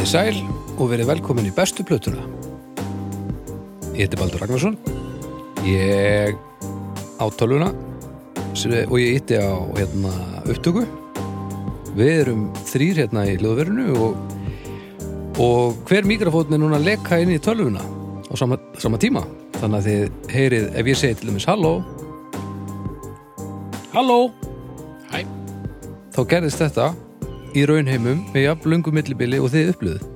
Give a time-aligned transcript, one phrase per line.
[0.00, 0.38] Í sæl
[0.80, 2.22] og verið velkomin í bestu plötuna.
[3.92, 4.78] Ég heiti Baldur Ragnarsson.
[5.68, 6.38] Ég
[7.20, 7.74] á tölvuna
[8.54, 10.12] sem- og ég ytti á hérna,
[10.48, 10.86] upptöku.
[11.94, 14.16] Við erum þrýr hérna í hljóðverinu og,
[15.38, 19.26] og hver mikrofótn er núna að leka inn í tölvuna á sama, sama tíma.
[19.60, 21.84] Þannig að þið heyrið, ef ég segi til dæmis halló,
[23.92, 24.32] halló,
[25.12, 25.26] Hæ.
[26.14, 26.94] þá gerðist þetta
[27.56, 30.08] í raunheimum með jafn löngu millibili og þið upplöðu.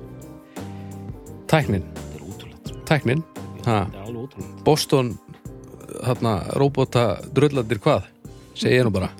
[1.51, 2.71] Tæknin, Þetta er ótrúlegt.
[2.89, 3.21] tæknin,
[3.65, 4.63] ha, Þetta er alveg ótrúlegt.
[4.65, 5.11] Boston,
[6.05, 7.05] hérna, robota
[7.35, 8.07] dröllandir hvað,
[8.57, 9.11] segi ég nú bara.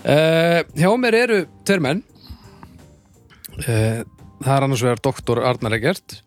[0.00, 2.04] Uh, hjá mér eru tveir menn.
[3.60, 4.00] Uh,
[4.40, 6.20] það er annars vegar doktor Arnar Egert.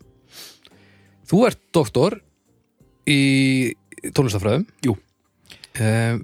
[1.30, 2.20] Þú ert doktor
[3.10, 3.74] í
[4.14, 4.68] tónlistafræðum.
[4.86, 4.98] Jú.
[5.80, 6.20] Uh,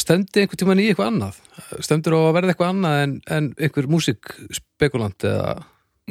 [0.00, 1.38] stemdi einhvern tímann í eitthvað annað?
[1.84, 5.54] Stemdur á að verða eitthvað annað en, en einhver músikspekulant eða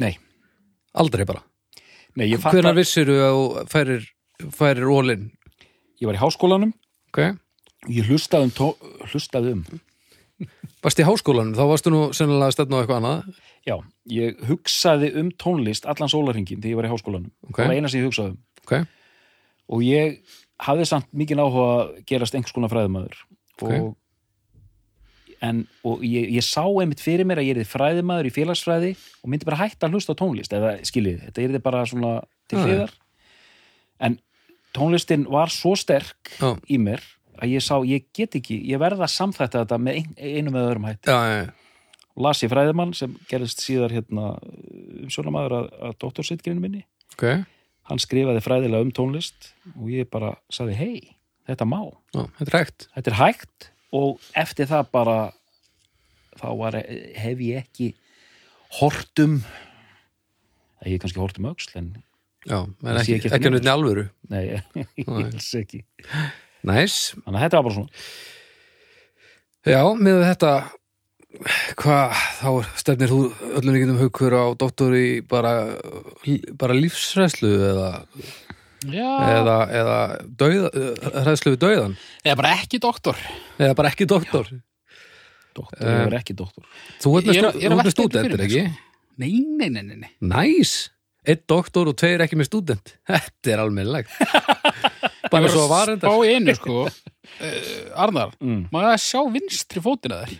[0.02, 0.12] Nei,
[0.98, 1.42] aldrei bara?
[2.16, 4.06] nei, ég Hvenær að vissir þú að færir,
[4.54, 5.30] færir ólinn?
[6.02, 6.72] ég var í háskólanum
[7.12, 7.34] Okay.
[7.92, 8.70] ég hlustaði um, tó...
[9.12, 9.64] hlustaði um
[10.82, 13.42] Varst í háskólanum, þá varstu nú sennilega að stefna á eitthvað annað.
[13.68, 13.74] Já,
[14.10, 17.58] ég hugsaði um tónlist allan sólarhingin þegar ég var í háskólanum Ok.
[17.60, 18.72] Það var eina sem ég hugsaði um Ok,
[19.76, 20.16] og ég
[20.62, 23.20] hafði samt mikið áhuga að gerast einhvers konar fræðumæður
[23.62, 23.72] Ok.
[23.78, 23.96] og,
[25.42, 29.32] en, og ég, ég sá einmitt fyrir mér að ég er fræðumæður í félagsfræði og
[29.32, 32.12] myndi bara hætta að hlusta tónlist eða skiljið, þetta er bara svona
[32.50, 32.66] til já.
[32.66, 32.94] hliðar
[34.02, 34.18] en
[34.76, 36.54] tónlistin var svo sterk Já.
[36.68, 37.02] í mér
[37.42, 40.70] að ég sá, ég get ekki, ég verða að samþætta þetta með ein, einum eða
[40.70, 42.04] öðrum hætti já, já, já.
[42.12, 44.34] og las ég fræðumann sem gerðist síðar hérna
[45.02, 46.84] um sjónamaður að, að doktorsitgrinu minni
[47.16, 47.26] ok,
[47.90, 50.94] hann skrifaði fræðilega um tónlist og ég bara sagði, hei,
[51.48, 51.80] þetta má.
[52.14, 55.18] Já, þetta er þetta er hægt og eftir það bara
[56.40, 56.78] þá var,
[57.18, 57.92] hef ég ekki
[58.78, 59.42] hortum
[60.82, 61.92] ég hef kannski hortum öxl en
[62.42, 64.08] Já, ekki, ekki ekki nutni alvöru.
[64.32, 64.56] nei,
[64.98, 65.84] ég hels ekki.
[66.66, 66.96] Næs.
[67.22, 68.06] þannig að þetta var bara svona.
[69.62, 70.52] Já, með þetta,
[71.78, 72.48] hvað, þá
[72.82, 73.20] stefnir þú
[73.60, 75.52] öllum líkindum haukur á doktor í bara,
[76.58, 77.92] bara lífsræslu eða,
[78.90, 79.96] eða, eða
[80.38, 80.66] dauð,
[81.26, 81.96] hræslu við dauðan.
[82.24, 83.18] eða bara ekki doktor
[83.58, 84.48] Eða bara ekki doktor.
[85.54, 86.64] doktor, Eh, ég var ekki doktor
[87.02, 88.64] Þú ert með, Ég er- að með velta ekki?
[89.18, 90.10] Nei, nei, nei, nei, nei.
[90.22, 90.88] Næs.
[91.28, 92.94] Einn doktor og tveir ekki með stúdent.
[93.06, 94.10] Þetta er almennilegt.
[95.30, 96.08] bara svo að var var að enda.
[96.08, 98.64] spá einu, sko uh, Arnar, mm.
[98.72, 100.32] maður að sjá vinstri fótina þær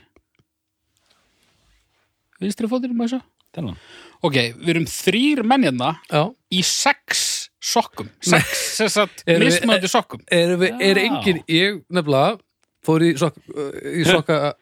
[2.43, 3.21] Vinstri fótina, maður sjá
[3.55, 3.77] þennan
[4.27, 6.25] Ok, við erum þrýr mennjarna Já.
[6.55, 7.23] í sex
[7.63, 8.09] sokkum.
[8.27, 10.23] Sex, Erum við- mismöndi sokkum.
[10.31, 11.05] er, er Já.
[11.07, 12.39] engin, ég nefnilega
[12.83, 13.37] fór í, sok,
[13.87, 14.55] í sokka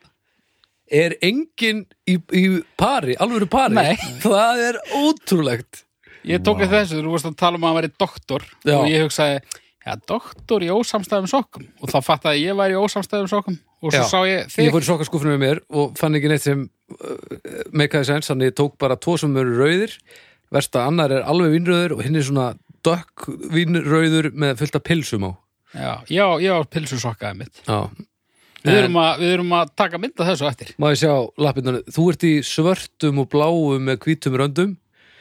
[0.91, 2.44] er engin í, í
[2.81, 3.77] pari, alvöru pari?
[3.78, 3.97] Nei.
[4.27, 5.84] það er ótrúlegt.
[6.28, 8.75] Ég tók eftir þessu, þú varst að tala um að hann væri doktor Já.
[8.77, 9.39] og ég hugsaði,
[9.87, 11.65] já, doktor í ósamstæðum sokkum.
[11.81, 14.09] Og þá fattaði að ég væri í ósamstæðum sokkum og svo Já.
[14.10, 14.66] sá ég þig.
[14.66, 17.39] ég fór í sokkaskúfinu með mér og fann ekki neitt sem uh,
[17.72, 19.94] meikaði sens, þannig ég tók bara tvo sem eru rauðir,
[20.53, 22.50] versta annar er alveg vínröður og hinn er svona
[22.86, 25.32] dökk vínröður með fullt af pilsum á.
[25.70, 27.62] Já, já, já, pilsu sokkaði mitt.
[27.66, 27.91] Já,
[28.60, 30.70] Við erum, að, við erum að taka mynda þessu eftir.
[30.82, 34.74] Maður sjá lappindan, þú ert í svörtum og bláum með hvítum röndum.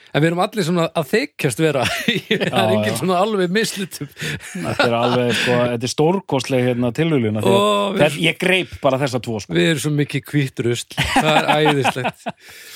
[0.10, 2.96] En við erum allir svona að þeikjast vera það er Já, engin já.
[2.98, 6.90] svona alveg mislutum þetta er alveg, sko, þetta er stórkostleg hérna
[8.00, 9.54] Þess, ég greip bara þessa tvo sko.
[9.54, 12.26] Við erum svo mikið hvítrust Það er æðislegt.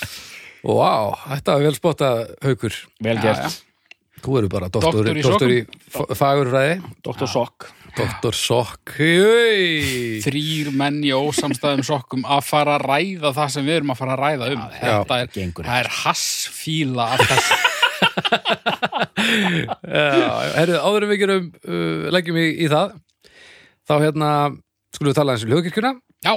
[0.78, 0.94] Vá,
[1.34, 2.78] þetta er vel spottað haukur.
[3.04, 3.64] Vel gert.
[4.24, 5.62] Þú eru bara doktor, Doktor í doktor í
[5.92, 6.76] fa- fagurfræði.
[7.04, 7.66] Doktor Sokk.
[7.98, 8.94] Doktor Sokk.
[10.24, 14.16] Þrýr menn í ósamstæðum sokkum að fara að ræða það sem við erum að fara
[14.16, 14.64] að ræða um.
[14.80, 15.28] Þetta er,
[15.60, 17.60] það er hassfíla af þessu.
[19.24, 22.96] Já, herru, áður við gerum uh, leggjum í, í það
[23.88, 24.30] þá hérna
[24.94, 25.92] skulum við tala eins um hljóðkirkjuna.
[26.26, 26.34] Já,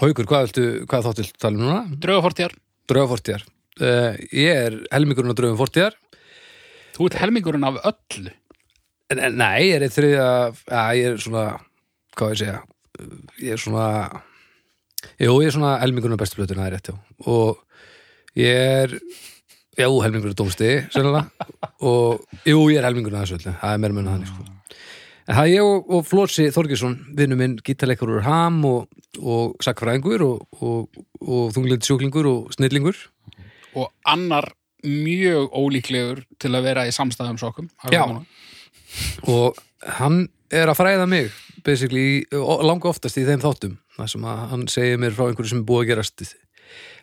[0.00, 1.80] Haukur, hvað, viltu, hvað þáttu viltu tala um núna?
[2.00, 2.54] draugafortjar
[2.88, 5.96] Draugafortjar uh, Ég er helmingurinn á draugum fortjar
[6.92, 8.32] Þú ert helmingurinn af öllu.
[9.12, 10.26] Nei, ég er eitt þriðja
[10.72, 11.44] að ég er svona,
[12.16, 12.60] hvað ég segja?
[13.42, 13.86] Ég er svona
[15.20, 16.96] jú, ég er svona helmingurinn á bestu plötuna það er rétt, já.
[17.28, 17.60] Og
[18.38, 21.50] ég er já, helmingurinn á dómsti, sennilega.
[21.92, 24.48] Og jú, ég er helmingurinn að þessu öllu það er meira menn þannig, sko.
[25.22, 28.88] En það er ég og, og Flósi Þorgesson, vinnu minn gítarleikur úr ham og,
[29.20, 32.98] og sakfræðingur og, og, og þunglind sjúklingur og snillingur.
[33.78, 34.50] Og annar
[34.82, 38.04] mjög ólíklegur til að vera í samstæðum sokkum Já.
[39.28, 39.58] og
[39.98, 41.30] hann er að fræða mig
[41.64, 45.62] basically, langa oftast í þeim þáttum þar sem að hann segir mér frá einhverju sem
[45.62, 46.24] er búið að gerast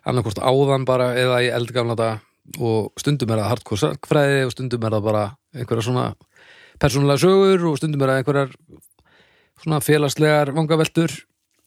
[0.07, 4.85] annarkvort áðan bara eða í eldgamla þetta og stundum er það hardcore sakfræði og stundum
[4.85, 5.23] er það bara
[5.55, 6.05] einhverja svona
[6.81, 8.53] persónulega sögur og stundum er það einhverjar
[9.59, 11.13] svona félagslegar vangaveltur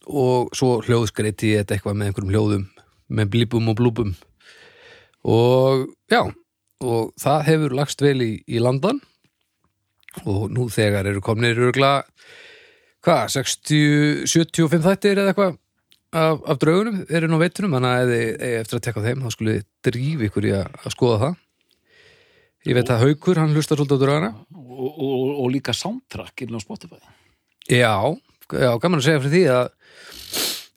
[0.09, 2.65] og svo hljóðskreiti eitthvað með einhverjum hljóðum
[3.13, 4.15] með blípum og blúpum
[5.23, 6.23] og já
[6.83, 8.99] og það hefur lagst vel í, í landan.
[10.29, 12.03] Og nú þegar eru komnir örgla
[13.03, 15.55] hvað, 60, 75 þættir eða eitthvað
[16.13, 19.55] af, af draugunum eru nú veitunum, þannig að eigi eftir að tekka þeim, þá skulle
[19.55, 21.39] þið drífi ykkur í að, að skoða það.
[22.63, 24.29] Ég veit að Haukur, hann hlustar svolítið á draugana.
[24.55, 27.01] Og, og, og, og líka soundtrack inn á Spotify.
[27.67, 27.95] Já,
[28.53, 29.65] já, gaman að segja fyrir því að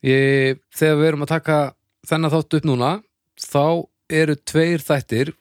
[0.09, 1.59] ég, þegar við erum að taka
[2.07, 2.91] þennan þátt upp núna
[3.43, 3.63] þá
[4.13, 5.33] eru tveir þættir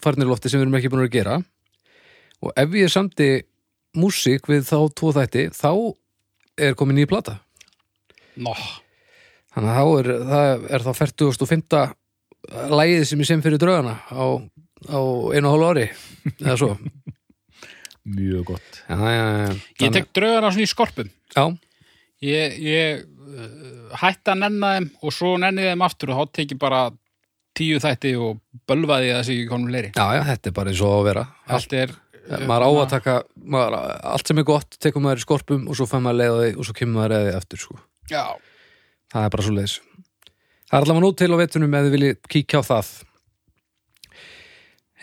[0.00, 1.36] farnir í lofti sem við erum ekki búin að gera.
[2.44, 3.30] Og ef ég samti
[3.96, 5.70] músík við þá tvo þætti þá
[6.60, 7.38] er komin nýja plata.
[8.36, 8.52] Nó,
[9.54, 11.78] þannig að þá er, það er þá 40.5.
[12.76, 14.24] lægið sem ég sem fyrir draugana á,
[14.92, 15.00] á
[15.32, 15.86] einu og hálfu ári
[16.36, 16.74] eða svo.
[18.16, 18.82] Mjög gott.
[18.86, 21.08] Já, já, já, ég tek draugana svona í skorpum.
[21.34, 21.44] Já,
[22.22, 26.54] ég, ég uh, hætti að nenna þeim og svo nenni þeim aftur og þá tek
[26.54, 26.84] ég bara
[27.56, 30.94] tíu þætti og bölvaði þessi ekki konum leiri já, já, þetta er bara eins og
[30.98, 31.24] að vera.
[31.56, 31.94] Allt er
[32.46, 33.76] maður á að taka maður,
[34.12, 36.68] allt sem er gott, tekur maður í skorpum og svo fær maður leiða því og
[36.68, 37.78] svo kemur maður leiða því aftur sko.
[38.10, 38.24] já,
[39.14, 39.76] það er bara svo leiðis
[40.66, 42.88] það er allavega nót til á vetunum ef þið viljið kíkja á það.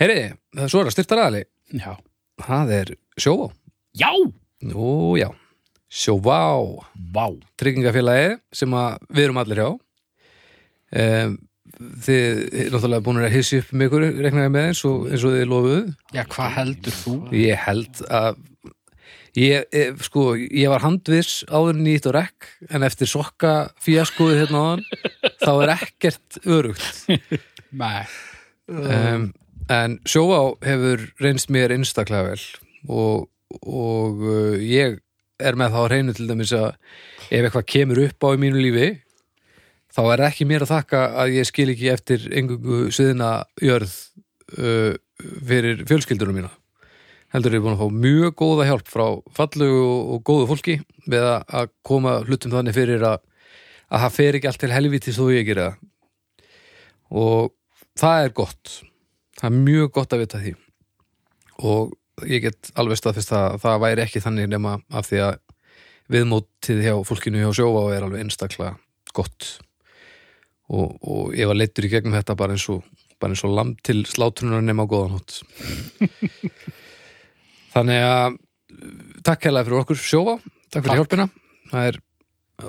[0.02, 0.20] Heyri,
[0.52, 1.44] það er svo að styrta ræðali
[1.80, 1.94] já,
[2.44, 3.48] það er sjóvá.
[3.98, 4.12] Já,
[4.68, 5.30] nú já,
[5.88, 6.40] sjóvá.
[7.14, 7.26] Vá.
[7.62, 9.70] Tryggingafélagi sem að við erum allir hjá.
[10.94, 11.38] Um,
[11.80, 12.42] þið
[12.74, 15.84] náttúrulega búin að hissi upp með ykkur reknaði með eins og, eins og þið lofuðu.
[16.14, 17.14] Já, hvað heldur þú?
[17.38, 18.42] ég held að
[19.40, 23.54] ég, ég, sko, ég var handviss áður nýtt og rekk en eftir sokka
[23.84, 24.84] fíaskoði hérna áðan
[25.42, 27.06] þá er ekkert örugt.
[27.84, 28.04] Nei,
[28.70, 29.32] um,
[29.74, 32.44] en sjóvá hefur reynst mér einstaklega vel
[32.92, 33.26] og,
[33.64, 35.00] og uh, ég
[35.44, 36.70] er með þá að reynu til dæmis að
[37.34, 38.90] ef eitthvað kemur upp á í mínu lífi
[39.94, 43.32] þá er ekki mér að þakka að ég skil ekki eftir engungu sviðina
[43.62, 43.94] jörð
[44.58, 44.94] uh,
[45.46, 46.52] fyrir fjölskyldunum mína.
[47.34, 50.78] Heldur ég búin að fá mjög góða hjálp frá fallugu og, og góðu fólki
[51.10, 53.24] við að, koma hlutum þannig fyrir að,
[53.90, 55.72] að það fer ekki allt til helvítis þó ég gera
[57.14, 57.54] og
[58.00, 58.76] það er gott.
[59.40, 60.54] Það er mjög gott að vita því.
[61.70, 65.42] Og ég get alveg staðfist að það væri ekki þannig nema af því að
[66.14, 68.76] viðmótið hjá fólkinu hjá sjóvá er alveg einstaklega
[69.14, 69.56] gott
[70.74, 72.82] og, og ég var leittur í gegnum þetta bara eins og,
[73.22, 75.40] bara eins og lamb til slátunar nema á góðan hótt
[77.74, 78.42] þannig að
[79.26, 80.36] takk hérlega fyrir okkur sjóvá.
[80.74, 81.00] Takk fyrir Takk.
[81.02, 81.30] hjálpina.
[81.72, 82.00] Það er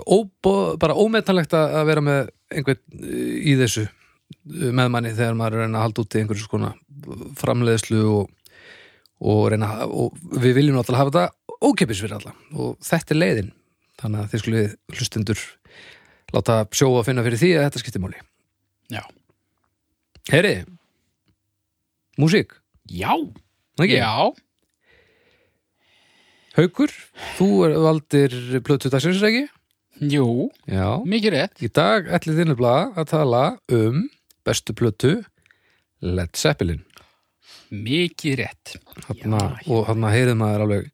[0.04, 3.10] óbó, bara ómetanlegt að vera með einhvern
[3.44, 3.86] í þessu
[4.44, 6.70] með manni þegar maður að reyna að halda út í einhverju skona
[7.40, 8.30] framleiðslu og,
[9.24, 12.34] og reyna og við viljum náttúrulega hafa þetta ókeppis fyrir alla.
[12.56, 13.52] Og þetta er leiðin.
[14.00, 14.64] Þannig að þið skulle
[14.96, 15.44] hlustendur
[16.32, 18.22] láta sjóa að finna fyrir því að þetta skiptir máli.
[18.94, 19.02] Já,
[20.32, 20.54] Heyri,
[22.20, 22.54] músík,
[22.88, 23.12] já,
[23.76, 23.98] ekki?
[23.98, 24.32] já.
[26.54, 26.92] Haukur,
[27.34, 29.44] þú er valdir plötu dagsins ekki?
[30.10, 31.60] jú, Já, mikið rétt.
[31.62, 33.42] Í dag ætlið þinni blaða að tala
[33.74, 34.04] um
[34.46, 35.12] bestu plötu
[36.04, 36.82] Led Zeppelin.
[37.74, 38.74] Mikið rétt.
[39.06, 39.40] Þarna,
[39.70, 40.90] og hann heyrið maður alveg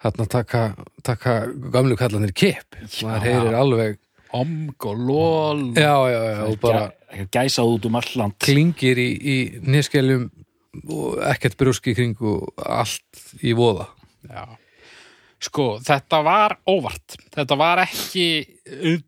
[0.00, 0.62] þarna taka,
[1.06, 1.34] taka
[1.74, 3.98] gamlu kallanir kip maður heyrir alveg
[4.36, 9.08] omg og lól já, já, já, og bara Gæ- gæsað út um alland klingir í,
[9.18, 10.28] í nýskeljum
[10.86, 13.88] og ekkert brjóski kring og allt í voða
[14.28, 14.44] Já.
[15.40, 17.14] Sko, þetta var óvart.
[17.32, 18.26] Þetta var ekki,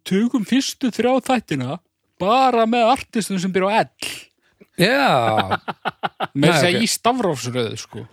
[0.08, 1.74] tökum fyrstu þrjá þættina
[2.18, 4.08] bara með artistum sem byrja á L.
[4.80, 5.60] já,
[6.40, 6.80] Með þess að ok.
[6.80, 8.06] í stafrófsröðu, sko.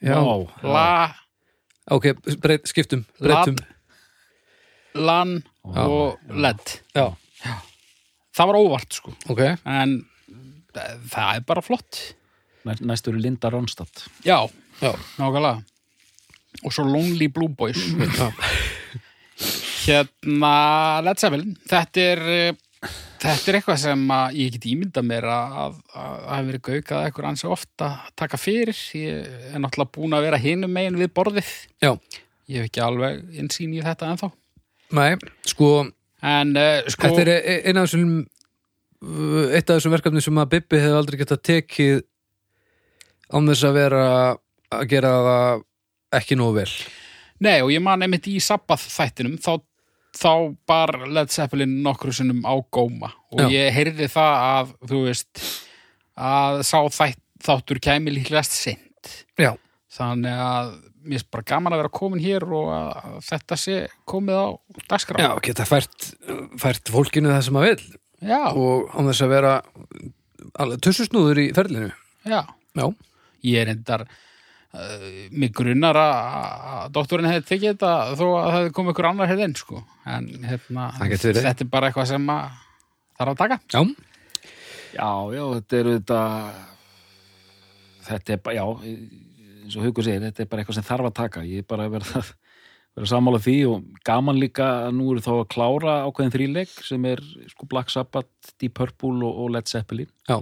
[0.00, 0.16] já.
[0.64, 0.86] La,
[1.92, 2.08] ok,
[2.40, 3.60] breyt, skiptum breytum,
[4.96, 5.36] LAN.
[5.74, 6.80] Og LED.
[6.94, 7.06] já,
[8.36, 9.12] Það var óvart, sko.
[9.32, 9.96] ok En
[10.76, 12.00] eh, það er bara flott.
[12.66, 14.42] Næ- Næst eru Linda Ronstadt Já,
[14.82, 15.62] já, nákvæmlega.
[16.64, 17.76] Og svo Lonely Blue Boys.
[19.86, 22.88] Hérna, Led Zeppelin, þetta er, eh,
[23.22, 27.46] þetta er eitthvað sem að ég get ímynda mér að hafi verið gaukað eitthvað ansi
[27.50, 28.80] ofta að taka fyrir.
[28.98, 31.52] Ég er náttúrulega búin að vera hinum megin við borðið.
[31.82, 31.92] já
[32.48, 34.28] Ég hef ekki alveg insýn í þetta ennþá.
[34.94, 35.16] Nei,
[35.46, 35.70] sko,
[36.26, 40.40] En uh, sko, þetta er e- einn af þessum uh, eitt af þessum verkefni sem
[40.40, 42.00] að Bibbi hefði aldrei getað tekið
[43.36, 44.04] án þess að vera
[44.72, 45.64] að gera það
[46.16, 46.70] ekki nógu vel.
[47.44, 49.58] Nei og ég man einmitt í Sabbath þættinum þá,
[50.16, 50.32] þá
[50.68, 53.12] bar Led Zeppelin nokkru sinnum á góma.
[53.34, 53.50] Og Já.
[53.52, 55.44] ég heyrði það að, þú veist,
[56.16, 59.52] að sá þætt, þáttur kæmi líklegast sint Já,
[59.92, 60.70] þannig að
[61.06, 64.46] mér er bara gaman að vera komin hér og að þetta sé komið á
[64.90, 65.22] dagskrá.
[65.22, 66.10] Já, geta fært,
[66.60, 67.80] fært fólkinu það sem að vil
[68.26, 69.54] já, og án þess að vera
[70.62, 71.90] alveg tussusnúður í ferlinu.
[72.26, 72.40] já.
[72.76, 72.86] Já,
[73.46, 78.74] ég er endar uh, mig grunnar að doktorinn hefði tekið þetta þó að það hefði
[78.76, 79.80] komið ykkur annar hefði inn sko.
[80.04, 82.58] en hérna, þetta er bara eitthvað sem að
[83.16, 83.60] þarf að taka.
[83.72, 83.80] Já,
[84.96, 86.20] Já, já, þetta er þetta
[88.06, 88.66] þetta er bara, já
[89.66, 91.46] eins og Hugo segir, þetta er bara eitthvað sem þarf að taka.
[91.46, 92.22] Ég er bara að vera,
[92.96, 97.10] vera sammála því og gaman líka að nú eru þá að klára ákveðin þríleik sem
[97.10, 100.10] er sko Black Sabbath, Deep Purple og, og Led Zeppelin.
[100.30, 100.40] Já,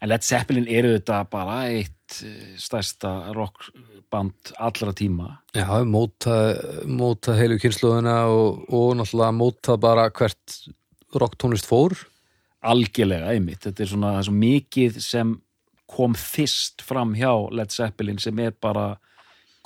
[0.00, 5.30] en Led Zeppelin eru þetta bara eitt eh, stærsta rockband allra tíma.
[5.56, 6.34] Já, móta,
[6.88, 10.60] móta heilu kynnslóðina og, og náttúrulega móta bara hvert
[11.16, 11.96] rocktónlist fór.
[12.66, 15.28] algjörlega einmitt, þetta er svona það er svo mikið sem
[15.86, 18.96] kom fyrst fram hjá Led Zeppelin sem er bara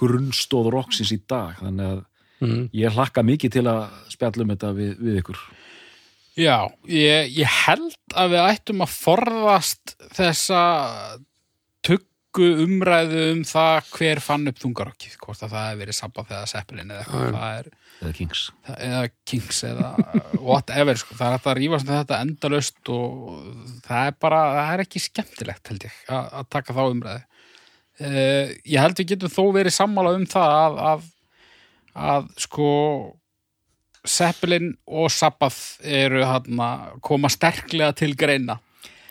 [0.01, 1.57] grunnstóð rocksins í dag.
[1.63, 2.07] Þannig að
[2.41, 2.71] Mm.
[2.73, 5.41] ég hlakka mikið til að spjallum þetta við, við ykkur.
[6.41, 10.61] Já, ég, ég held að við ættum að forðast þessa
[11.85, 16.51] tuggu umræðu um það hver fann upp þungarokkið, hvort að það hefur verið sabbað þegar
[16.55, 18.45] seppilin eða eitthvað, það er eða Kings.
[18.77, 19.91] Eða Kings eða
[20.41, 21.17] whatever, sko.
[21.19, 23.15] það er hægt að um þetta endalaust og
[23.87, 27.25] það er bara, það er ekki skemmtilegt held ég að, að taka þá umræðu.
[28.01, 31.09] Uh, ég held við getum þó verið sammála um það að, að,
[32.11, 32.69] að sko
[34.09, 36.63] Seppelin og Sabbath eru hann
[37.05, 38.57] koma sterklega til greina.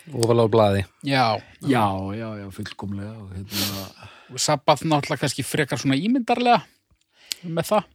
[0.09, 0.81] Ofalega á blaði.
[1.05, 1.85] já, já,
[2.17, 4.09] já, já, fullkomlega og hérna,
[4.41, 6.63] Sabbath náttúrulega kannski frekar svona ímyndarlega
[7.45, 7.85] með það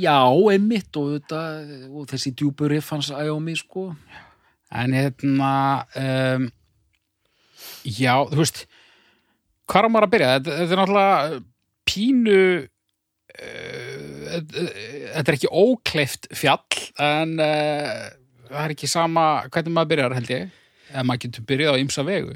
[0.00, 0.18] já,
[0.50, 1.40] einmitt og, þetta,
[1.90, 3.92] og þessi djúpur riff hans Æjómi sko.
[4.74, 5.50] En hérna
[6.00, 6.48] um,
[7.84, 8.64] Já, þú veist
[9.70, 10.30] Hvað er maður að byrja?
[10.32, 11.38] Þetta, þetta er náttúrulega
[11.86, 18.08] pínu uh, Þetta er ekki ókleift fjall en uh,
[18.48, 20.50] það er ekki sama hvernig maður byrjar held ég.
[20.90, 22.34] Eða maður getur byrjað á ymsa vegu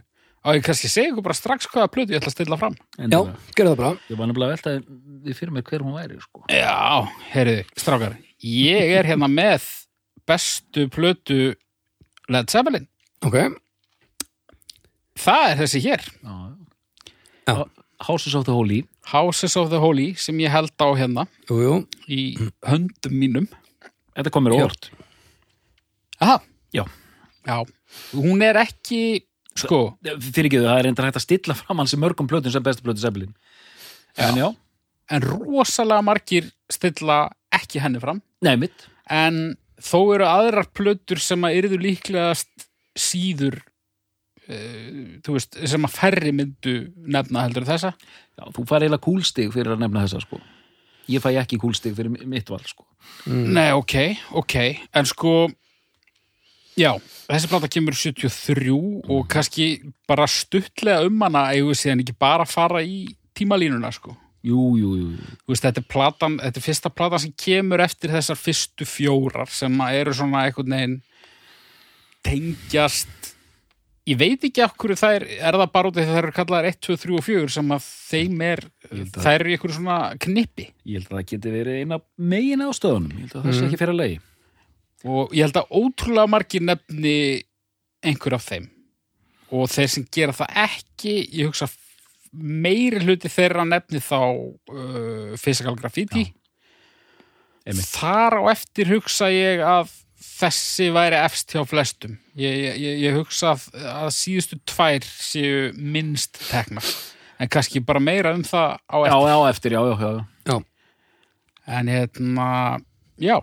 [0.49, 2.77] og ég kannski segja ykkur bara strax hvaða plötu ég ætla að stilla fram.
[2.97, 3.21] Já,
[3.53, 3.91] gerðu það bara.
[4.09, 4.75] ég var nefnilega að velta
[5.29, 6.45] við fyrir mér hver hún væri sko.
[6.49, 8.17] Já, heyrðu, strákar.
[8.49, 9.67] Ég er hérna með
[10.29, 11.41] bestu plötu
[12.33, 12.87] Led Zeppelin.
[13.27, 13.37] Ok,
[15.19, 16.05] það er þessi hér.
[16.23, 16.37] Já.
[17.49, 17.65] Já.
[18.07, 18.85] Houses of the Holy.
[19.11, 21.25] Houses of the Holy sem ég held á hérna.
[21.51, 21.77] Jú, jú.
[22.07, 22.37] í
[22.69, 23.49] höndum mínum.
[24.15, 24.65] Þetta kom mér Já.
[24.69, 24.91] óvart.
[26.21, 26.37] Aha,
[26.75, 26.85] Já.
[27.47, 27.59] já.
[28.13, 29.25] Hún er ekki
[29.65, 29.81] sko,
[30.33, 32.85] fyrir ekki það er reyndar hægt að stilla fram hans í mörgum plötum sem bestu
[32.87, 33.35] plötu Zeppelin.
[34.19, 34.49] En já,
[35.15, 38.23] en rosalega margir stilla ekki henni fram.
[38.45, 38.87] Nei mitt.
[39.09, 42.67] En þó eru aðrar plötur sem að yrðu líklegast
[42.99, 43.61] síður
[44.49, 46.77] uh, þú veist, sem að færri myndu
[47.09, 47.93] nefna heldur þessa.
[48.39, 50.41] Já, þú fær eiginlega kúlstig fyrir að nefna þessa sko.
[51.09, 52.85] Ég fæ ekki kúlstig fyrir mi- mitt val sko.
[53.27, 53.47] Mm.
[53.57, 53.95] Nei, ok,
[54.43, 54.55] ok,
[54.99, 55.33] en sko
[56.79, 56.93] já,
[57.29, 58.71] þessi plata kemur 73
[59.11, 59.69] og kannski
[60.09, 63.03] bara stuttlega um hana eigum við síðan ekki bara fara í
[63.39, 64.15] tímalínuna sko.
[64.47, 65.09] Jú, jú, jú,
[65.51, 69.75] veist, þetta er platan, þetta er fyrsta platan sem kemur eftir þessar fyrstu fjórar sem
[69.91, 71.01] eru svona einhvern veginn
[72.25, 73.35] tengjast.
[74.09, 76.33] Ég veit ekki hverju það er er það bara út af því að það eru
[76.39, 78.63] kallaðar 1, 2, 3 og 4 sem að þeim er
[79.19, 80.67] það eru í einhverju svona knippi?
[80.89, 81.99] Ég held að það geti verið eina
[82.33, 83.69] megin ástöðunum ég held að það sé Mhm.
[83.69, 84.19] ekki fyrir að leiði
[85.07, 87.17] og ég held að ótrúlega margir nefni
[88.03, 88.67] einhver af þeim.
[89.55, 91.69] Og þeir sem gera það ekki ég hugsa
[92.33, 96.27] meiri hluti þeirra nefni þá uh, physical graffiti.
[97.69, 99.91] Þar á eftir hugsa ég að
[100.39, 102.15] þessi væri efst hjá flestum.
[102.39, 106.83] Ég, ég, ég- hugsa að, að síðustu tvær séu minnst tekna
[107.39, 109.29] en kannski bara meira um það á já, eftir.
[109.31, 110.57] já, eftir, já, já, já Já,
[111.79, 112.49] en hérna,
[113.21, 113.37] já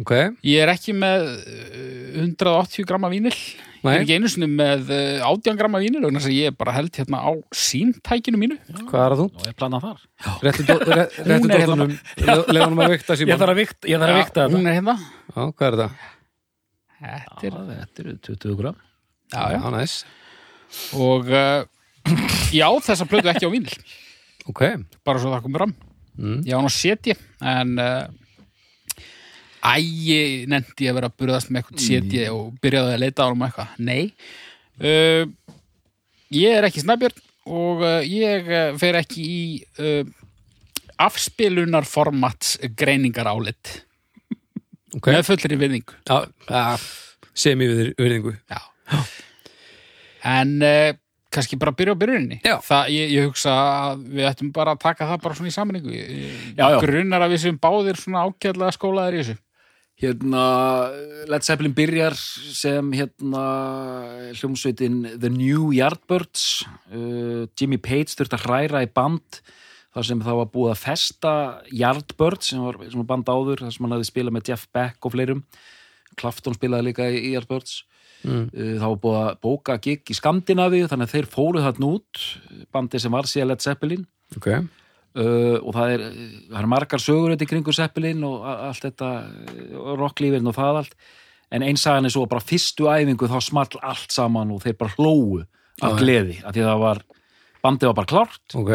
[0.00, 0.12] ok.
[0.42, 3.94] Ég er ekki með uh, 180 gramma vínil Ég Nei.
[3.98, 6.72] er ekki einu sinni með uh, 18 gramma vínil vegna þess að ég er bara
[6.78, 8.56] held hérna á símtækinu mínu
[8.88, 9.26] Hvað er það þú?
[9.28, 10.00] já, ég plana þar
[10.46, 10.64] Réttu
[11.52, 11.76] er hérna.
[11.76, 11.92] dóttunum,
[12.48, 13.36] leða honum að vikta síma.
[13.52, 16.02] að vikta, ég þarf Já, Hún er hérna Já, hvað er það?
[17.04, 18.76] Þetta er, þetta eru 20 gram
[19.34, 19.58] já, já.
[19.58, 19.94] Já, næs.
[20.96, 21.64] Og uh,
[22.54, 23.76] já, þessa plötu ekki á vínil
[24.48, 24.60] Ok.
[25.04, 25.76] bara svo það komur fram
[26.14, 26.44] Mm.
[26.46, 28.04] Ég á hann á setji en uh,
[29.64, 33.28] Æ, ég nefndi að vera að burðast með eitthvað setji og byrjaði að leita á
[33.30, 34.02] hann eitthvað Nei
[34.82, 35.24] uh,
[36.34, 37.22] Ég er ekki snæbjörn
[37.54, 39.40] og uh, ég uh, fer ekki í
[39.80, 40.04] uh,
[41.04, 43.80] afspilunarformats greiningar álit
[44.94, 45.08] Ok.
[45.10, 46.66] með fullri virðingu Já, ja,
[47.34, 47.66] sem í
[47.98, 48.36] virðingu.
[48.46, 48.60] Já.
[50.24, 50.92] En uh,
[51.34, 52.38] kannski bara byrja á byrjuninni.
[52.62, 55.54] Það, ég, ég hugsa að við ættum bara að taka það bara svona í
[56.54, 56.78] já.
[56.84, 59.36] Grunnar að við sem báðir svona ágæðlega skólaðir í þessu.
[60.04, 60.44] Hérna,
[61.30, 63.44] Led Zeppelin byrjar sem hérna
[64.36, 66.64] hljómsveitin The New Yardbirds.
[66.92, 69.40] Uh, Jimmy Page þurfti að hræra í band
[69.94, 71.32] þar sem það var búið að festa
[71.72, 75.08] Yardbirds sem var, sem var band áður þar sem hann hafði spilað með Jeff Beck
[75.08, 75.42] og fleirum.
[76.20, 77.82] Clapton spilaði líka í, Yardbirds.
[78.24, 78.46] Mm.
[78.52, 82.24] uh, það var búið að bóka gig í Skandinavíu þannig að þeir fóruð þarna út
[82.72, 84.08] bandi sem var síðan Led Zeppelin.
[84.36, 84.50] Ok,
[85.14, 86.04] Uh, og það er,
[86.50, 90.80] það er margar sögur þetta í kringu Zeppelin og allt þetta uh, rocklífin og það
[90.80, 90.96] allt.
[91.54, 95.44] En einsagan er svo bara fyrstu æfingu þá small allt saman og þeir bara hlóu
[95.84, 97.02] af gleði, af því að það var
[97.62, 98.56] bandið var bara klárt.
[98.58, 98.72] Ok.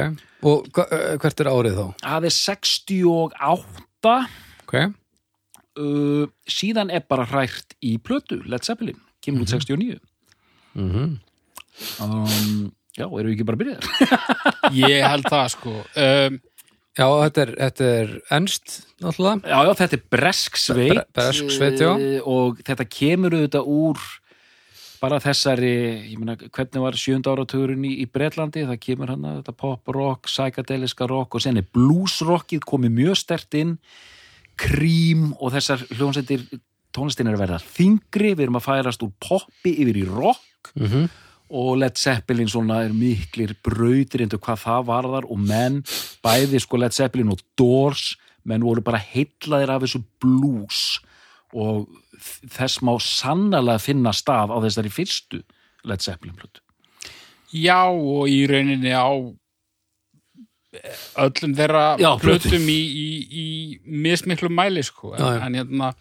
[0.48, 1.86] Og eh, hvert er árið þá?
[2.05, 4.15] það er 68
[4.63, 10.00] Ok, uh, síðan er bara hrært í plötu Led Zeppelin, kemur út 69
[10.77, 11.17] mm
[12.05, 12.69] um,
[13.00, 13.89] já, erum við ekki bara byrjaðir?
[14.84, 15.75] Ég held það, sko.
[15.96, 16.39] Um,
[17.00, 19.48] Já, þetta er, þetta er ennst, náttúrulega.
[19.48, 20.89] Já, já, þetta er bresk sveit.
[20.98, 21.91] Bre- bresk sveit, já.
[21.96, 24.01] eh, og þetta kemur auðvitað úr
[25.00, 25.70] bara þessari,
[26.12, 30.27] ég meina, hvernig var sjönda áratugurinn í, í Bretlandi, það kemur hann þetta pop rock,
[30.27, 33.77] psychedeliska rock og sen er blues rockið komið mjög stert inn,
[34.60, 36.44] krím og þessar hljónsættir
[36.91, 40.74] tónlistin er að verða þingri, við erum að færast úr poppi yfir í rock.
[40.75, 41.08] Mm
[41.50, 45.27] og Led Zeppelin svona er miklir brautir into hvað það varðar.
[45.29, 45.82] Og menn,
[46.24, 48.13] bæði sko Led Zeppelin og Doors,
[48.46, 51.00] menn voru bara heillaðir af þessu blues.
[51.58, 51.88] Og
[52.54, 55.41] þess má sannlega finna stað á þessari fyrstu
[55.89, 56.62] Led Zeppelin plötu.
[57.50, 59.10] já, og í rauninni á
[61.17, 63.45] öllum þeirra Já, plötum í, í, í
[63.84, 65.15] mismiklu mæli, sko.
[65.17, 65.93] En, en, hérna,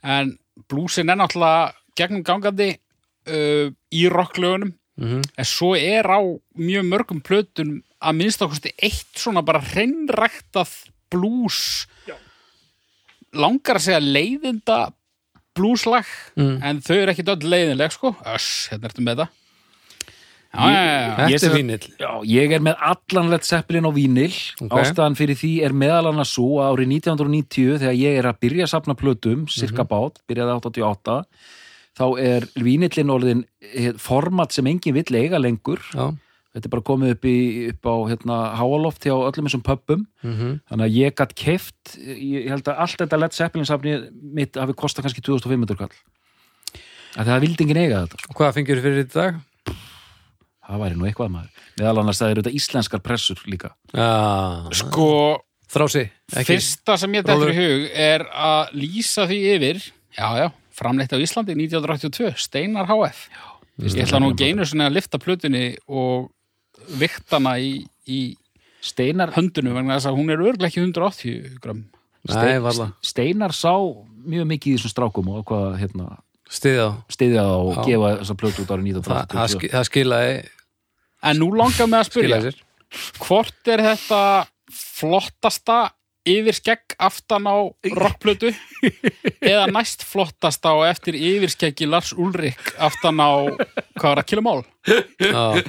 [0.00, 0.32] en
[0.70, 2.70] blúsin er náttúrulega gegnum gangandi
[3.26, 5.22] uh, í rocklögunum -hmm.
[5.36, 6.20] en svo er á
[6.56, 10.70] mjög mörgum plötum að minnst okkursti eitt svona bara hreinræktað
[11.10, 11.86] blues
[13.36, 14.92] langar að segja leiðinda
[15.56, 16.60] blueslag Mm.
[16.62, 19.28] en þau eru ekkit öll leiðinleg sko öss, hérna ertu með það
[20.56, 21.16] já, já, já, já.
[21.16, 24.32] Þetta Ég er Já, ég er með allan Led Zeppelin á vínil.
[24.62, 24.72] Ok.
[24.72, 28.72] Ástæðan fyrir því er meðal annars svo árið 1990 þegar ég er að byrja að
[28.72, 31.18] sapna plötum, cirka bát, byrjaði 88,
[31.96, 35.82] þá er vínillin orðin eh, format sem engin vill eiga lengur.
[35.94, 36.12] Já,
[36.56, 40.06] Þetta er bara komið upp, í, upp á hérna, háaloft hjá öllum þessum pöppum.
[40.24, 43.92] mm Þannig að ég gætt keift, ég, ég held að allt þetta Led Zeppelin safni
[44.38, 45.92] mitt hafi kostað kannski 2500 kall.
[47.20, 48.22] Að það vildi enginn eiga þetta.
[48.30, 49.42] og hvað fengjur fyrir í dag?
[50.66, 51.66] Það væri nú eitthvað maður.
[51.76, 53.74] Meðal annars það eru þetta íslenskar pressur líka.
[53.92, 54.08] Já,
[54.80, 55.10] sko
[55.72, 59.80] þrási fyrsta sem ég dættur í hug er að lýsa því yfir
[60.16, 63.26] já, já, framleitt á Íslandi 1982, Steinar HF
[63.82, 66.30] ég ætla nú ekki einu sinni að lifta plötunni og
[67.00, 68.20] viktana í, í
[68.86, 71.84] Steinar, höndunum vegna þess að hún er örglega ekki 180 gram
[72.26, 73.72] Nei, varla, Steinar sá
[74.26, 76.06] mjög mikið í þessum strákum og hvað hérna,
[76.50, 77.82] stiðja á og Já.
[77.86, 79.54] gefa þessa plötu út árið Það, það, 1980.
[79.56, 80.32] ski- það skilaði
[81.30, 82.62] en nú langar mig að spyrja skilaði sér.
[83.22, 84.20] hvort er þetta
[84.72, 85.78] flottasta
[86.26, 87.56] yfirskegg aftan á
[87.96, 88.50] rockplötu
[89.52, 93.30] eða næst flottasta og eftir yfirskeggi Lars Ulrik aftan á
[93.96, 94.62] hvað var það, kilomál?
[94.86, 95.62] Já,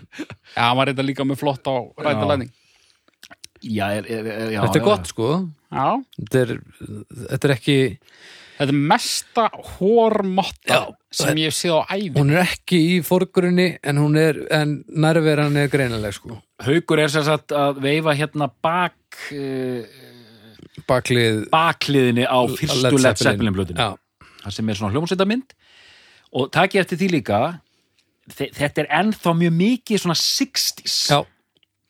[0.53, 2.53] Já, hann var þetta líka með flott á rætalæning
[3.65, 5.29] Já, er, er, er, já, þetta er já, gott sko.
[5.73, 5.87] Já,
[6.19, 6.51] Þetta er,
[7.31, 7.77] þetta er ekki
[8.57, 9.45] þetta er mesta
[9.77, 10.77] hórmotta
[11.13, 14.77] sem ég hef séð á æfi hún er ekki í fórgrunni en hún er, en
[14.89, 16.37] nærveran er greinileg sko.
[16.65, 18.97] Haukur er sér satt að veifa hérna bak
[19.33, 19.81] uh,
[20.87, 23.53] baklið bakliðinni á fyrstu Led Zeppelin.
[23.77, 23.89] Já,
[24.43, 25.53] Það sem er svona hljómsveitamynd
[26.37, 27.39] og takk ég eftir því líka
[28.29, 30.97] þe- þetta er ennþá mjög mikið svona 60s.
[31.11, 31.19] já,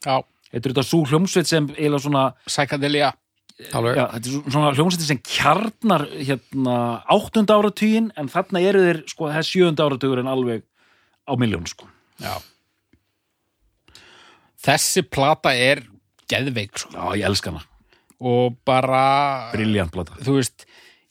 [0.06, 0.18] Já,
[0.54, 3.12] Þetta er þetta svo hljómsveit sem eiginlega svona Psychedelia
[3.74, 6.76] alveg Já, þetta er svona hljómsveitin sem kjarnar hérna
[7.10, 10.64] áttunda áratugin en þarna eru þeir, sko, það er sjöunda áratugur en alveg
[11.28, 11.90] á miljón, sko.
[12.22, 12.38] Já
[14.68, 15.84] Þessi plata er
[16.32, 16.92] geðveik sko.
[16.96, 17.62] Já, ég elska hana.
[18.20, 20.16] Og bara Briljant plata.
[20.24, 20.66] þú veist,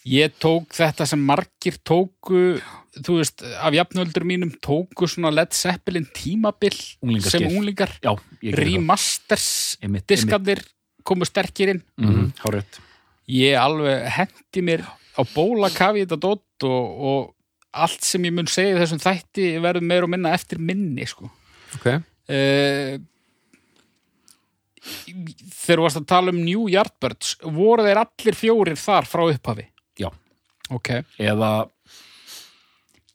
[0.07, 2.61] ég tók þetta sem margir tóku
[2.97, 7.31] þú veist, af jafnöldur mínum tóku svona Led Zeppelin tímabil Unglingaskeið.
[7.31, 8.15] sem unglingar Já,
[8.57, 9.77] remasters
[10.09, 10.63] diskarnir
[11.07, 12.81] komu sterkir inn Mhm, Hárrétt.
[13.29, 14.83] ég alveg hendi mér
[15.19, 17.35] á bóla kafi þetta dótt og, og
[17.73, 21.31] allt sem ég mun segja í þessum þætti verður meir og minna eftir minni sko.
[21.77, 22.97] Ok, uh,
[24.87, 29.67] þegar þú varst að tala um New Yardbirds voru þeir allir fjórir þar frá upphafi
[30.01, 30.11] Já.
[30.71, 31.51] ok, Eða,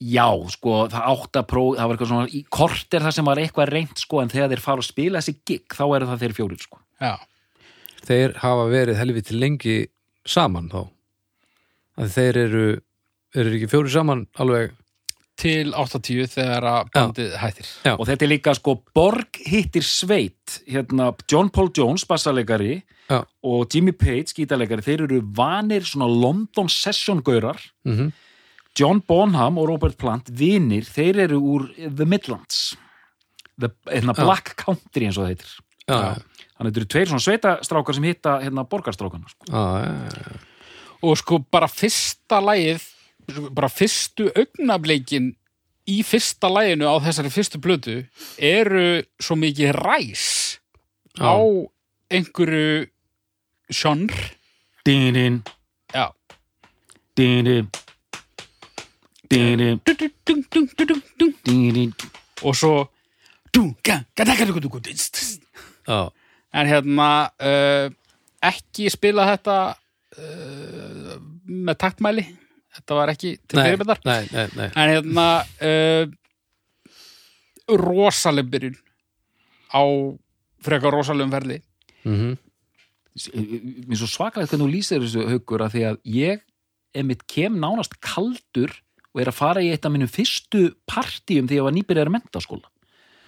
[0.02, 3.28] Já, sko, það átt að próf, það var eitthvað svona, í kort er það sem
[3.30, 6.24] var eitthvað reynt, sko, en þegar þeir fara að spila þessi gig, þá eru það
[6.24, 6.80] þeir fjórir, sko.
[6.98, 7.12] Já,
[8.08, 9.76] þeir hafa verið helviti lengi
[10.26, 10.80] saman þá
[12.02, 12.66] að þeir eru
[13.38, 14.74] eru ekki fjóri saman alveg
[15.42, 17.70] til 80 þegar að bandið hættir.
[17.88, 17.94] Já.
[17.98, 23.24] Og þetta er líka, sko, Borg hittir Sveit, hérna, John Paul Jones, bassalegari, Já.
[23.44, 28.12] og Jimmy Page, gítalegari, þeir eru vanir svona London session-gaurar, mm
[28.80, 32.78] John Bonham og Robert Plant, vinir, þeir eru úr The Midlands,
[33.60, 34.24] The, hérna, Já.
[34.24, 35.50] Black Country eins og það heitir.
[35.92, 39.50] já, Þannig að þetta eru tveir svona sveitastrákar sem hitta hérna borgarstrákana, sko.
[39.52, 40.40] já, já,
[41.04, 42.88] Og sko bara fyrsta lagið,
[43.52, 45.32] bara fyrstu augnableikin
[45.90, 47.98] í fyrsta læginu á þessari fyrstu blödu
[48.38, 50.26] eru svo mikið ræs
[51.20, 51.36] á
[52.12, 52.88] einhverju
[53.72, 54.14] sjónr
[54.86, 55.44] Dýrin.
[57.18, 57.70] Dýrin.
[59.30, 59.82] Dýrin.
[61.46, 61.94] Dýrin.
[62.42, 62.90] Og svo
[66.54, 67.94] en hérna uh,
[68.42, 69.58] ekki spila þetta
[70.18, 72.26] uh, með taktmæli?
[72.78, 74.68] Þetta var ekki til fyrirbyrðar nei, nei, nei.
[74.70, 75.28] en hérna
[75.68, 76.06] uh,
[77.82, 78.80] rosaleg byrjun
[79.72, 79.84] á
[80.64, 81.62] frekar rosalegum ferli
[82.02, 82.38] Mm
[83.12, 86.44] Mér er svo svakalegt hvernig þú lýsir þessu haukur að því að ég
[86.96, 88.72] emitt kem nánast kaldur
[89.12, 92.12] og er að fara í eitt af mínum fyrstu partíum því að ég var nýbyrjar
[92.14, 92.70] mentaskóla.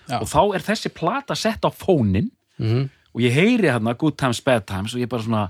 [0.08, 0.21] Já.
[0.21, 4.39] Og þá er þessi plata sett á fónin mm og ég heyri hérna Good Times,
[4.41, 5.43] Bad Times og ég bara svona,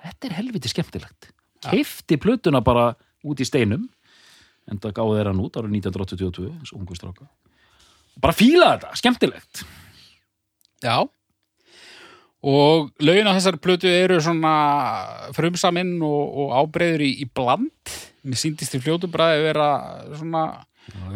[0.00, 1.26] þetta er helviti skemmtilegt.
[1.66, 2.94] Keifti plötuna bara
[3.32, 3.86] út í steinum
[4.68, 7.28] en það gáði þeirra út árið 1982 eins og ungu stráka.
[8.20, 9.62] Bara fíla þetta, skemmtilegt.
[10.84, 10.98] Já
[12.38, 14.52] og lögin á þessari plötu eru svona
[15.34, 19.68] frumsaminn og, og ábreyður í, í bland mér síndist í fljótu bræði vera
[20.20, 20.42] svona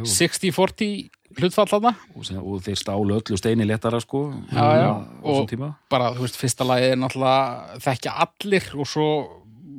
[0.03, 4.90] 60-40 hlutfallana og, sem, og þeir stálu öllu steini léttara sko Já, já.
[5.22, 5.55] Og-
[5.92, 9.07] bara, þú veist, fyrsta lagi er náttúrulega þekkja allir og svo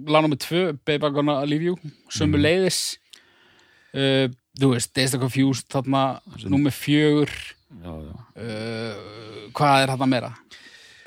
[0.07, 2.81] lánum með tvö, Baby I'm Gonna Leave You sömu leiðis
[3.93, 4.27] uh,
[4.59, 7.31] þú veist, Days of Confused þarna, númer fjögur.
[7.73, 10.33] Uh, hvað er þarna meira?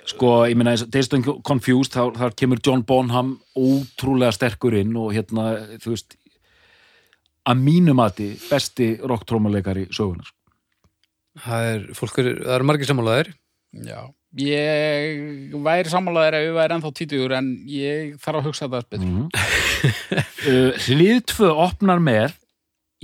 [0.07, 5.13] sko, ég meina, Dazed and Confused þar, þar kemur John Bonham ótrúlega sterkur inn og
[5.17, 5.49] hérna,
[5.83, 6.17] þú veist
[7.47, 10.33] að mínu mati besti rocktrómuleikari sögunar
[11.37, 13.33] Það er, fólk er, það eru margir sammálaðir
[13.85, 14.01] Já,
[14.41, 19.07] ég væri sammálaðir ef við væri ennþá títugur en ég þarf að hugsa þetta betur.
[19.07, 19.29] Mm.
[20.51, 22.37] uh, Hlið 2 opnar með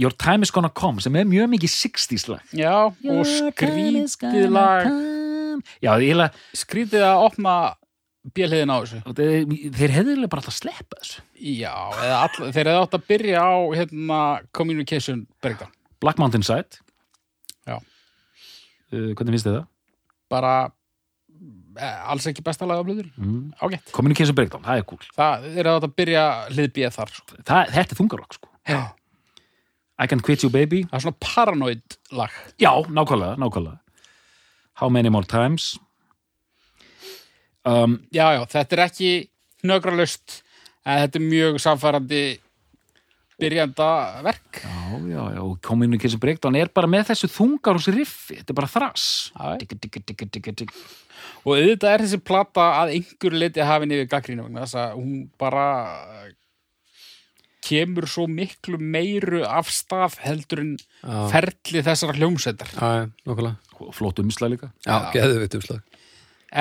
[0.01, 2.57] Your Time is Gonna Come sem er mjög mikið 60s lag.
[2.57, 4.89] Já, og skrítið lag.
[5.85, 7.57] Já, ég, skrítið að opna
[8.37, 9.01] bjölhiðin á þessu.
[9.19, 11.25] Þeir, þeir hefðu bara alltaf að sleppa þessu.
[11.43, 14.21] Já, eða all, þeir hefði átt að byrja á hérna,
[14.55, 15.73] communication breakdown.
[16.03, 16.81] Black Mountain Side.
[17.67, 17.77] Já.
[17.79, 19.69] uh, Hvernig finnst þið það?
[20.33, 20.55] Bara
[21.77, 23.53] eh, alls ekki besta lag á blöður Mm.
[23.61, 25.05] ágætt, Communication Breakdown, það er cool.
[25.17, 27.37] Það átt að byrja hlið bíð þar sko.
[27.43, 28.49] það, Þetta er þungarokk sko.
[28.69, 28.83] Já.
[30.03, 30.83] I Can Quit You Baby.
[30.89, 32.31] Það er svona paranoid lag.
[32.59, 33.79] Já, nákvæmlega, nákvæmlega.
[34.81, 35.77] How Many More Times?
[37.65, 39.11] Um, já, já, þetta er ekki
[39.63, 40.41] hnögralust
[40.85, 42.23] en þetta er mjög samfærandi
[43.43, 43.89] byrjanda
[44.27, 44.61] verk.
[44.63, 48.61] Já, já, já, og Communication Breakdown er bara með þessu þungar hos riffi, þetta er
[48.61, 49.09] bara þrass.
[49.35, 49.57] Já.
[49.63, 50.85] Digga, digga, digga, digga, digga.
[51.43, 55.27] og auðvitað er þessi plata að einhver leiti hafin yfir gaggrínu vegna þess að hún
[55.41, 55.67] bara
[57.63, 62.73] kemur svo miklu meiru af stað heldur en Já, ferli þessara hljómsveitar.
[63.95, 64.73] Flott umslag líka.
[64.87, 66.01] Já, geðu við umslag.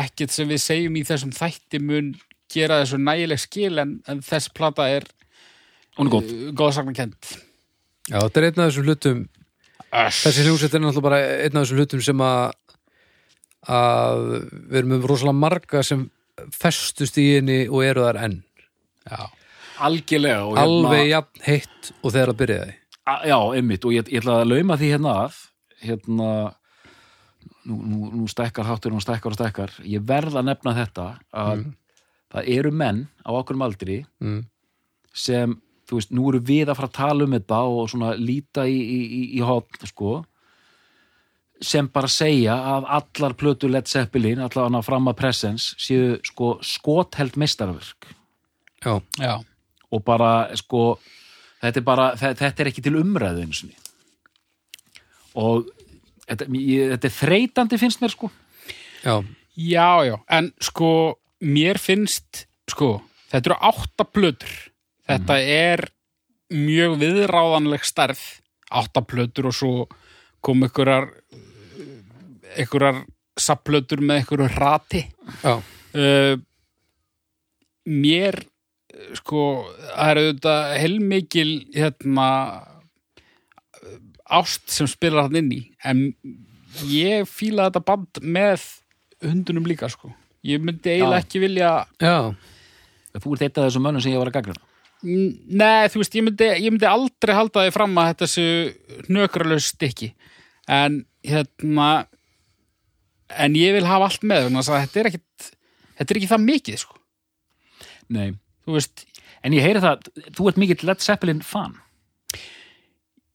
[0.02, 2.14] Ekkert sem við segjum í þessum þætti mun
[2.52, 5.08] gera þessu nægileg skil en, en þess plata er
[6.02, 6.32] Hún er góð.
[6.34, 7.18] Uh, góðsagnakend
[8.10, 9.20] Já, þetta er einn af þessum hlutum.
[9.92, 12.42] Þessi hljómsveit er náttúrulega bara einn af þessum hlutum sem að
[13.70, 16.08] að við erum með rosalega marga sem
[16.56, 18.40] festust í henni og eru þar enn.
[19.06, 19.30] Já,
[19.86, 24.22] Algjörlega og alveg jafn heitt og þegar að byrjaði A, Já, einmitt, og ég, ég
[24.22, 25.38] ætla að lauma því hérna að
[25.82, 26.32] hérna
[27.66, 31.64] nú, nú, nú stekkar háttur og stekkar og stekkar ég verð að nefna þetta að
[32.32, 34.44] það eru menn á okkurum aldri mm.
[35.18, 35.58] sem,
[35.92, 38.78] þú veist, nú eru við að fara að tala um þetta og svona líta í,
[38.80, 40.22] í, í, í hotn, sko
[41.62, 47.36] sem bara segja að allar plötu Led Zeppelin, allar fram að Presence séu sko skotheld
[47.38, 48.08] meistarverk
[48.82, 49.36] Já, já,
[49.94, 50.96] og bara sko
[51.62, 53.76] þetta er bara, þe- þetta er ekki til umræðu einu sinni.
[55.38, 55.68] Og
[56.26, 58.32] þetta, ég, þetta er þreytandi finnst mér sko.
[59.06, 59.20] Já,
[59.54, 60.90] já, já en sko,
[61.46, 62.90] mér finnst sko,
[63.30, 64.58] þetta eru átta plötur
[65.12, 65.86] þetta er
[66.52, 68.22] mjög viðráðanleg stærð.
[68.72, 69.74] Áttaplötur og svo
[70.42, 71.10] kom einhverjar
[72.56, 73.04] einhverjar
[73.40, 75.02] sapplötur með einhverju rati
[75.44, 76.34] Já, uh,
[77.88, 79.44] mér eh, sko,
[79.92, 82.28] það er auðvitað heilmikil hérna
[84.32, 85.62] ást sem spilar hann inn í.
[85.84, 86.04] En
[86.88, 88.64] ég fíla þetta band með
[89.26, 90.14] hundunum líka sko.
[90.48, 91.72] Ég myndi eiginlega ekki vilja
[92.02, 92.32] já,
[93.12, 94.71] Þú ert eitt af þessum mönnum sem ég var að gagnruna
[95.02, 99.72] Nei, þú veist, ég myndi, ég myndi aldrei halda því fram að þetta séu hnökralaus
[99.74, 100.12] stykki.
[100.70, 101.90] En hérna
[103.32, 105.50] en ég vil hafa allt með þess að þetta er ekkit
[105.98, 107.00] þetta er ekki það mikið, sko.
[108.12, 108.30] Nei,
[108.66, 109.06] þú veist,
[109.42, 111.78] en ég heyri það, þú ert mikill Led Zeppelin fan.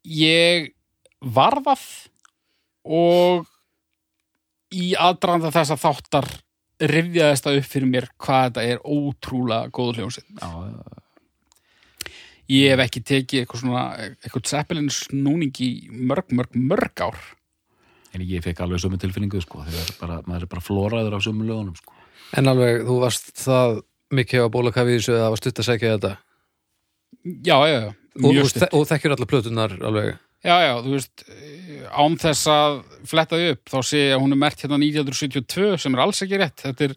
[0.07, 0.73] Ég
[1.25, 1.87] var það
[2.87, 3.47] og
[4.77, 6.29] í aðdraðanda þess að þáttar
[6.93, 10.51] rifjaðist það upp fyrir mér hvað þetta er ótrúlega góð hljómsið Já,
[12.53, 17.19] ég hef ekki tekið eitthvað svona eitthvað Zeppelin snúning í mörg, mörg, mörg ár.
[18.15, 21.47] En ég fekk alveg sömu tilfinningu sko, þegar bara, maður er bara flóraður á sömu
[21.49, 21.93] lögunum sko.
[22.37, 23.81] en alveg, þú varst það
[24.17, 26.13] mikið á bólakafi þessu að það var stutt að segja þetta?
[27.27, 27.91] Já, já, já,
[28.23, 30.17] og, og, þekkjur allar plötunar alveg?
[30.47, 31.23] Já, já, þú veist,
[31.91, 32.75] án þess að
[33.11, 36.23] fletta því upp, þá sé ég að hún er mert hérna 1972 sem er alls
[36.23, 36.63] ekki rétt.
[36.63, 36.95] Þetta er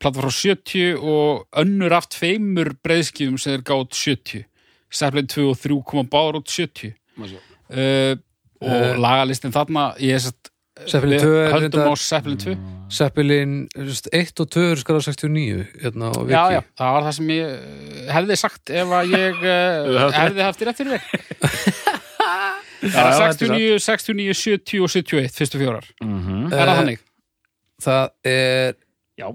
[0.00, 4.46] platta frá 70 og önnur aft feimur breyðskjum sem er gátt 70
[4.92, 8.16] Zeppelin 2 og 3 koma báður út 70 uh,
[8.60, 10.50] og Eh, lagalistin þarna ég er sett
[10.88, 12.54] Zeppelin við 2 er höldum á Zeppelin 2
[12.92, 13.54] Zeppelin
[14.12, 17.30] 1 og 2 er skráð 69 hérna á Viki Já, já, það var það sem
[17.36, 20.76] ég eh, hefði sagt ef að ég hefði haft rétt.
[20.80, 21.02] fyrir þig.
[22.80, 26.44] Það er þetta er 69, 69, 70 og 71 fyrstu fjórar, mm -hmm.
[26.48, 27.00] er það Eh, þannig?
[27.84, 28.74] það er
[29.20, 29.26] Já,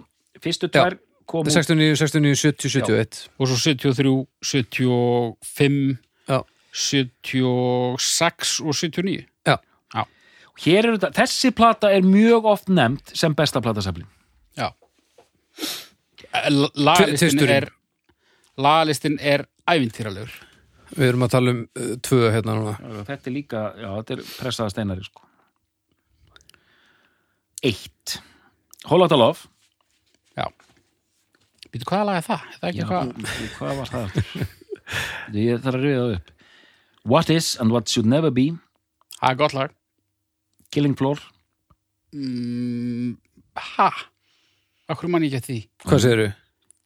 [0.41, 5.97] fyrstu tvær komu 69, 69, 70, 71 Og svo 73, 75
[6.29, 6.39] Já.
[6.73, 9.25] 76 og 79
[10.63, 14.07] Hér eru þetta, þessi plata er mjög oft nefnd sem besta plata Zeppelin
[14.55, 14.69] Já
[16.75, 17.55] Lagalistin Tvisturinn.
[17.55, 17.67] er
[18.55, 20.31] Lagalistin er ævintýralegur.
[20.95, 23.03] Við erum að tala um uh, tvö hérna núna.
[23.07, 25.23] Þetta er líka, já, þetta er pressaða steinari sko.
[27.65, 28.17] Eitt.
[28.85, 29.49] Whole Lotta Love.
[30.37, 30.47] Já
[31.75, 32.43] Býtu, hvaða lag er það?
[32.47, 33.49] Er það ekki Já, eitthvað?
[33.57, 34.47] hvað var það aftur?
[35.35, 36.31] Ég þarf að rauða það upp
[37.11, 38.45] What is and what should never be
[39.19, 39.73] Það er gott lag
[40.71, 41.19] Killing Floor
[42.15, 43.15] mm,
[43.75, 43.89] Ha?
[44.91, 45.59] Akkur mann ég ekki að því
[45.89, 46.29] hvað segirðu?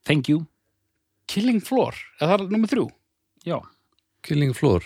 [0.08, 0.42] Thank you
[1.30, 2.88] Killing Floor, er það nummer þrjú?
[3.46, 3.60] Já,
[4.26, 4.82] Killing Floor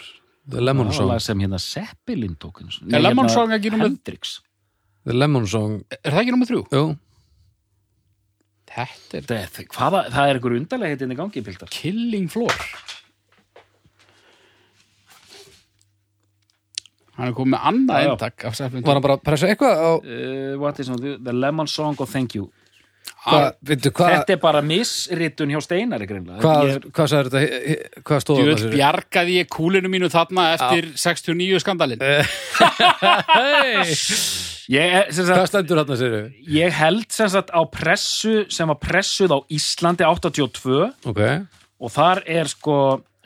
[0.53, 2.59] The Lemon það var Song lag sem hérna Zeppelin tók.
[2.61, 4.35] Er Nei, Lemon hérna Song ekki númer- Hendrix
[5.09, 6.63] The Lemon Song Er það ekki nummer þrjú?
[6.75, 6.83] Jú,
[8.65, 11.71] Þetta er það, hvaða, það er einhver undarlega heitin í gangi Piltar.
[11.75, 12.67] Killing Floor.
[17.15, 19.91] Hann er komið með annað eintak af Zeppelin var hann bara að pressa eitthvað á
[19.95, 22.49] uh, What is the, the Lemon Song og Thank you
[23.25, 28.75] Þetta er bara missritun hjá Steinari greinlega hvað, hvað sagði þetta hvað stóð Djöð það
[28.75, 32.05] bjargaði ég kúlinu mínu þarna eftir 69 skandalinn.
[34.65, 36.15] Ég, sem hvað sagt, stendur þarna sér
[36.49, 40.79] ég held sem sagt á pressu sem var pressuð á Íslandi 82
[41.11, 41.21] ok,
[41.81, 42.79] og þar er sko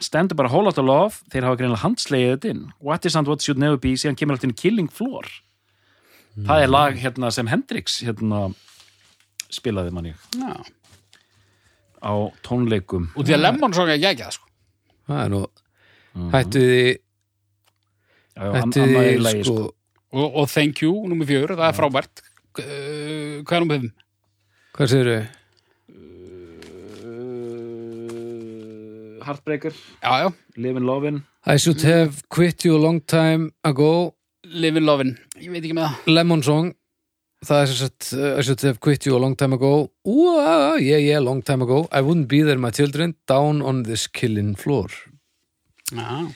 [0.03, 2.65] stendur bara Whole Lotta Love, þeir hafa greinlega handslegið þetta inn.
[2.79, 3.97] What is and what should never be.
[3.99, 5.27] Síðan kemur alltaf inn Killing Floor.
[6.39, 8.45] Það er lag hérna sem Hendrix hérna
[9.53, 10.17] spilaði mann ég.
[10.39, 10.53] Já.
[11.99, 12.13] á
[12.47, 13.09] tónleikum.
[13.17, 14.47] Og því að Lemon Song er geggjað sko.
[15.09, 15.41] það er nú
[16.35, 16.83] hættu því
[18.39, 18.85] Já, já, hættu
[19.25, 19.57] lagi, sko,
[20.13, 22.23] og, og Thank You, nummer fjör, það er frábært.
[22.59, 23.91] Uh, Hvað er nummer fimm?
[24.79, 25.19] hvað segirðu?
[27.89, 31.23] Uh, Heartbreaker, Já, já, Livin' Lovin.
[31.47, 34.15] I should have quit you a long time ago.
[34.45, 35.17] Livin' Lovin.
[35.41, 36.13] Ég veit ekki með það.
[36.15, 36.71] Lemon Song
[37.47, 39.91] það er sem sagt uh, I should have quit you a long time ago.
[40.07, 41.87] Ooh, ah, yeah, yeah, long time ago.
[41.93, 43.15] I wouldn't be there my children.
[43.31, 44.89] Down on this killing floor.
[45.93, 46.29] Já,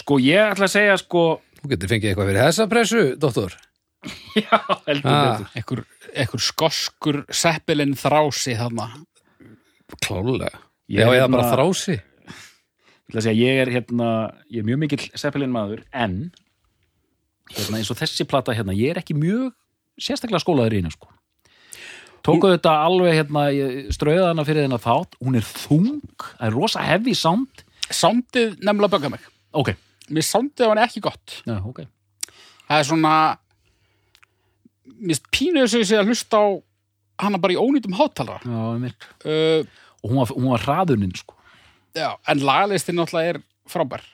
[0.00, 1.22] Sko ég ætla að segja sko
[1.60, 3.56] þú getur fengið eitthvað fyrir þessa pressu, doktor.
[4.40, 5.40] Já, heldur Ah.
[5.54, 5.82] betur.
[6.24, 8.86] Ekkur, skoskur Zeppelin þrási þarna.
[10.00, 10.50] Klálega
[10.90, 11.96] Ég já, eða hérna- bara þrási.
[12.00, 14.08] Ég ætla að segja, ég er hérna
[14.50, 16.16] ég er mjög mikill Zeppelin maður en
[17.50, 19.50] hérna eins og þessi plata hérna, ég er ekki mjög
[20.00, 21.10] sérstaklega skólaður í henni sko.
[22.26, 23.46] Tóku þetta alveg hérna
[24.26, 27.62] hana fyrir þennan þátt, hún er þung það er rosa heavy sound.
[27.90, 29.22] Sándið nefnilega bögga mig.
[29.56, 29.72] Ok,
[30.10, 31.36] Mér sándið var ekki gott.
[31.46, 31.84] Já, ok.
[32.66, 33.14] Það er svona
[35.00, 36.46] Mér finnst pínuð sem ég sé að hlusta á
[37.24, 39.06] hana bara í ónýtum hátalara Já, einmitt.
[39.24, 39.62] uh,
[40.02, 41.36] og hún var, hún var hraðuninn sko.
[41.96, 44.04] Já, en lagalistin náttúrulega er frábær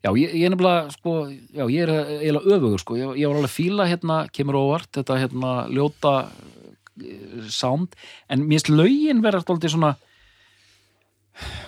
[0.00, 3.36] Já, ég, ég er nefnilega, sko, já, ég er eiginlega öfugur, sko, ég, ég var
[3.36, 7.98] alveg fíla hérna, kemur óvart, þetta hérna ljóta eh, sound,
[8.32, 9.92] en mér finnst lögin vera alltaf svona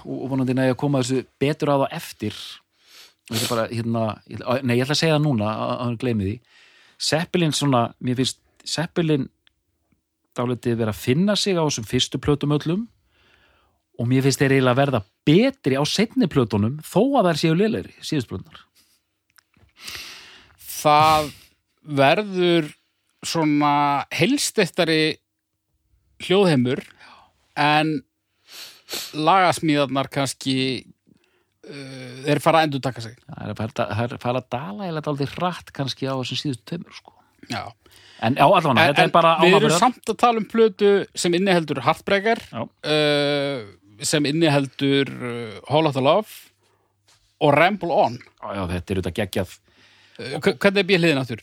[0.04, 2.40] og, vonandi næg að koma þessu betur að það eftir.
[3.32, 6.34] Er bara, hérna, ég nei, ég ætla að segja það núna að hann gleymi því.
[7.02, 9.28] Seppelin svona, mér finnst Seppelin
[10.38, 12.84] dálítið vera að finna sig á þessum fyrstu plötum öllum
[14.02, 17.94] og mér finnst þeir eiginlega verða betri á setni plötunum þó að þær séu lélegri,
[18.02, 18.64] síðust plötunar
[20.82, 21.30] það
[21.82, 22.72] verður
[23.22, 23.74] svona
[24.14, 25.18] helstettari
[26.22, 26.82] hljóðheimur
[27.58, 28.00] en
[29.16, 34.88] lagasmíðarnar kannski uh, þeir fara að endur taka sig það er að fara, að dala
[34.90, 37.14] eða dálítið hratt kannski á þessum síðustu tveimur sko.
[37.50, 37.62] Já.
[38.22, 41.34] en á allavega, þetta er bara en við erum samt að tala um plötu sem
[41.38, 42.62] inniheldur Heartbreaker Já.
[42.66, 43.62] uh,
[44.02, 46.28] sem inniheldur uh, Whole Lotta Love
[47.42, 48.16] og Ramble On.
[48.42, 49.54] Já, þetta er auðvitað geggjað.
[50.18, 51.42] Uh, hva- hvernig er býð hliðin áttur?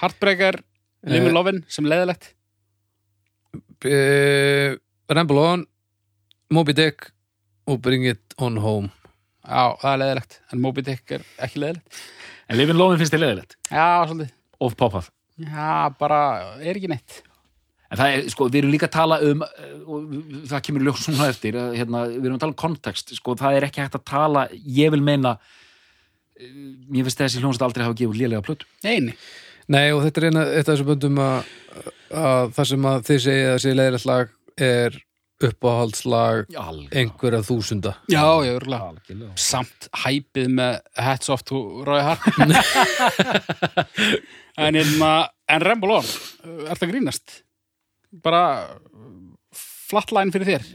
[0.00, 0.60] Heartbreaker,
[1.04, 1.24] Live Eh.
[1.26, 2.30] with Lovin sem leðilegt
[3.84, 4.76] uh,
[5.12, 5.64] Ramble On
[6.52, 7.08] Moby Dick
[7.66, 8.90] og Bring It On Home.
[9.42, 12.00] Já, það er leðilegt, en Moby Dick er ekki leðilegt
[12.52, 14.32] en Livin Lófin finnst þið leðilegt Já, svolítið.
[14.62, 15.08] Of poppað.
[15.42, 16.18] Já, bara
[16.62, 17.22] er ekki neitt
[17.92, 20.16] en það er, sko, við erum líka að tala um eh, og
[20.50, 23.58] það kemur ljós svona eftir að, hérna, við erum að tala um kontekst sko, það
[23.58, 24.46] er ekki hægt að tala,
[24.80, 25.36] ég vil meina
[26.40, 26.50] eh,
[26.88, 28.68] mér finnst þessi hljónst aldrei hafa gefið lélega plötu.
[28.86, 29.16] Neini,
[29.72, 31.50] Nei og þetta er eina eitt af þessum böndum að,
[32.10, 34.98] að það sem að þið segja að sé leiðilegt lag er
[35.42, 36.50] uppáhaldslag
[36.94, 37.96] einhverja þúsunda.
[38.10, 42.26] Já, ég örgulega Samt hæpið með hats off to Roy Hart.
[44.60, 46.04] En hérna En Ramble On,
[46.46, 47.40] uh, ertu að grínast?
[48.12, 48.42] Bara
[49.56, 50.70] flatline fyrir þér?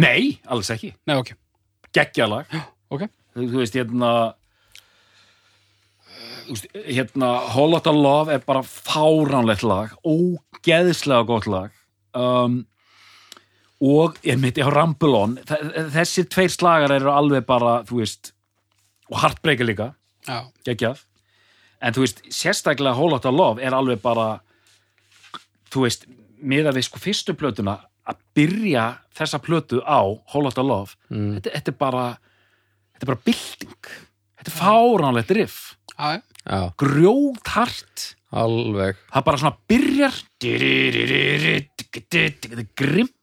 [0.00, 1.34] Nei, alls ekki, Nei, ok,
[1.94, 2.50] geggjalag
[2.90, 3.06] ok.
[3.34, 4.10] Þú, þú veist, hérna
[6.74, 11.72] hérna Whole Lotta Love er bara fáránlegt lag ógeðslega gott lag.
[12.14, 12.64] Um,
[13.84, 15.38] og ég myndi á Rambulon
[15.94, 18.32] þessi tveir slagar eru alveg bara þú veist,
[19.10, 19.92] og Heartbreaker líka.
[20.28, 21.02] Já, geggjað.
[21.84, 24.38] En þú veist, sérstaklega Whole Lotta Love er alveg bara
[25.72, 26.06] þú veist,
[26.44, 28.84] miða við sko fyrstu plötuna að byrja
[29.16, 31.38] þessa plötu á Whole Lotta Love mm.
[31.38, 32.04] þetta, þetta er bara
[32.92, 33.92] þetta er bara bylting.
[34.40, 35.58] Þetta er fáránlegt riff.
[36.80, 38.10] Grjóthart.
[38.34, 38.98] Alveg.
[39.14, 40.16] Það bara svona byrjar.
[41.94, 43.20] Þetta er grimt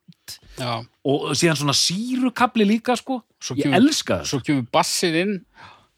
[0.55, 3.21] Já, og síðan svona sírukabli líka sko.
[3.41, 5.33] Svo ég kemur- elska það svo kemur bassið inn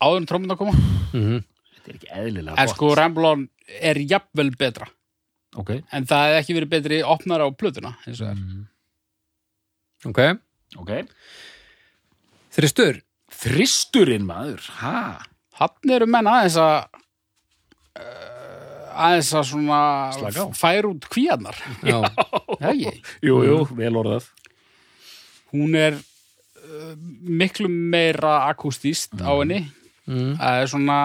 [0.02, 0.74] áður en trómmun að koma.
[1.14, 1.42] Mm
[1.84, 3.46] þetta er ekki eðlilega En sko Ramble On
[3.84, 4.88] er jafnvel betra
[5.60, 5.72] ok.
[5.94, 8.72] En það hefði ekki verið betri opnar á plötuna eins og það er
[10.04, 10.20] Ok,
[10.84, 10.92] ok.
[12.54, 13.00] Þristur.
[13.34, 14.66] Þristurinn maður.
[14.82, 14.98] Ha?
[15.62, 16.76] Hann eru menn aðeins að
[18.02, 18.34] uh,
[19.08, 21.58] aðeins að svona færa út kvíarnar.
[21.88, 22.00] Já,
[22.60, 22.94] Það ekki
[23.30, 24.28] jú, jú, vel orðað.
[25.54, 29.64] Hún er uh, miklu meira akústíst á henni.
[30.10, 30.36] Mm.
[30.42, 31.00] Það er svona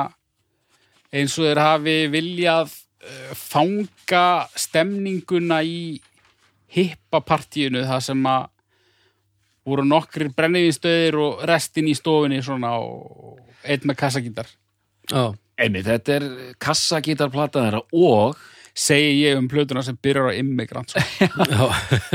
[1.15, 2.75] eins og þeir hafi viljað
[3.39, 5.99] fanga stemninguna í
[6.75, 8.49] hippapartíinu það sem að
[9.69, 14.53] voru nokkrir brenniðinstöðir og restin í stofinni svona og einn með kassagítar.
[15.09, 16.29] Já, einmitt, þetta er
[16.63, 18.39] kassagítarplata þeirra og
[18.79, 20.93] segi ég um plötuna sem byrjar á immigrant
[21.55, 21.65] já,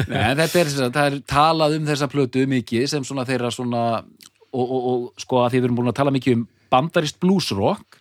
[0.08, 3.52] Nei, þetta er, sem sagt, það er talað um þessa plötu mikið sem svona þeirra
[3.52, 7.20] svona og, og, og sko að því við erum búin að tala mikið um bandarist
[7.22, 8.00] bluesrock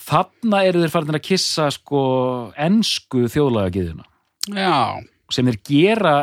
[0.00, 2.02] þarna eru þeir farin að kissa sko
[2.58, 4.06] ensku þjóðlagagiðuna
[4.56, 6.14] Já, sem þeir gera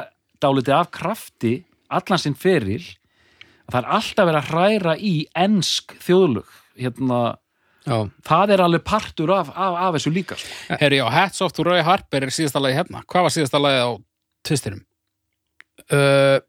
[0.44, 1.52] dálítið af krafti
[1.94, 2.82] allan sinn feril.
[3.68, 6.50] Að það er alltaf verið að hræra í ensk þjóðlög.
[6.82, 7.20] Hérna,
[7.88, 7.98] já,
[8.28, 10.78] það er alveg partur af, af, af þessu líka sko.
[10.82, 13.04] herri á Hats Off to Roy Harper er síðasta lagi hérna.
[13.08, 13.90] Hvað var síðasta lagi á
[14.50, 14.84] tvistinum?
[15.94, 16.40] uh,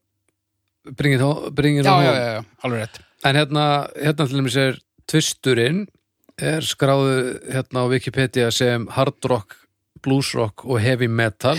[0.97, 3.01] Bring it home, bring it Já, já, já, já, alveg rétt.
[3.29, 3.65] En hérna,
[3.99, 4.79] hérna til dæmis er
[5.11, 5.85] tvisturinn
[6.39, 9.57] er skráðu hérna á Wikipedia sem hard rock,
[10.05, 11.57] blues rock og heavy metal.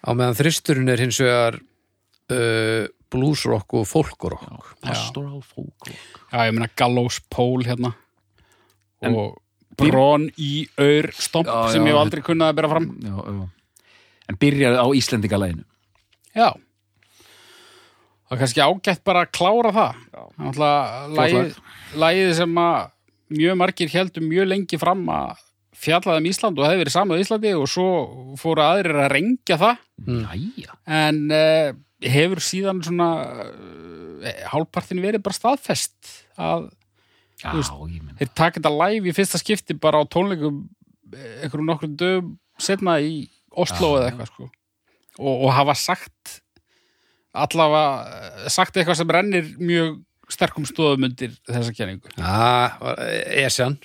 [0.00, 4.72] Á meðan þristurinn er hins vegar uh, blues rock og folk rock.
[4.84, 7.94] Pastoral folk Já, ég meina Gallows Pole hérna.
[9.02, 9.38] En- og
[9.80, 11.88] Brón í Ör Stomp Já, sem já.
[11.88, 12.88] ég hef aldrei kunnað að bera fram.
[13.00, 13.84] Já, já.
[14.28, 15.64] en byrjaði á Íslendingalæginu.
[16.36, 16.50] Já.
[18.28, 20.02] Það er kannski ágætt bara að klára það.
[20.14, 21.56] Þannig að Flott lagið,
[22.02, 22.76] lagið sem að
[23.30, 25.44] mjög margir heldum mjög lengi fram að
[25.80, 27.86] fjallaði um Ísland og hefði verið samað Íslandi og svo
[28.40, 29.86] fóru aðrir að rengja það.
[30.10, 30.76] Jæja.
[31.00, 31.70] En uh,
[32.04, 33.08] hefur síðan svona
[33.46, 36.68] uh, hálfpartin verið bara staðfest að
[37.40, 37.54] Já,
[38.18, 40.58] þeir taka þetta live í fyrsta skipti bara á tónleikum
[41.14, 43.22] eh, einhverjum nokkrum dögum setna í
[43.56, 44.48] Oslo eða eitthvað sko.
[45.16, 46.34] og, og hafa sagt
[47.32, 50.02] allavega eh, sagt eitthvað sem rennir mjög
[50.32, 52.76] sterkum stóðum undir þessa kenningu Já,
[53.46, 53.78] Esjan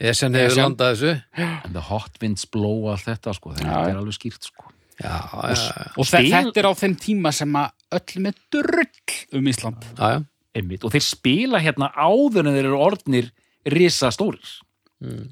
[0.00, 3.90] Esjan hefur landað þessu En the hot winds blow allt þetta sko, þetta Já.
[3.92, 4.70] er alveg skýrt sko.
[4.94, 9.16] Já, já, já, og Spil- þetta er á þeim tíma sem að öll með drull
[9.38, 10.20] um Ísland já, já.
[10.54, 10.84] Einmitt.
[10.86, 13.30] og þeir spila hérna áður en þeir eru orðnir
[13.74, 14.52] risa stórir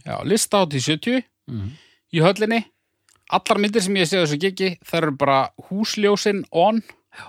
[0.02, 1.68] Já, lista átt í 70 mm.
[2.12, 2.58] í höllinni
[3.32, 5.38] allar myndir sem ég sé þessu gigi það eru bara
[5.70, 7.26] húsljósin on Já.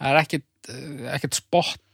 [0.00, 1.38] það er ekkit, eh, ekkit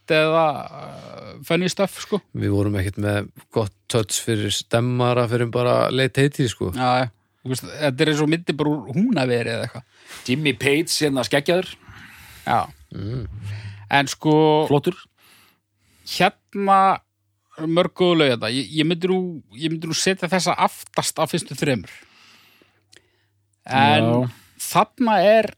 [0.07, 2.21] spott eða uh, funny stuff sko.
[2.33, 6.71] Við vorum ekkert með gott touch fyrir stemmara fyrir bara leitt heitið sko.
[6.75, 7.09] Já,
[7.43, 9.83] veist, þetta er eins og myndir bara húnaveri eða eitthvað.
[10.27, 11.75] Jimmy Page hérna skeggjaður.
[12.45, 12.67] Já.
[13.91, 14.95] En sko, flottur.
[16.07, 16.99] hérna
[17.67, 18.51] mörg góðu lög þetta.
[18.53, 19.21] Ég, ég myndi nú
[19.57, 21.91] ég myndi nú setja þessa aftast af fyrstu þremur.
[23.67, 24.29] En Já.
[24.69, 25.51] þarna er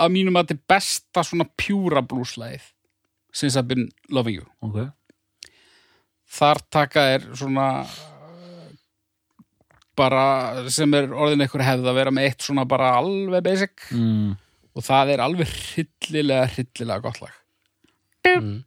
[0.00, 2.64] að mínum að þetta besta svona pjúra blúslæðið
[3.36, 4.88] since I've been loving you okay.
[6.38, 8.68] þar taka er svona uh,
[9.98, 10.26] bara
[10.72, 14.30] sem er orðin einhver hefð að vera með eitt svona bara alveg basic mm.
[14.76, 17.42] og það er alveg hryllilega hryllilega gott lag
[18.26, 18.66] Mm.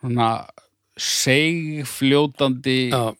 [0.00, 0.28] Svona
[0.96, 3.12] segfljótandi Já,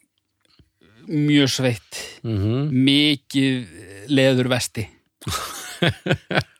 [1.07, 4.87] mjög sveitt mhm mikið leður vesti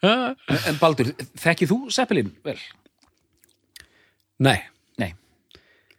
[0.08, 0.36] en,
[0.72, 2.58] en Baldur, þekkið þú Zeppelin vel?
[4.44, 4.58] Nei,
[5.02, 5.12] Nei,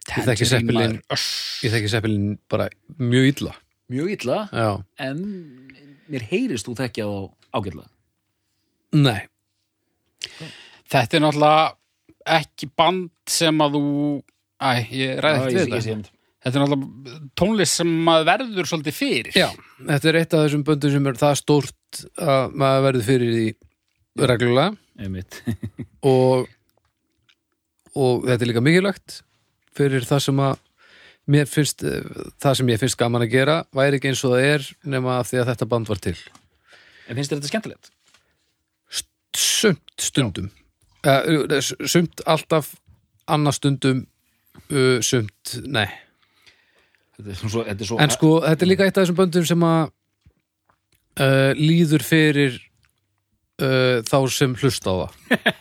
[0.09, 0.99] Ég þekki maður,
[1.65, 3.55] ég þekki Seppelin bara mjög illa.
[3.91, 4.37] Mjög illa?
[4.53, 4.69] Já,
[5.05, 5.19] en
[6.09, 7.19] mér heyrist þú þekkja þá
[7.59, 7.89] ágætlega.
[8.99, 9.19] Nei.
[10.89, 11.67] Þetta er náttúrulega
[12.39, 13.83] ekki band sem að þú
[14.59, 15.83] Æ, ég ræði ekkert við þetta.
[15.85, 19.33] þetta Þetta er náttúrulega tónlist sem maður verður svolítið fyrir.
[19.35, 19.49] Já,
[19.89, 24.29] þetta er eitt af þessum böndum sem er það stórt að maður verður fyrir því
[24.31, 24.79] reglulega.
[24.99, 25.41] Einmitt.
[26.13, 26.47] og
[27.99, 29.19] og þetta er líka mikilvægt
[29.75, 30.65] fyrir það sem að
[31.29, 31.83] mér finnst,
[32.39, 35.29] það sem ég finnst gaman að gera væri ekki eins og það er nema af
[35.29, 36.17] því að þetta band var til.
[37.09, 37.95] En finnst þér þetta skemmtilegt?
[39.39, 40.47] sumt stundum.
[41.05, 42.73] Uh, sumt alltaf
[43.29, 43.99] annað stundum
[44.71, 45.87] uh, sumt, nei
[47.19, 49.47] Þetta er svo, þetta er svo en sko, þetta er líka eitt af þessum böndum
[49.47, 49.81] sem að
[51.19, 52.57] uh, líður fyrir
[53.59, 55.09] uh, þá sem hlusta á það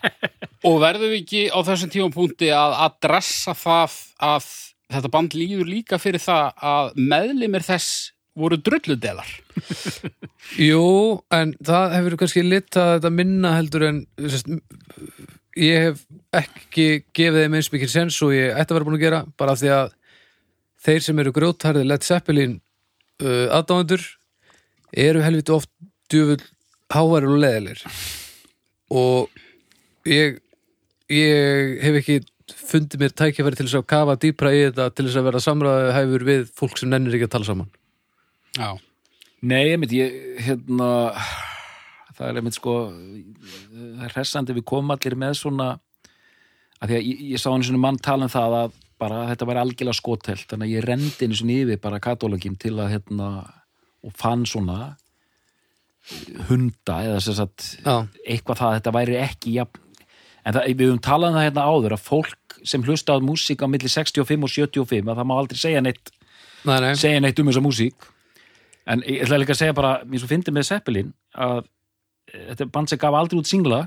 [0.68, 4.46] Og verðum við ekki á þessum tímapunkti að adressa það að
[4.88, 9.28] þetta band líður líka fyrir það að meðlimir þess voru drulludelar.
[10.68, 10.82] Jú,
[11.34, 14.00] en það hefur kannski litað þetta minna heldur en
[14.30, 14.50] sest,
[15.58, 16.02] ég hef
[16.38, 19.54] ekki gefið þeim eins mikið sens og ég ætti að vera búin að gera bara
[19.54, 19.94] af því að
[20.88, 22.58] þeir sem eru grjótharði Led Zeppelin
[23.22, 24.04] uh, aðdáðendur
[24.96, 25.70] eru helviti oft
[26.08, 26.40] djöfull
[26.88, 27.82] háværi og leðilir
[28.88, 30.38] og ég
[31.12, 32.18] ég hef ekki
[32.48, 35.92] fundið mér tækifæri til þess að kafa dýpra í þetta til þess að vera samræði
[35.96, 37.70] hæfur við fólk sem nennir ekki að tala saman
[38.58, 38.70] Já.
[39.44, 40.88] Nei, einmitt, ég, hérna
[42.16, 45.68] það er einmitt sko það er hressandi við komum allir með svona
[46.78, 49.48] að því að ég, ég sá einu svona mann tala um það að bara þetta
[49.48, 53.28] væri algjörlega skotelt þannig að ég rendi einu svona yfir bara katólogin til að hérna
[54.04, 54.96] og fann svona
[56.48, 59.84] hunda eða sem sagt Já, eitthvað það að þetta væri ekki jafn
[60.44, 63.64] en það, við höfum talað um það hérna áður að fólk sem hlusta á músík
[63.64, 66.12] á milli 65 og 75 að það má aldrei segja neitt
[66.64, 68.08] nei, nei, segja neitt um þessa músík
[68.88, 71.60] en ég ætla líka að segja bara mér svo fyndi með Zeppelin að
[72.32, 73.82] eh, þetta er band sem gaf aldrei út singla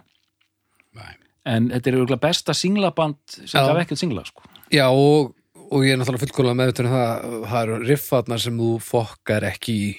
[0.98, 1.14] Nei.
[1.50, 3.66] en þetta er besta singlaband sem Já.
[3.66, 4.46] gaf ekkert singla sko.
[4.72, 5.34] Já, og,
[5.72, 9.76] og ég er náttúrulega fullkóla með um það, það eru riffarnar sem þú fokkar ekki
[9.76, 9.92] í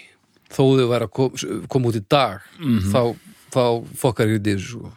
[0.52, 1.36] þó þau væri að kom,
[1.72, 2.42] koma út í dag
[2.92, 3.00] þá,
[3.52, 3.62] þá
[4.00, 4.90] fokkar ekki í þessu sko.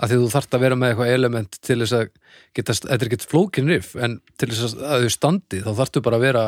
[0.00, 2.04] að því þú þarft að vera með eitthvað element til þess að
[2.56, 6.16] geta, þetta er ekki flókin riff en til þess að- þau standi þá þarftu bara
[6.20, 6.44] að vera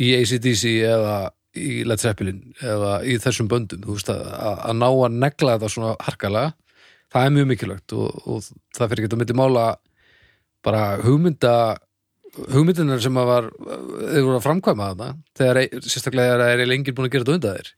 [0.00, 1.16] í ACDC eða
[1.54, 5.92] í Led Zeppelin eða í þessum böndum veist að, að ná að negla þetta svona
[6.02, 6.54] harkalega
[7.14, 9.66] það er mjög mikilvægt og, og það fyrir ekki að myndi mála
[10.64, 11.54] bara hugmynda
[12.34, 15.08] hugmyndunar sem að var þeir voru að framkvæma þetta
[15.38, 17.72] þegar sérstaklega þegar eru lengir búin að gera þetta undan þeir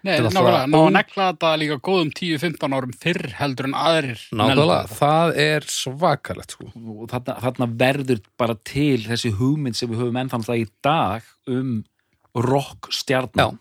[0.00, 4.22] Nei, er nákvæmlega, ná að negla þetta líka góðum 10-15 árum fyrr heldur en aðrir
[4.32, 10.04] nákvæmlega, það er svakalegt sko og þarna, þarna verður bara til þessi hugmynd sem við
[10.04, 11.74] höfum ennþann það í dag um
[12.38, 13.58] rock stjarnan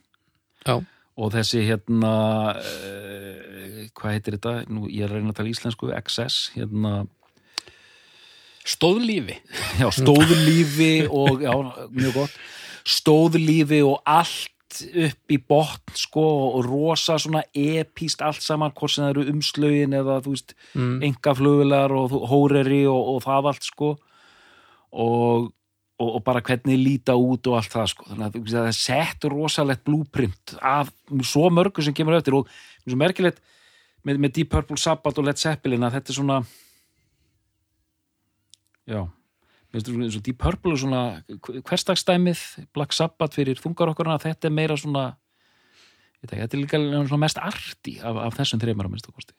[0.64, 0.72] Já.
[0.72, 0.76] Já.
[1.20, 2.14] og þessi hérna
[2.56, 4.56] uh, hvað heitir þetta?
[4.72, 6.94] Nú, ég er að reyna að tala íslensku, XS, hérna,
[8.68, 9.40] Stóðlífi.
[9.80, 11.54] já, stóðlífi og, já,
[11.96, 12.38] mjög gott,
[12.88, 16.24] stóðlífi og allt upp í botn, sko,
[16.58, 20.98] og rosa svona epíst allt saman, hvort sem það eru umslögin eða, þú veist, mm.
[21.08, 23.94] engaflugular og hóreri og, og það allt, sko,
[24.92, 25.48] og,
[25.98, 29.86] og, og bara hvernig líta út og allt það, sko, þannig að það sett rosalegt
[29.88, 30.92] blúprint af
[31.24, 32.52] svo mörgu sem kemur eftir og
[32.84, 33.40] svo merkilegt
[34.04, 36.42] með, með Deep Purple Sabbath og Led Zeppelin að þetta er svona
[38.88, 39.02] já
[39.68, 41.02] mér finnst þetta og Deep Purple er svona
[41.68, 45.08] hversdagsdæmið, Black Sabbath fyrir þungar okkur að þetta er meira svona
[46.24, 49.36] ekki, þetta er líka svona mest arti af, af þessum þreymar að minnst kosti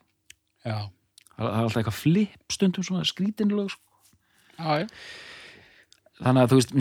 [0.67, 0.91] Já.
[1.39, 3.85] það er alltaf eitthvað flip stundum svona skrítinlög sko.
[4.59, 4.87] Já, já.
[6.19, 6.73] þannig að þú veist,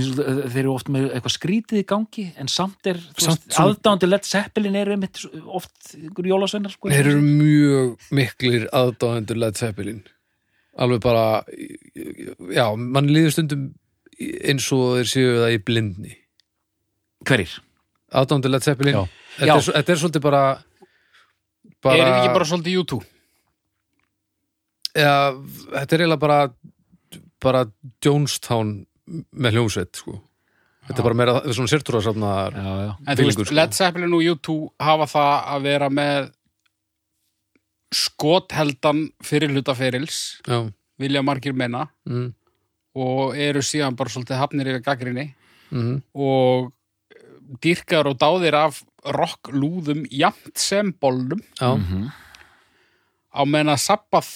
[0.49, 4.75] þeir eru oft með eitthvað skrítið í gangi en samt er svona- aðdándi Led Zeppelin
[4.75, 10.03] er einmitt oft ykkur jólasveinar sko, Þeir eru mjög miklir aðdáðendur Led Zeppelin
[10.77, 11.43] alveg bara
[12.53, 13.67] já, mann líður stundum
[14.17, 16.15] eins og þeir séu það í blindni
[17.27, 17.57] hverjir?
[18.13, 19.03] aðdáðendur Led Zeppelin Já.
[19.37, 19.55] þetta, Já.
[19.57, 20.43] Er, svo- þetta er svolítið bara
[21.83, 23.05] bara, Er þetta ekki bara svolítið YouTube?
[24.97, 25.15] ja,
[25.73, 26.39] þetta er eiginlega bara
[27.43, 27.65] bara
[28.03, 28.71] Jonestown
[29.37, 30.15] með hljómsveit sko.
[30.87, 31.69] þetta er bara meira svona
[32.55, 32.95] Já, já.
[32.97, 33.55] En þú Feelingur, veist, sko.
[33.59, 36.31] Led Zeppelin og YouTube hafa það að vera með
[37.93, 40.65] skotheldan fyrir hlutaferils, já,
[40.99, 42.29] vilja margir menna mm,
[42.97, 45.27] og eru síðan bara svolítið hafnir yfir gaggrinni
[45.71, 46.73] mm, og
[47.63, 51.39] dýrkar og dáðir af rocklúðum jamt sem bollum.
[51.61, 52.09] Já, Mhm.
[53.37, 54.33] á meðan að Sabbath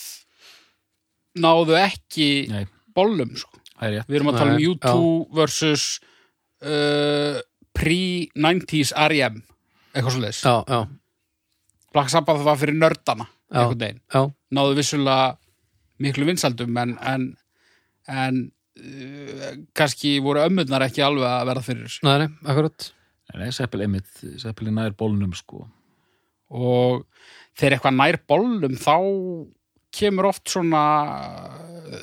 [1.35, 3.57] náðu ekki Nei, bollum sko.
[3.81, 5.99] er Við erum að tala um Nei, U2 versus
[6.61, 7.41] uh,
[7.73, 9.41] pre-90s R.E.M.
[9.93, 10.41] eitthvað svo leis.
[10.45, 10.87] já, já,
[11.91, 13.25] Black Sabbath var fyrir nördana.
[13.51, 14.01] Einhvern veginn.
[14.13, 14.21] já,
[14.57, 15.37] Náðu vissulega
[16.01, 17.27] miklu vinsaldum en, en,
[18.07, 18.39] en
[18.79, 22.03] uh, kannski voru ömmurnar ekki alveg að verða fyrir þessu.
[22.07, 22.89] næri, akkurat
[23.31, 25.61] Nei, Zeppelin einmitt, Zeppelin nær bólnum sko
[26.51, 27.05] Og
[27.55, 28.95] þegar eitthvað nær bollum þá
[29.95, 30.81] kemur oft svona
[31.91, 32.01] uh,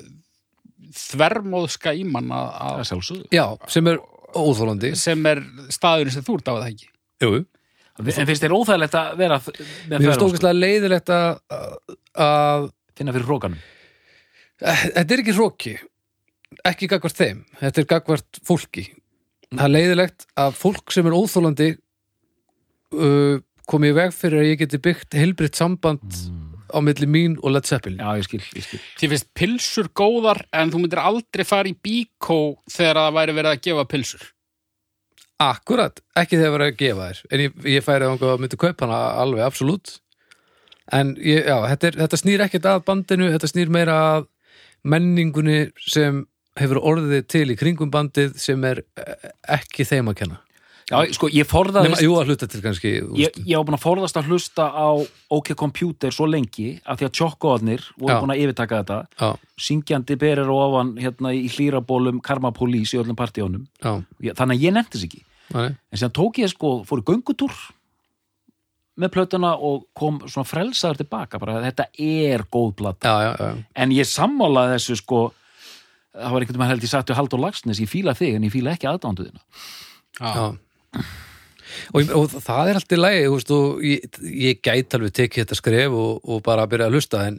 [0.97, 4.01] þvermóðska í mann að, er já, sem er
[4.39, 5.43] óþólandi sem er
[5.73, 6.89] staðurinn sem þú ert á það ekki.
[7.25, 7.31] jú,
[7.99, 10.29] En finnst þér óþægilegt að vera með mér finnst þvermóðsku?
[10.29, 11.29] ógæslega leiðilegt að
[12.29, 12.69] að
[12.99, 13.61] Finna fyrir hrókanum
[14.59, 15.77] Þetta er ekki hróki
[16.67, 18.87] ekki gagvart þeim, þetta er gagvart fólki.
[19.49, 21.69] Það er leiðilegt að fólk sem er óþólandi
[22.97, 23.39] uh,
[23.69, 26.21] komi í veg fyrir að ég geti byggt heilbritt samband
[26.69, 28.01] á milli mín og Led Zeppelin.
[28.01, 28.81] Já, ég skil, ég skil.
[29.01, 33.55] Þið finnst pilsur góðar en þú myndir aldrei fara í bíkó þegar það væri verið
[33.55, 34.27] að gefa pilsur.
[35.39, 39.03] Akkurat, ekki þegar verið að gefa þér en ég, ég færi að myndi kaupa hana
[39.23, 39.99] alveg, absolutt.
[40.91, 44.27] En ég, já, þetta, er, þetta snýr ekkert að bandinu þetta snýr meira að
[44.89, 46.25] menningunni sem
[46.59, 49.31] hefur orðið til í kringum bandið sem er eh,
[49.61, 50.41] ekki þeim að kenna.
[50.89, 53.83] Já, sko, ég forðaðist Nema, jú, að hluta til kannski Ég, ég var búin að
[53.83, 54.89] forðast að hlusta á
[55.37, 58.21] OK Computer svo lengi af því að tjokkóðnir voru Já.
[58.23, 58.99] búin að yfirtaka þetta.
[59.21, 64.79] Já, syngjandi berir ofan hérna í hlýrabólum Karma Police í öllum ég, þannig að ég
[64.79, 67.59] nefndi þess ekki þannig en síðan tók ég sko, fór í göngutúr
[68.99, 73.07] með plötuna og kom svona frelsaður tilbaka bara að þetta er góð plata.
[73.07, 75.21] Já, já, já, en ég sammálaði þessu sko
[76.19, 78.55] það var einhvern veginn held ég sagt við Haldur Lagsnes ég fíla þig en ég
[78.55, 79.43] fíla ekki aðdánduðina
[80.19, 80.49] já.
[81.93, 84.19] Og, og það er allt í lagi þú veist, og ég,
[84.49, 87.39] ég gæti alveg tekið þetta skref og, og bara að byrja að hlusta en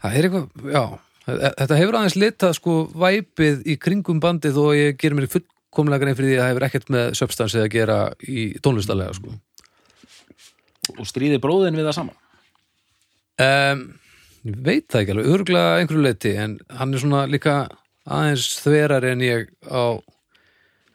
[0.00, 0.84] það er eitthvað, já
[1.28, 5.28] þetta hefur aðeins litað sko væpið í kringum bandið og ég gerir mér
[5.78, 9.34] fullkomlega grein fyrir því að það hefur ekkert með substansið að gera í tónlistalega sko.
[10.98, 12.16] Og stríði bróðin við það saman?
[13.38, 13.82] Um,
[14.48, 17.58] ég veit það ekki alveg örgulega einhverju leiti en hann er svona líka
[18.08, 20.02] aðeins þverari en ég á,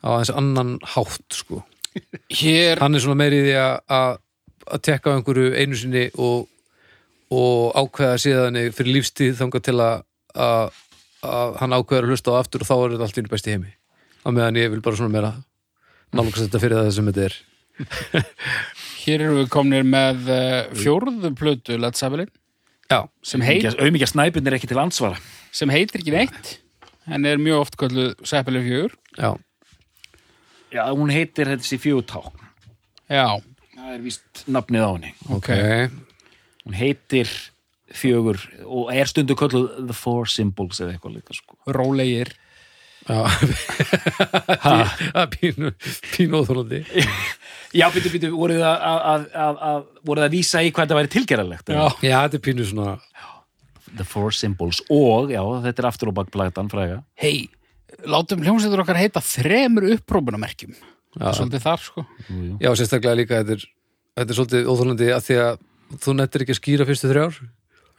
[0.04, 1.62] á aðeins annan hátt sko.
[2.42, 4.20] Hér, hann er svona meiri í því að
[4.64, 6.46] að tekka á einhverju einu sinni og,
[7.36, 10.06] og ákveða síðan fyrir lífstíð þangað til að,
[10.40, 10.78] að,
[11.28, 13.74] að hann ákveður að hlusta á aftur og þá er þetta allt í besti heimi
[14.24, 15.34] á meðan ég vil bara svona meira
[16.14, 17.38] nálgast þetta fyrir það sem þetta er.
[19.04, 22.32] Hér erum við komnir með uh, fjórðu plötu Led Zeppelin.
[22.92, 25.18] Já, sem, heit, auðmikja snæpinn er ekki til ansvara
[25.56, 26.58] sem heitir ekki neitt
[27.10, 29.30] en er mjög oft kölluð Zeppelin 4 já,
[30.76, 32.22] já, hún heitir þessi fjögutá
[33.12, 33.40] Já,
[33.76, 35.12] það er víst nafnið á henni.
[35.36, 35.50] Ok,
[36.64, 37.32] hún heitir
[37.94, 41.58] fjögur og er stundu kölluð The Four Symbols eða eitthvað líka sko.
[41.76, 42.32] Rólegir
[45.36, 45.74] pínu,
[46.14, 46.84] pínu óþólandi
[47.74, 50.84] Já, býtu, býtu, voruð það að, að, að, að, voruð það að vísa í hvað
[50.86, 51.72] þetta væri tilgerðalegt?
[51.74, 52.92] Já, Já, þetta er pínu svona
[53.98, 57.00] The Four Symbols og, já, þetta er aftur og bakplagtan fræga.
[57.22, 57.50] hei,
[58.10, 60.76] látum hljómsveitur okkar heita þremur upprópunamerkjum
[61.14, 61.28] Já.
[61.38, 62.54] Svolítið þar, sko Jú, jú.
[62.62, 63.66] Já, sérstaklega líka þetta er,
[64.18, 65.60] þetta er svolítið óþólandi að því að
[66.02, 67.36] þú nettir ekki að skýra fyrstu þrjár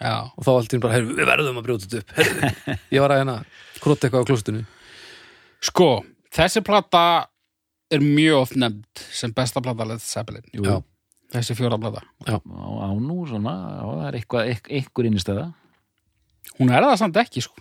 [0.03, 2.75] Já, og þá allt í einu bara, heyrðu, við verðum að brjóta þetta upp heyrðu.
[2.97, 3.37] Ég var að hérna
[3.85, 4.65] króta eitthvað á klóstinu
[5.65, 5.89] sko,
[6.35, 7.05] þessi plata
[7.93, 10.45] er mjög oft nefnd sem besta plata Led Zeppelin.
[10.55, 10.79] Jú, Já.
[11.35, 12.05] Þessi fjóra plata.
[12.31, 15.47] Á, á nú svona, já, það er eitthvað, eitthvað innistæða.
[16.61, 17.59] Hún er það samt ekki, sko.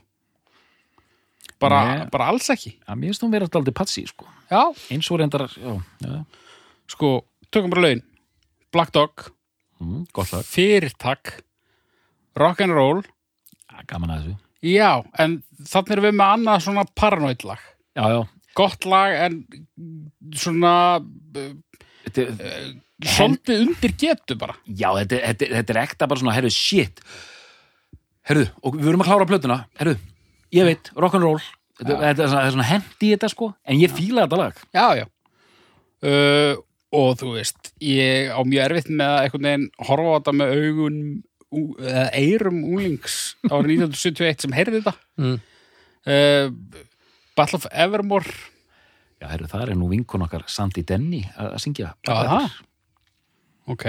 [1.63, 2.03] Bara, Nei.
[2.13, 2.75] bara alls ekki.
[2.83, 4.27] Já, mér finnst hún vera alltaf patsi, sko.
[4.51, 4.61] Já,
[4.93, 5.73] Eins og reyndar, já,
[6.03, 6.19] já,
[6.91, 7.13] sko,
[7.49, 8.03] tökum bara laun.
[8.73, 9.25] Black Dog,
[9.81, 10.45] mm, gott lag.
[10.45, 11.39] fyrirtak.
[12.37, 13.03] Rock'n'Roll
[13.87, 14.37] gaman að þessu.
[14.63, 15.37] Já, en
[15.67, 17.61] þannig erum við með annað svona paranoid lag
[17.93, 18.21] Já, já,
[18.57, 19.39] Gott lag en
[20.37, 20.73] svona
[22.13, 24.55] er- svolítið undir getu bara.
[24.67, 27.01] Já, þetta, þetta, þetta er ekta bara svona, herru, shit.
[28.29, 29.95] Herru, og við verum að klára plötuna, herru,
[30.55, 31.41] ég veit, rock'n'roll,
[31.81, 34.61] þetta, þetta er svona, hendi í þetta, sko, en ég fíla þetta lag.
[34.73, 35.09] Já, já.
[36.03, 36.61] Uh,
[36.93, 40.51] Og þú veist, ég á mjög erfitt með að einhvern veginn horfa á þetta með
[40.59, 40.97] augun
[41.81, 43.15] eða eyrum úlings
[43.49, 44.93] árið 1971 sem heyrði þetta.
[45.17, 45.39] Mm.
[46.05, 46.83] uh,
[47.37, 48.33] Battle of Evermore
[49.23, 51.93] Já, herru, það er nú vinkun okkar Sandi Denny að syngja.
[52.11, 52.41] Aha.
[53.71, 53.85] Ok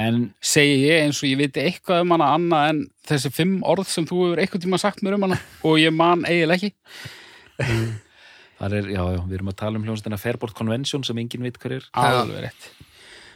[0.00, 3.90] En, Segi ég eins og ég viti eitthvað um hana annað en þessi fimm orð
[3.90, 6.72] sem þú hefur eitthvað tíma sagt mér um hana og ég man eiginlega ekki
[8.62, 11.58] það er, já, já, við erum að tala um hljómsdana Fairport Convention sem enginn veit
[11.60, 11.90] hver er.
[11.98, 12.70] Alveg rétt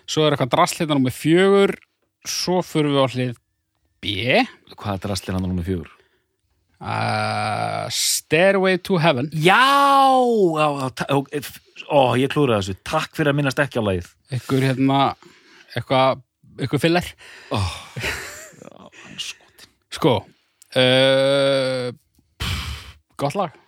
[0.07, 1.75] Svo er eitthvað drastlita númer fjögur
[2.27, 3.37] Svo fyrir við á hlið
[4.03, 4.41] B
[4.79, 5.96] Hvað er drastlir hann númer fjögur?
[6.87, 9.59] Uh, Stairway to Heaven Já,
[10.59, 11.19] já, já ó,
[11.91, 12.77] ó, ég klúra þessu.
[12.87, 14.13] Takk fyrir að minnast ekki á lagið.
[14.39, 15.01] Ekkur hérna
[15.75, 16.23] eitthvað
[16.57, 17.09] eitthvað fyllir
[17.53, 17.61] já,
[19.21, 19.73] skotin.
[19.93, 20.15] Sko
[20.77, 21.91] uh,
[22.41, 22.87] pff,
[23.21, 23.59] Gott lag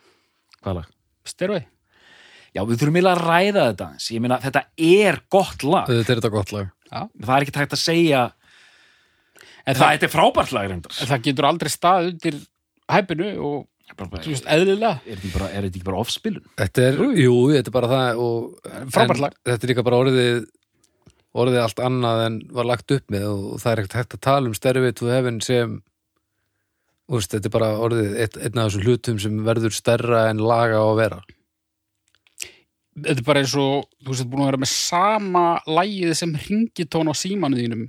[0.63, 0.95] Hvað lag?
[1.29, 1.67] Stairway
[2.57, 3.87] Já, við þurfum eiginlega að ræða þetta.
[4.15, 5.91] Ég meina, þetta er gott lag.
[5.91, 8.23] Þetta er þetta gott lag Það er ekki tægt að segja
[9.69, 10.95] En það, það, er frábært lag reyndar.
[10.97, 12.39] það getur aldrei stað undir
[12.93, 13.67] hæpinu og
[13.97, 16.45] Bara- þú veist, eðlilega Er þetta ekki bara, er þetta ekki bara offspilun?
[16.61, 18.59] Þetta er, jú, þetta er bara það og,
[18.93, 19.37] Frábært en lag.
[19.49, 20.47] Þetta er líka bara orðið
[21.39, 24.49] orðið allt annað en var lagt upp með og það er ekkert hægt að tala
[24.51, 25.75] um Stairway to Heaven sem
[27.09, 30.81] úst, þetta er bara orðið eitt, einn af þessum hlutum sem verður stærra en laga
[30.81, 31.21] á að vera
[32.99, 37.09] Þetta er bara eins og þú veist, búin að vera með sama lægið sem ringitón
[37.09, 37.85] á símanu þínum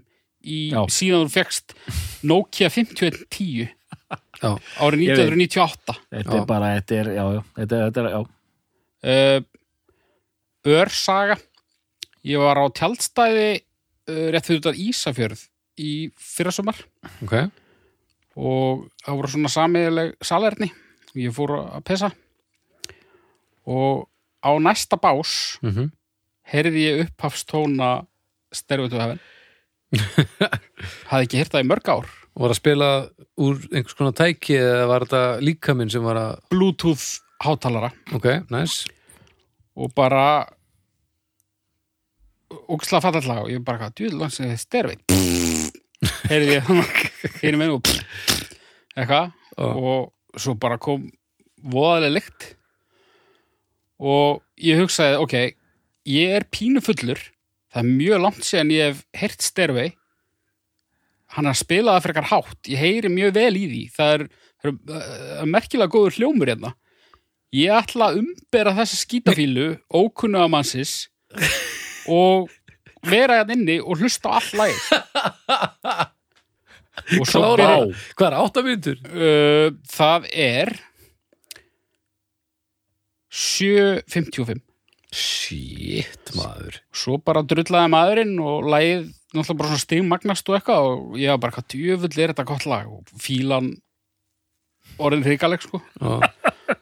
[0.46, 0.84] í, Já.
[0.94, 1.74] síðan þú fegst
[2.30, 3.72] Nokia 5110
[4.40, 5.32] Já, árið Ég veit.
[5.36, 8.20] 1998 Þetta er bara, þetta er, já, já, þetta, þetta er, já.
[9.14, 11.38] uh, Örsaga
[12.30, 15.46] ég var á tjaldstæði uh, rétt fyrir þetta Ísafjörð
[15.80, 16.80] í fyrrasumar.
[17.24, 17.36] Ok.
[18.40, 20.68] Og það voru svona samiðileg salerni.
[21.20, 22.12] Ég fór að pessa
[23.70, 24.08] og
[24.44, 25.90] á næsta bás mm
[26.50, 27.90] heyrði ég upphafstóna
[28.50, 29.20] Heaven
[31.10, 32.08] hafði ekki heyrt það í mörg ár
[32.40, 32.90] Var að spila
[33.44, 37.92] úr einhvers konar tæki eða var þetta líkaminn sem var að Bluetooth hátalara.
[38.16, 38.88] Ok, nice.
[39.76, 40.48] Og bara
[42.50, 44.98] ógislega fallallega og ég bara hvað, djúðl hans er Stairway
[46.32, 46.72] heyrði ég
[47.44, 47.92] hérna með og
[48.96, 49.36] eitthvað.
[49.60, 51.10] Og svo bara kom
[51.60, 52.52] voðalega lykt.
[54.00, 55.38] Og ég hugsaði, ok
[56.10, 57.20] ég er pínu fullur.
[57.70, 59.92] Það er mjög langt síðan ég hef heyrt Stairway
[61.36, 62.60] hann er að spila það frekar hátt.
[62.70, 63.82] Ég heyri mjög vel í því.
[63.96, 64.24] Það er,
[64.62, 66.74] það er uh, merkilega góður hljómur hérna.
[67.56, 71.08] Ég ætla að umbera þessa skítafílu ókunnuga mannsins
[72.10, 72.50] og
[73.06, 74.82] vera hérna inni og hlusta á all lagið.
[77.16, 77.76] Og svo byrja,
[78.20, 78.98] hvað er átta mínútur?
[79.16, 80.74] uh, það er
[83.30, 84.66] 7.55
[85.10, 86.76] Shit, maður.
[86.94, 91.42] Svo bara drullaði maðurinn og lagið náttúrulega bara svona stigmagnast og eitthvað og ég var
[91.44, 92.88] bara hvað djöfull er þetta gott lag?
[92.90, 93.74] Og fílan
[95.00, 95.82] orðin hrikaleg sko.
[96.02, 96.16] Já,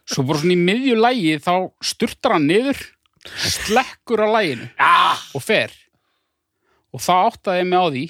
[0.07, 2.79] svo bara svona í miðju lagi þá sturtar hann niður
[3.27, 5.19] slekkur á laginu ah!
[5.35, 5.73] og fer.
[6.95, 8.05] Og þá áttaði ég mig á því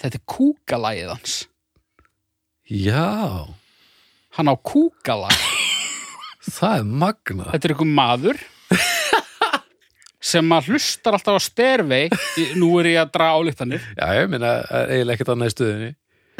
[0.00, 1.36] þetta er kúkalagið hans.
[2.70, 3.50] Já.
[4.38, 5.34] Hann á kúkalag.
[6.40, 8.40] Það er magna þetta er einhver maður
[10.20, 12.04] sem að hlustar alltaf á stervei
[12.60, 14.44] nú er ég að draga álíktanir Já, ég er
[14.92, 15.90] eiginlega ekkert annað í stöðinni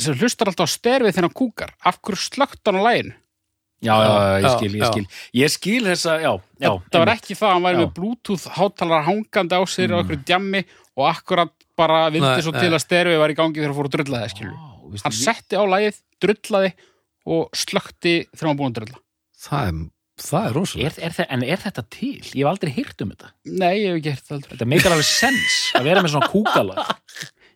[0.01, 1.75] sem hlustar alltaf á stervei þegar hann kúkar.
[1.85, 3.17] Af hverju slögt hann á læginu
[3.81, 4.91] já, já, já, ég Já, skil, ég já.
[4.93, 5.07] skil.
[5.41, 7.81] Ég skil þessa, já, já það var ekki það að hann væri Já.
[7.81, 10.63] með bluetooth hátalara hangandi á sér á einhverju djammi
[11.01, 12.61] og akkurat bara vildi svo nei.
[12.61, 15.57] til að sterfi var í gangi þegar hann fór að drulla það veistu, hann setti
[15.57, 16.73] á lagið, drullaði
[17.31, 19.03] og slökti þegar hann búin að drulla.
[19.41, 19.81] Það er,
[20.23, 22.15] það er rosalega er, er, en er þetta til?
[22.23, 23.33] Ég hef aldrei hýrt um þetta.
[23.51, 24.55] Nei, ég hef ekki það heldur.
[24.55, 26.97] Þetta meikar alveg sens að vera með svona kúkalag.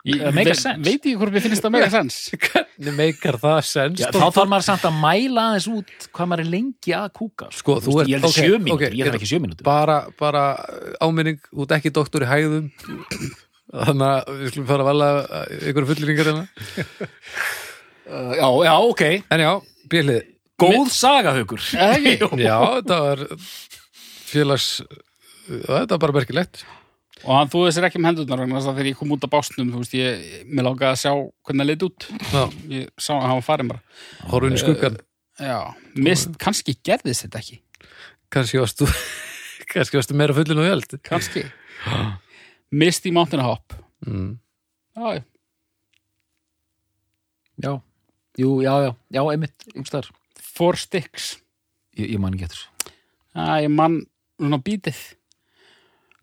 [0.05, 0.73] Ég Það veit, sense.
[0.85, 2.17] veit ekki hvort mér finnst það meira sens?
[2.45, 4.01] Hvernig meikar það sens?
[4.03, 7.47] Já, þá þarf maður samt að mæla aðeins út hvað maður er lengi að kúka.
[7.57, 9.65] Sko, þú ert- Ég held ok, sjö mínútur, ok, ég þarf ekki sjö mínútur.
[9.65, 10.43] bara, bara
[11.01, 12.69] áminning út ekki doktor í hægðum.
[13.75, 15.09] Þannig að við skulum fara að vala
[15.71, 16.47] ykkur fulleringar hérna.
[18.05, 19.01] Uh, Já, já, ok.
[19.33, 19.51] En já,
[20.61, 21.61] Góð saga, haukur.
[21.75, 22.29] Eða ekki?
[22.47, 23.23] já, þetta var
[24.25, 24.69] félags
[25.45, 26.63] þetta var bara merkilegt.
[27.25, 29.31] Og hann þú þessir ekki um hendurnar vegna þess að þegar ég kom út af
[29.33, 31.11] básnum þú veist, ég, mér langaði að sjá
[31.47, 32.07] hvernig það leit út.
[32.31, 32.41] Já,
[32.73, 33.83] ég sá að hann var farin bara.
[34.31, 34.97] Horfinn í skuggan
[35.39, 35.59] já,
[36.07, 37.61] mist, kannski gerðist þetta ekki.
[38.35, 38.89] Kannski varstu
[39.73, 41.45] kannski varstu meira fullin og held kannski.
[42.75, 43.75] Mist í Mountain Hop.
[44.05, 44.35] Mm.
[44.95, 45.23] já,
[47.63, 47.73] já.
[48.35, 50.11] Jú, já, já, já, einmitt einhvers
[50.55, 51.35] Four Sticks.
[51.95, 52.93] Ég, ég man ekki eftir þessu.
[53.35, 54.01] já, ég mann
[54.39, 54.99] svona bítið.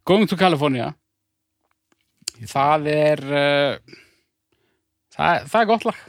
[0.08, 0.92] Going to California.
[2.48, 3.98] Það er uh,
[5.14, 6.00] það, það er gott lag.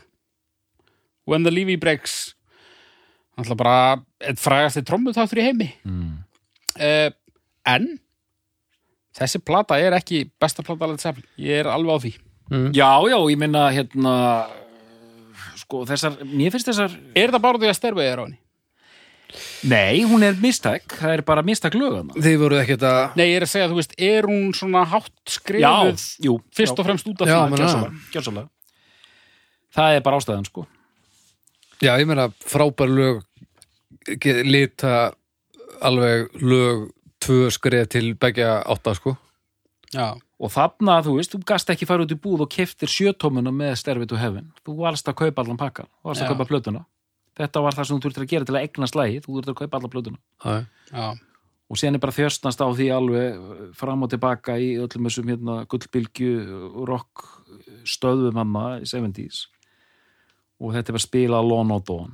[1.30, 2.34] When the Levy Breaks.
[3.38, 3.76] Alltaf bara
[4.24, 5.70] einn frægasti trommutáttur í heimi.
[5.88, 6.18] Mm.
[6.78, 7.10] uh,
[7.70, 7.88] en
[9.16, 12.14] þessi plata er ekki besta plata Zeppelin, ég er alveg á því.
[12.52, 12.68] Mm.
[12.76, 14.16] Já, já, ég minna hérna
[15.74, 18.40] sko, þessar, mér finnst þessar er það bara því að sterfið er á henni?
[19.66, 23.40] Nei, hún er mistæk, það er bara mistæk lögana þið voru ekkert að Nei, ég
[23.40, 27.10] er að segja, þú veist, er hún svona hátt Já, skrifuð jú, fyrst og fremst
[27.10, 27.64] út af Já, því
[28.14, 28.50] gjörsamlega
[29.74, 30.68] Það er bara ástæðan, sko.
[31.82, 33.24] Já, ég meina frábær lög
[34.46, 35.16] lita
[35.82, 36.92] alveg lög
[37.24, 39.16] tvö skref til begja átta sko.
[39.96, 40.14] Já,
[40.44, 43.78] Og þarna, þú veist, þú gast ekki fara út í búð og keftir sjötómuna með
[43.80, 46.32] sterfið og hefin Þú varst að kaupa allan pakkan, þú varst að Já.
[46.34, 46.82] kaupa plötuna.
[47.40, 49.60] Þetta var það sem þú þurftir að gera til að egna slægi Þú þurftir að
[49.62, 50.20] kaupa allan plötuna.
[50.44, 51.06] Já, já,
[51.72, 53.48] og sen er bara þjörstnast á því alveg
[53.80, 56.34] fram og tilbaka í öllum þessum hérna, gullbylgju
[56.90, 57.24] rock
[57.88, 59.48] stöðum hana í 70s
[60.60, 62.12] og þetta er bara spilað lón og dón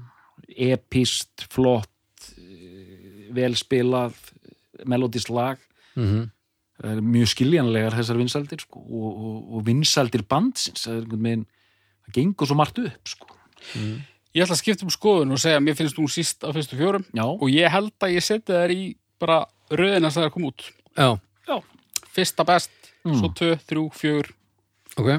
[0.50, 4.16] epist, flott eh, vel spilað
[4.88, 5.60] melodist lag.
[6.00, 6.39] Mm er
[6.80, 10.86] mjög skiljanlegar þessar vinsældir sko, og, og, og vinsældir bandsins.
[10.86, 11.46] Það er einhvern veginn
[12.06, 13.28] það gengur svo margt upp sko.
[14.36, 16.78] ég ætla að skipta um skoðun og segja að mér finnst hún síst á fyrstu
[16.80, 17.04] fjórum.
[17.14, 20.52] Já, og ég held að ég seti þær í bara röðina sem það er komið
[20.54, 20.62] út.
[20.96, 21.10] Já,
[21.50, 21.58] já,
[22.16, 23.16] fyrsta best, Mm.
[23.16, 24.28] svo tvö, þrjú, fjögur
[25.00, 25.10] ok.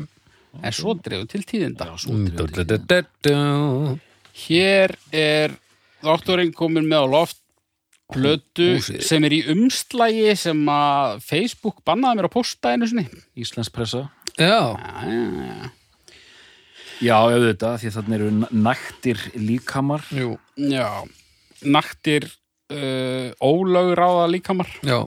[0.63, 1.87] En svo dreifum til tíðinda.
[1.89, 3.99] Já svo Mm,
[4.49, 5.55] hér er
[6.03, 7.39] doktorinn komin með á loft
[8.15, 9.03] plötu húsið.
[9.07, 13.07] sem er í umslægi sem að Facebook bannaði mér að posta einu sinni
[13.41, 14.07] Íslands pressa
[14.37, 15.71] já, já, já, já.
[17.01, 18.31] já, auðvitað, því þannig eru
[18.67, 20.89] nættir líkamar jú, Já,
[21.65, 22.27] naktir
[22.73, 24.69] uh, ólögráða líkamar.
[24.85, 25.01] já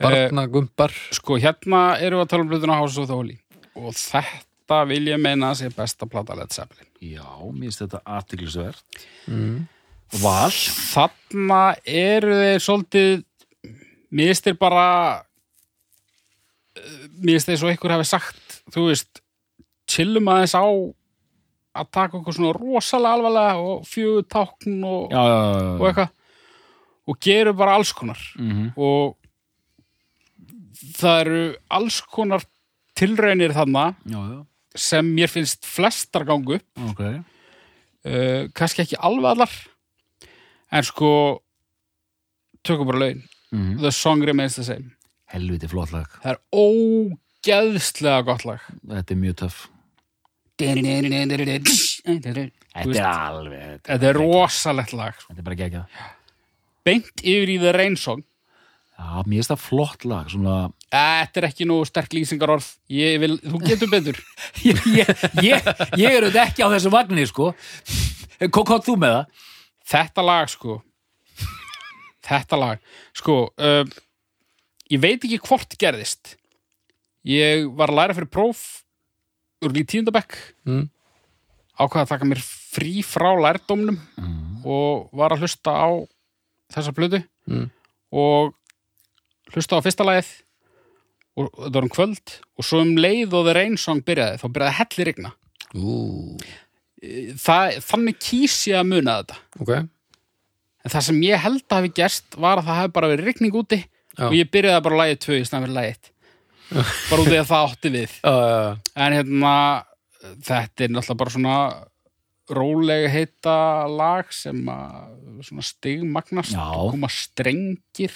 [0.00, 3.36] barna gumpar Sko, hérna eru við að tala um blöðuna House of the Holy
[3.76, 6.86] og þetta vil ég meina að sé besta plata Led Zeppelin.
[7.00, 9.04] Já, mér finnst þetta aðtiklisvert.
[9.28, 9.60] mm.
[10.18, 10.50] Val.
[10.90, 13.24] Þarna eru þeir svolítið,
[14.10, 14.86] mér finnst þeir bara,
[16.76, 19.22] uh, mér finnst þeir svo einhver hafi sagt, þú veist,
[19.90, 20.64] chillum aðeins á
[21.80, 26.08] að taka okkur svona rosalega alvarlega og fjögur tákn og, og eitthvað
[27.10, 28.18] og gerum bara alls konar.
[28.38, 29.16] Mm og
[30.96, 31.40] það eru
[31.76, 32.42] alls konar
[32.98, 34.38] tilraunir þarna Já, já.
[34.80, 37.00] sem mér finnst flestar gangu upp, Ok.
[37.04, 39.52] uh, kannski ekki alveg allar
[40.70, 41.10] en sko
[42.66, 44.92] tökum bara laun Mm The Song Remains the Same
[45.30, 46.06] Helviti flott lag.
[46.22, 49.60] það er ógeðslega gott lag Þetta er mjög töff.
[50.60, 52.30] þetta
[52.70, 53.90] Þetta er alveg...
[54.12, 56.00] er rosalegt lag Þetta er bara geggjað.
[56.86, 58.22] beint yfir í The Rain Song
[59.00, 60.26] Já, mér finnst það flott lag.
[60.28, 60.54] Svona...
[60.92, 64.18] þetta er ekki nú sterk lýsingarorð ég vil, þú getur betur
[64.68, 67.46] ég, ég, ég, ég er auðvitað ekki á þessu vagnir, sko.
[68.44, 69.46] Hvað þú með það?
[69.90, 70.78] Þetta lag sko
[72.26, 72.78] þetta lag
[73.16, 73.84] sko uh,
[74.90, 76.34] ég veit ekki hvort gerðist
[77.26, 78.62] ég var að læra fyrir próf
[79.64, 80.36] úr í tíundabekk
[80.68, 80.86] Mm.
[81.80, 84.62] ákvað að taka mér frí frá lærdómnum Mm.
[84.64, 85.88] og var að hlusta á
[86.72, 87.70] þessa plötu Mm.
[88.12, 88.54] og
[89.54, 90.30] hlusta á fyrsta lagið
[91.40, 94.46] og þetta var um kvöld og svo um leið og The Rain Song byrjaði þá
[94.52, 95.32] byrjaði að helli rigna
[95.74, 96.36] Ú,
[97.40, 99.36] Það, þannig kýs ég að muna þetta.
[99.64, 99.74] Ok.
[100.80, 103.56] En það sem ég held að hafi gerst var að það hafi bara verið rigning
[103.56, 104.26] úti Já.
[104.28, 106.10] og ég byrjaði bara að lagið tvö í snæðan fyrir lagið
[107.10, 108.16] bara út í að það átti við.
[108.20, 108.74] Já, já, já.
[109.04, 109.54] en hérna
[110.46, 111.56] þetta er náttúrulega bara svona
[112.50, 113.54] rólega heita
[113.88, 118.14] lag sem að svona stigmagnast og koma strengir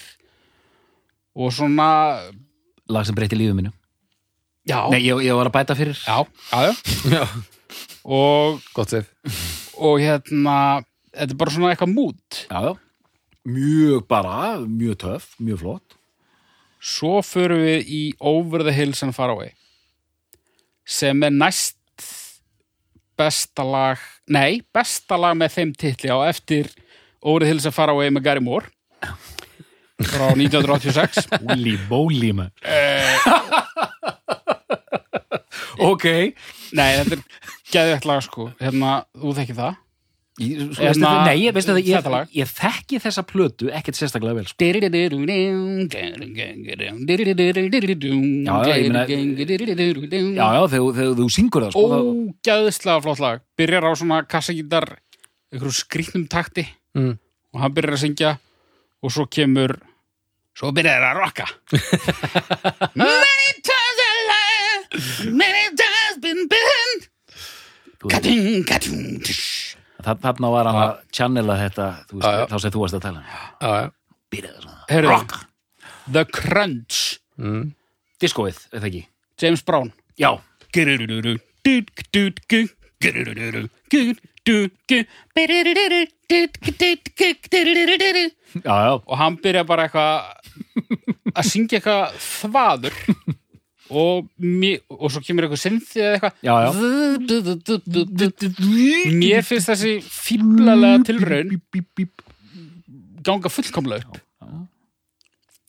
[1.35, 1.89] og svona
[2.91, 3.75] lag sem breyti lífið mínu.
[4.65, 5.99] Já, Nei, ég, ég var að bæta fyrir.
[6.05, 6.73] Já, já,
[7.13, 7.25] já.
[8.05, 8.61] og,
[9.79, 10.57] og hérna
[11.15, 12.73] þetta er bara svona eitthvað mút já, já.
[13.45, 16.01] mjög bara, mjög töff, mjög flott.
[16.85, 19.55] Svo förum við í Over the Hills and Far Away
[20.85, 21.81] sem er næst
[23.17, 26.69] besta lag nei, besta lag með þeim titli á eftir
[27.23, 28.69] Over the Hills and Far Away með Gary Moore
[30.05, 32.53] frá 1986 Bóli, bóli maður
[35.91, 36.05] Ok.
[36.75, 37.25] Nei, þetta er
[37.73, 38.51] geðvægt lag sko.
[38.61, 39.81] Hérna, þú þekki það?
[40.43, 41.95] Ég, sko, Hérna, Nei, ég, veistu, það, ég,
[42.35, 44.57] ég þekki þessa plötu ekkert sérstaklega vel sko.
[48.43, 49.05] Já, já, ég meina-
[50.35, 51.85] Já, já, þegar, þú syngur það sko,
[52.43, 53.45] ógæðislega flott lag.
[53.63, 54.89] Byrjar á svona kassagítar
[55.55, 56.67] einhverju skrýtnum takti
[56.99, 57.15] Mm.
[57.55, 58.39] og hann byrjar að syngja
[59.03, 59.79] og svo kemur
[60.55, 61.47] svo byrjar það að rocka
[63.05, 66.95] Many times I lie Many times been been
[69.25, 69.77] tsh.
[70.05, 71.87] það, þarna var hann að channela þetta
[72.51, 73.25] þá sem þú varst að tala um.
[73.25, 73.87] Já, já.
[74.35, 75.11] Byrjaði svona Heyrðu.
[75.15, 75.37] Rock
[76.13, 77.03] The Crunch
[77.35, 77.73] Mm.
[78.23, 79.01] Diskoið, er það ekki?
[79.43, 79.89] James Brown
[80.23, 80.29] Já,
[88.63, 90.44] já, já og hann byrja bara eitthvað
[91.35, 92.95] að syngja eitthvað þvaður
[93.95, 94.17] og,
[94.89, 96.35] og svo kemur eitthvað synthi eða eitthvað.
[99.21, 101.49] Mér finnst þessi fíblalega tilraun
[103.25, 104.15] ganga fullkomlega upp.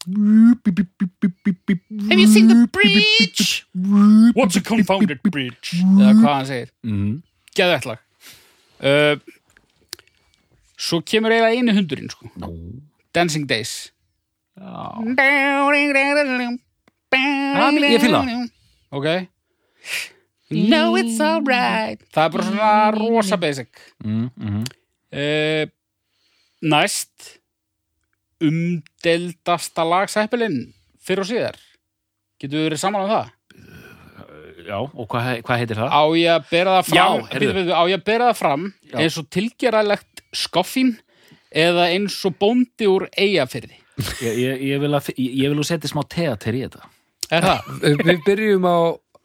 [0.06, 3.66] Have you seen the bridge?
[4.36, 5.72] What's a confounded bridge?
[5.74, 6.70] eða hvað hann segir.
[6.86, 7.24] Mm.
[7.56, 8.00] geðvægt lag.
[8.84, 9.16] Uh,
[10.78, 12.26] svo kemur eiginlega einu hundurinn sko.
[13.16, 13.92] Dancing Days
[14.56, 14.76] já
[17.92, 18.50] ég það.
[18.96, 19.10] Ok
[20.56, 24.66] No, it's alright Það er bara svona rosa basic mm, mm.
[25.18, 25.64] uh,
[26.70, 27.32] Næst
[28.46, 30.60] umdeldasta lag Seppelin
[31.02, 31.58] fyrir og síðar
[32.42, 33.32] Getur við verið saman um það?
[34.66, 35.94] Já, og hvað, hvað heitir það?
[35.94, 37.50] Á ég að bera það fram Já, heyrðu.
[37.58, 40.94] bíddu, Á ég að bera það fram eins og tilgerðalegt skoffín
[41.56, 43.82] eða eins og bóndi úr eigafyrði
[44.22, 46.90] Ég, ég, ég vil að ég, vil að setja smá teater í þetta.
[47.34, 47.70] Er það?
[47.84, 48.78] Við við byrjum á,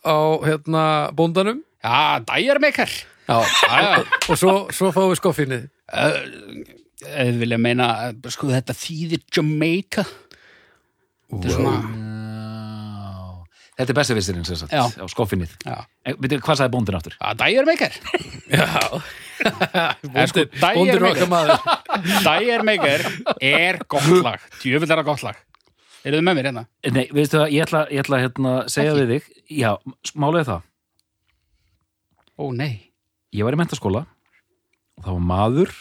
[0.06, 0.16] á
[0.46, 0.84] hérna,
[1.16, 1.62] bóndanum.
[1.80, 2.92] Já, dæjarmeikar.
[3.30, 5.60] Já, Já, og svo, svo fáum við skoffinni.
[5.90, 7.86] Eða vilja meina
[8.28, 10.04] sko þetta þýðir Jamaica.
[11.30, 12.09] Þetta er svona.
[13.80, 14.82] Þetta er besefisturinn sem sagt Já.
[14.84, 15.52] á skoffinnið.
[15.64, 17.14] Já, En, Veitu, hvað sagði bóndin aftur?
[17.16, 17.94] Já dæjarmeikar
[18.52, 18.66] Já.
[20.28, 21.06] Sko, Bóndin Dyer Maker.
[21.10, 23.04] okkar maður Dæjarmeikar
[23.40, 24.42] er gott lag.
[24.60, 25.38] Djöfull er það gott lag.
[26.04, 26.64] Eru þið með mér hérna?
[26.92, 29.30] Nei, veistu það, ég ætla, ég ætla að hérna, segja við þig.
[29.60, 29.70] Já,
[30.16, 30.62] málega það.
[32.40, 32.72] Ó nei.
[33.36, 35.74] Ég var í mentaskóla og það var maður.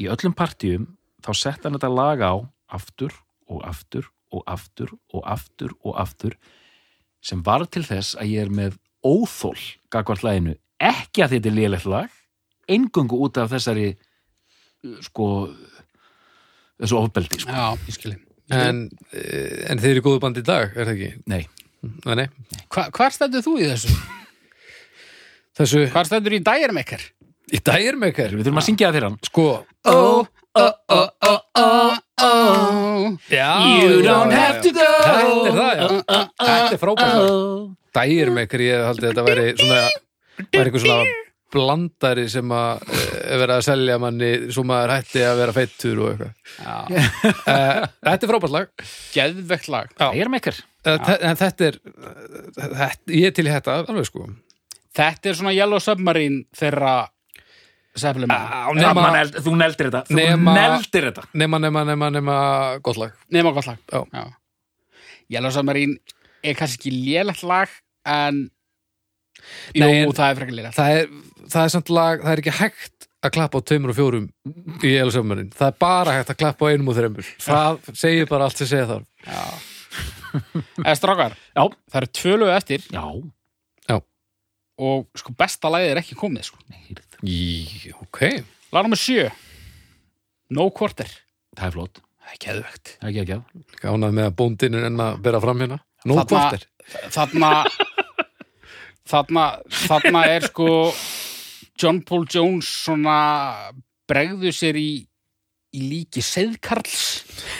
[0.00, 0.86] Í öllum partíum
[1.26, 2.32] þá sett hann þetta lag á
[2.78, 3.14] aftur
[3.50, 6.36] og aftur og aftur og aftur og aftur
[7.22, 9.58] sem var til þess að ég er með óþól
[9.92, 12.10] gagvart laginu ekki að þetta er lélegt lag
[12.70, 13.90] eingöngu út af þessari
[15.04, 15.26] sko
[16.80, 17.52] þessu ofbeldi sko.
[17.52, 18.18] Já, ég skilji
[18.50, 21.10] en, eh, en þeir eru góðu band í dag, er það ekki?
[21.30, 21.42] Nei,
[22.04, 22.26] Nei, nei.
[22.68, 23.92] Hva, Hvar stendur þú í þessu?
[25.56, 27.00] Þessu, Hvar stendur í dæjarmeikar?
[27.50, 29.44] í hver við þurfum að syngja það fyrir hann Sko,
[29.90, 33.48] Oh, oh, oh, oh, oh, oh já.
[33.80, 34.90] You don't have to go.
[35.04, 35.88] Þetta er það, já.
[36.40, 37.74] Þetta er frábært.
[37.96, 39.80] Dagir með hver, ég haldi þetta væri svona
[40.50, 41.16] væri einhver svona
[41.50, 46.02] blandari sem að eh, er verið að selja manni svo maður hætti að vera feittur
[46.04, 46.34] og eitthvað.
[46.62, 46.76] Já,
[47.50, 48.68] Eh, Þetta er frábært lag.
[49.16, 49.90] Geðvegt lag.
[50.14, 51.74] Ég er mekkar Eh, þe- En þetta er
[52.56, 54.28] þetta, ég er til í þetta, alveg sko.
[54.96, 56.94] Þetta er svona Yellow Submarine þeirra
[57.96, 60.02] Seppelin Á, Nema, nema, neld, þú neldir þetta.
[60.06, 61.24] Þú Nema- neldir þetta.
[61.34, 62.36] nema, nema, nema, nema
[62.82, 63.12] gott lag.
[63.32, 63.78] Nefna gott lag.
[63.90, 64.24] Já.
[65.30, 65.98] Yellow Submarine
[66.42, 67.68] er kannski ekki lélegt lag
[68.06, 68.50] en
[69.74, 70.74] Jú, Nei, en- það er frekar lélegt.
[70.76, 71.06] það er,
[71.48, 74.26] það er samt lag, það er ekki hægt að klappa á tveimur og fjórum
[74.84, 78.28] í Elu Sömmarin það er bara hægt að klappa á einum og þreimur það segir
[78.28, 79.06] bara allt sem segja þarf.
[80.84, 82.84] Eða strákar, Já, það eru tvöluðu eftir.
[82.92, 83.04] Já
[84.80, 86.60] og sko besta lagið er ekki komið sko.
[87.28, 87.38] Í,
[88.00, 88.20] ok.
[88.72, 89.26] Lag nummer sjö.
[90.56, 91.10] No quarter.
[91.58, 94.76] Það er flott, Það er keðvegt það er ekki ekki að Gánað með að bóndin
[94.78, 95.78] er enn að bera fram hérna.
[96.06, 96.66] Nó Þarna- kvartir
[97.10, 97.50] Þarna
[99.10, 99.44] Þarna
[99.82, 100.68] Þarna er sko
[101.80, 103.16] John Paul Jones svona
[104.10, 104.88] bregðu sér í
[105.70, 107.02] í líki seðkarls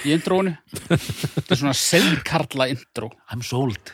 [0.06, 0.56] í intróinu.
[0.90, 3.92] Þetta er svona seðkarla intró I'm sold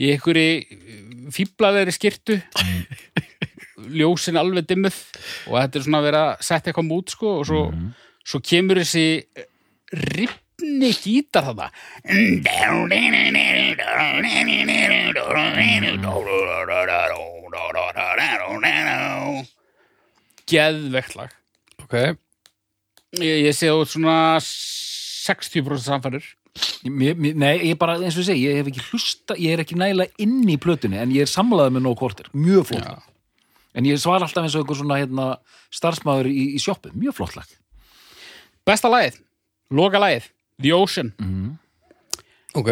[0.00, 2.38] í einhverju fýblaðeri skirtu
[3.96, 4.96] ljósin alveg dimmuð
[5.50, 7.62] og þetta er svona að vera að setja eitthvað mút sko og svo,
[8.26, 9.06] svo kemur þessi
[10.16, 11.68] ripni gítar þarna.
[20.46, 21.32] Geðvegt lag.
[21.82, 21.94] Ok,
[23.18, 24.38] ég, ég sé út svona
[25.26, 26.28] 60% samfæður
[26.88, 29.64] mér, mér, Nei, ég bara, eins og ég segi, ég hef ekki hlusta ég er
[29.64, 33.04] ekki nægilega inn í plötunni en ég er samlaðið með nóg kortir, mjög flott lag.
[33.76, 35.28] en ég svar alltaf eins og einhver svona hérna,
[35.74, 37.52] starfsmæður í, í sjoppu, mjög flott lag.
[38.66, 39.20] Besta lagið,
[39.70, 40.30] loka lagið.
[40.62, 41.12] The Ocean.
[42.56, 42.70] Ok.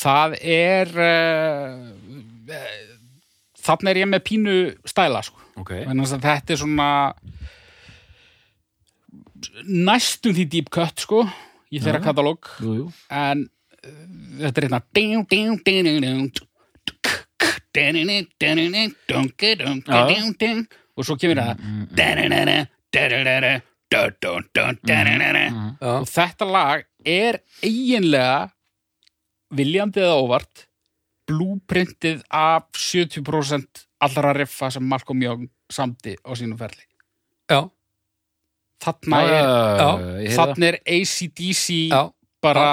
[0.00, 1.80] Það er uh,
[2.54, 2.68] uh,
[3.60, 4.56] þannig er ég með pínu
[4.88, 5.42] stæla sko.
[5.60, 6.88] Ok, Vegna þess að þetta er svona
[9.66, 11.24] næstum því deep cut sko,
[11.70, 12.48] í þeirra katalóg
[13.10, 13.46] en
[14.40, 14.80] þetta er hérna
[20.96, 21.62] og svo kemur það
[25.80, 28.50] og þetta lag er eiginlega
[29.56, 30.66] viljandi eða óvart
[31.30, 36.84] blúprintið af 70% allra riffa sem Malcolm Young samti á sínum ferli
[37.50, 37.70] Já
[38.80, 40.36] þarna er, já, það.
[40.38, 42.00] þarna er ACDC já,
[42.42, 42.68] bara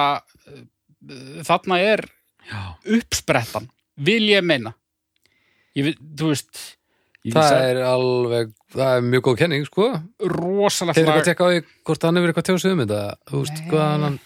[1.47, 2.05] þarna er
[2.47, 2.61] Já.
[2.95, 3.65] uppsprettan
[3.99, 4.71] vil ég meina.
[5.75, 6.53] Ég, veit, þú veist
[7.27, 9.87] það vissi- er alveg það er mjög góð kenning, sko.
[10.31, 13.41] Rosalegt Hefur eitthvað að tekka á því hvort hann hefur eitthvað tjóðsið um þetta Þú
[13.43, 14.19] veist, hvað hann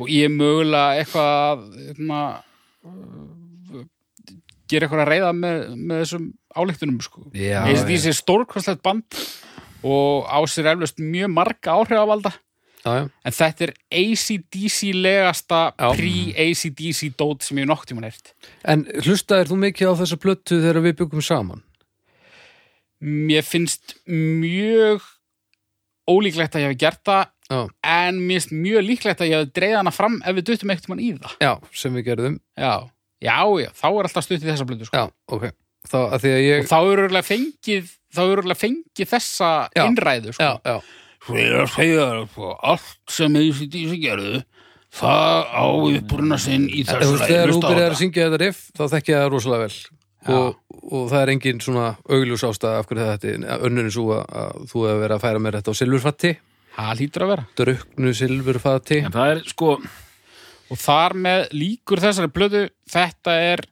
[0.00, 2.20] og ég mögulega eitthvað hérna,
[4.70, 6.28] gera eitthvað að reyða með, með þessum
[6.60, 7.24] álíktunum sko.
[7.34, 9.18] Já, er stórkvæmslegt band
[9.82, 12.34] og á sér eflaust mjög marga áhrifavalda.
[12.80, 15.90] Já, já, en þetta er ACDC legasta Já.
[15.92, 18.30] pre-ACDC dót sem ég nokk tíma neirt
[18.64, 21.60] En hlustaðir þú mikið á þessa plötu þegar við byggum saman?
[23.00, 25.04] mér finnst mjög
[26.10, 29.54] ólíklegt að ég hef gert það Já, en mér finnst mjög líklegt að ég hef
[29.56, 31.32] dreigð hana fram ef við duttum ekkert mann í það.
[31.42, 32.36] Já sem við gerðum.
[32.54, 32.74] Já,
[33.18, 35.00] já, já, þá er alltaf stutt í þessa blötu sko.
[35.00, 35.48] Já, ok.
[35.90, 39.84] Þá ég og þá er örugglega fengið þá er örugglega fengið þessa Já.
[39.84, 40.48] innræðu sko.
[40.48, 40.76] Já, já,
[41.26, 44.42] svo ég er að segja þér sko, allt sem ACDC gerðu
[45.00, 48.84] það á uppruna sinn í þessu lagi, þegar þú byrjar að syngja þetta riff þá
[48.96, 49.80] þekki ég það rosalega vel.
[50.30, 50.56] Og,
[50.90, 54.82] og það er engin svona augljús ástæða af hverju þetta önnurinn svo að, að þú
[54.84, 56.32] hefur verið að færa mér þetta á silfurfatti
[56.74, 57.44] það hlýtur að vera.
[57.60, 59.70] Druknu silfurfatti En það er sko
[60.70, 63.64] og þar með líkur þessari blödu þetta er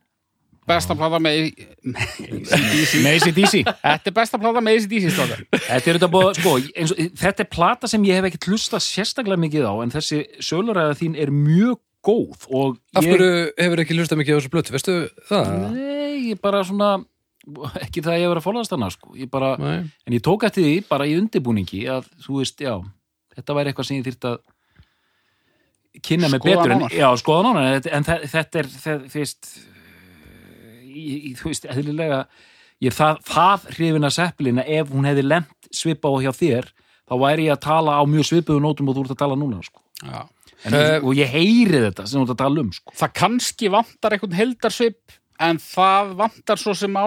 [0.68, 6.10] besta plata með ACDC Með ACDC þetta er besta plata með ACDC Þetta er þetta
[6.12, 9.74] búið, sko, eins og, þetta er plata sem ég hef ekkert hlusta sérstaklega mikið á
[9.84, 14.34] en þessi söluræða þín er mjög góð og Af ég, hverju hefur ekki hlustað mikið
[14.34, 14.98] á þessu blötu, veistu
[15.28, 15.48] það?
[15.74, 16.92] Nei, ég bara svona
[17.82, 19.14] ekki það að ég hef verið að fólast hana sko.
[19.16, 22.74] ég bara, en ég tók eftir því bara í undirbúningi að þú veist, já
[23.38, 24.38] þetta væri eitthvað sem ég þýrt að
[26.04, 29.48] kynna Skoða betur en, já, skoða nánar en, þetta- þe- þetta er, þe- þú veist
[30.98, 32.20] í, þú veist, eðlilega
[32.84, 36.68] ég það, það hrifin að seppilina ef hún hefði lent svipa á hjá þér
[37.08, 39.62] þá væri ég að tala á mjög svipuðu nótum og þú ert að tala núna
[39.64, 39.80] sko.
[40.04, 40.20] Já.
[40.64, 42.92] en, Eh, og ég heyri þetta sem þú ert að tala um sko.
[42.98, 47.06] það kannski vantar einhvern heldarsvip en það vantar svo sem á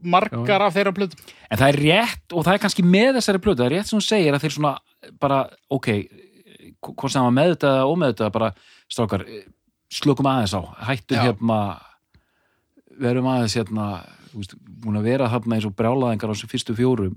[0.00, 3.60] margar af þeirra blöðum En það er rétt og það er kannski með þessari plötu,
[3.60, 4.74] það er rétt sem hún segir að þeir svona
[5.20, 5.88] bara, ok,
[6.80, 8.50] hvort sem var með þetta eða ómeð þetta, bara
[8.88, 9.24] strákar,
[9.92, 11.22] slökum aðeins á, hættum Já.
[11.28, 11.58] hérna,
[13.02, 13.86] verum aðeins hérna,
[14.30, 17.14] þú veist, búin að vera þarna eins og brjálaðingar á þessum fyrstu fjórum,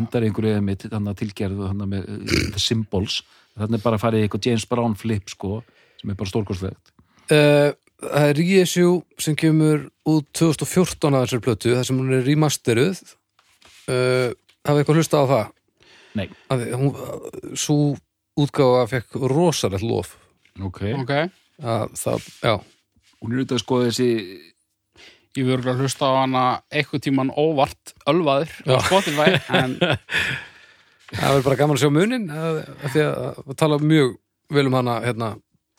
[0.00, 2.10] endar einhverju eða mitt, þannig að tilgerðu þannig með
[2.54, 3.20] the symbols,
[3.58, 5.60] þannig er bara að fara í eitthvað James Brown flip, sko,
[6.00, 6.92] sem er bara stórkostlegt.
[7.30, 12.24] Uh, það er reissue sem kemur út 2014 af þessari plötu, þar sem hún er
[12.26, 13.02] remasteruð
[13.90, 14.30] uh,
[14.66, 15.50] hafið eitthvað hlusta á það?
[16.18, 16.26] Nei.
[16.50, 16.96] Að, hún,
[17.58, 17.76] svo
[18.40, 20.16] útgáfa fekk rosalegt lof
[20.60, 20.82] Ok.
[20.98, 21.12] ok,
[21.62, 22.26] að það,
[23.20, 24.08] Hún er auðvitað að skoða þessi,
[25.38, 28.50] ég verður að hlusta á hana eitthvað tíman óvart ölvaður.
[28.86, 29.76] Spotify en
[31.14, 34.16] það verður bara gaman að sjá munin að, að því að, að tala mjög
[34.50, 35.28] vel um hana hérna,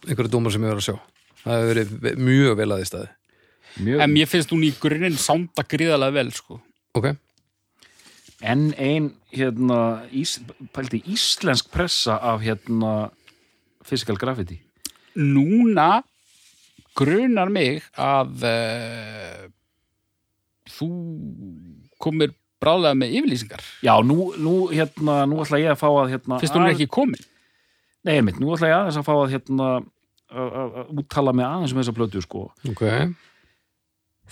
[0.07, 0.97] einhverju dómar sem ég verið að sjá
[1.41, 3.09] það hefur verið ve- mjög vel að því staði
[3.87, 6.61] mjög, en mér finnst hún í grunninn sánda gríðalega vel sko.
[6.99, 7.11] ok,
[8.41, 9.75] En ein, hérna,
[10.17, 10.39] ís,
[10.73, 13.11] pældi, íslensk pressa af, hérna,
[13.85, 14.55] physical graffiti.
[15.13, 15.99] Núna
[16.97, 19.47] grunar mig að uh,
[20.71, 20.89] þú
[22.01, 23.63] komir bráðlega með yfirlýsingar.
[23.85, 26.37] Já, nú, nú, hérna, nú ætla ég að fá að, hérna...
[26.41, 27.23] Fyrst hún er að- ekki komin.
[28.05, 29.69] Nei, mitt, nú ætla ég aðeins að fá að, hérna,
[30.31, 32.47] að- að að úttala mig aðeins um þessa plötu, sko.
[32.71, 32.85] Ok,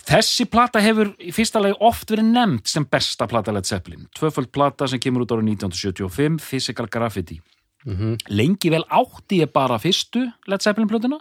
[0.00, 4.06] Þessi plata hefur í fyrsta lagi oft verið nefnd sem besta plata Led Zeppelin.
[4.16, 7.36] Tvöföld plata sem kemur út árið 1975, Physical Graffiti.
[7.84, 11.18] mhm, Lengi vel átti ég bara fyrstu Led Zeppelin plötuna,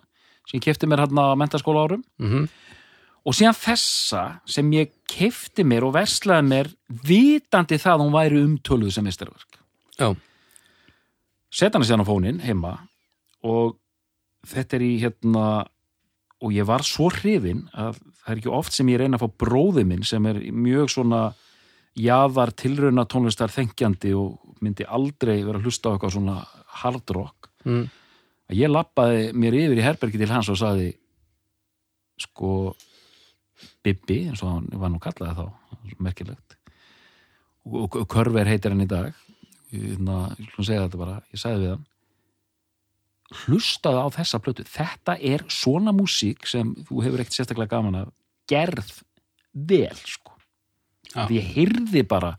[0.49, 2.03] sem ég kefti mér hérna á mentaskóla árum.
[2.17, 2.49] mhm
[3.27, 8.39] Og síðan þessa sem ég kefti mér og verslaði mér vitandi það að hún væri
[8.41, 9.59] umtöluð sem meistarverk.
[9.99, 10.15] Já,
[11.49, 12.75] Sett hana síðan á fónin heima
[13.45, 13.79] og
[14.47, 15.45] þetta er í hérna
[16.39, 19.39] og ég var svo hrifin að það er ekki oft sem ég reyna að fá
[19.43, 21.23] bróði minn sem er mjög svona
[21.99, 26.37] jaðar tilrauna tónlistar þengjandi og myndi aldrei vera að hlusta á eitthvað svona
[26.83, 27.83] hard rock mm.
[28.49, 30.91] Að ég lappaði mér yfir í herbergi til hans og saði
[32.19, 32.73] sko
[33.83, 36.55] Bibbi, eins og hann var nú kallaði þá merkilegt.
[37.67, 39.15] Og, og Körver heitir hann í dag.
[39.75, 41.87] Ég, na, ég skulum segja þetta bara, ég sagði við hann
[43.29, 44.65] hlustaðu á þessa plötu.
[44.65, 48.13] Þetta er svona músík sem þú hefur ekkert sérstaklega gaman af.
[48.49, 48.89] Gerð
[49.53, 50.39] vel sko.
[51.09, 51.25] Já.
[51.25, 52.35] því ég hyrði bara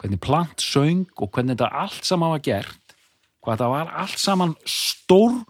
[0.00, 2.89] hvernig plant söng og hvernig þetta allt saman var gert
[3.40, 5.40] hvað þetta var allt saman stór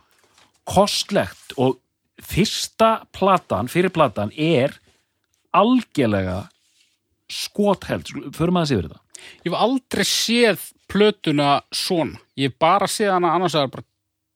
[0.68, 1.80] kostlegt og
[2.20, 4.76] fyrsta platan, fyrir platan er
[5.56, 6.44] algjörlega
[7.30, 9.00] skotheld, förum aðeins yfir þetta.
[9.44, 12.18] Ég hef aldrei séð plötuna svona.
[12.38, 13.86] Ég hef bara séð hana annars að bara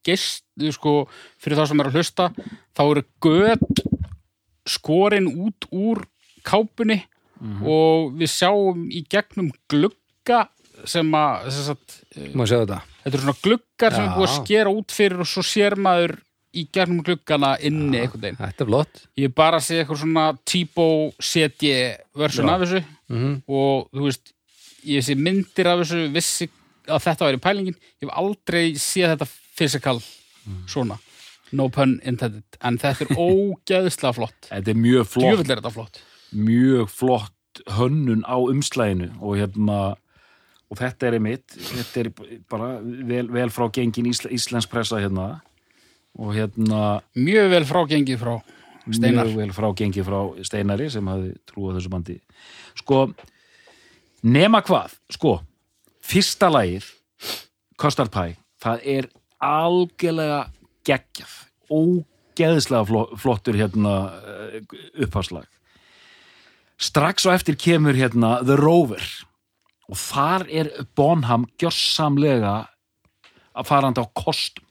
[0.04, 0.44] gest,
[0.76, 1.06] sko,
[1.40, 2.28] fyrir þá sem er að hlusta,
[2.76, 3.84] þá eru göt
[4.68, 6.04] skorin út úr
[6.44, 7.02] kápunni
[7.64, 10.46] og við sjáum í gegnum glugga
[10.88, 12.80] sem að, þetta?
[13.02, 16.16] þetta eru svona gluggar sem er búið að skera út fyrir og svo sér maður
[16.54, 18.38] í gegnum gluggana inni einhvern veginn.
[18.38, 19.00] Þetta er flott.
[19.18, 21.72] Ég bara séð eitthvað svona T-Bow CD
[22.18, 22.82] versjón af þessu.
[23.12, 24.30] Mm og þú veist
[24.88, 26.48] ég sé myndir af þessu vissi
[26.86, 27.80] að þetta væri pælingin.
[28.02, 29.98] Ég hef aldrei séð þetta physical
[30.70, 30.98] svona.
[31.54, 32.46] No pun intended.
[32.64, 34.50] En þetta er ógeðslega flott.
[34.50, 35.44] Þetta er mjög flott.
[35.44, 36.02] Er þetta flott.
[36.34, 39.94] Mjög flott hönnun á umslæginu og hérna
[40.74, 42.08] og þetta er einmitt, þetta er
[42.50, 45.38] bara vel, vel frá gengin ísl, íslensk pressa hérna.
[46.18, 48.34] Og hérna mjög vel frágengið frá
[48.84, 49.26] Steinar.
[49.30, 52.16] Mjög vel frá gengið frá Steinari sem hafði trúið þessu bandi.
[52.78, 52.98] Sko,
[54.26, 55.38] nema hvað sko,
[56.04, 56.90] fyrsta lagið
[57.80, 59.08] Custard Pie, það er
[59.42, 60.44] algjörlega
[60.86, 61.34] geggjað.
[61.74, 63.96] Ógeðslega flo- flottur hérna
[65.00, 65.48] uppháslag
[66.84, 69.02] strax og eftir kemur hérna The Rover
[69.90, 72.54] og þar er Bonham gjörsamlega
[73.54, 74.64] að farandi á kostum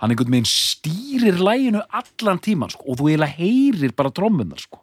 [0.00, 4.80] hann einhvern veginn stýrir læginu allan tíman sko, og þú eiginlega heyrir bara trommunar sko.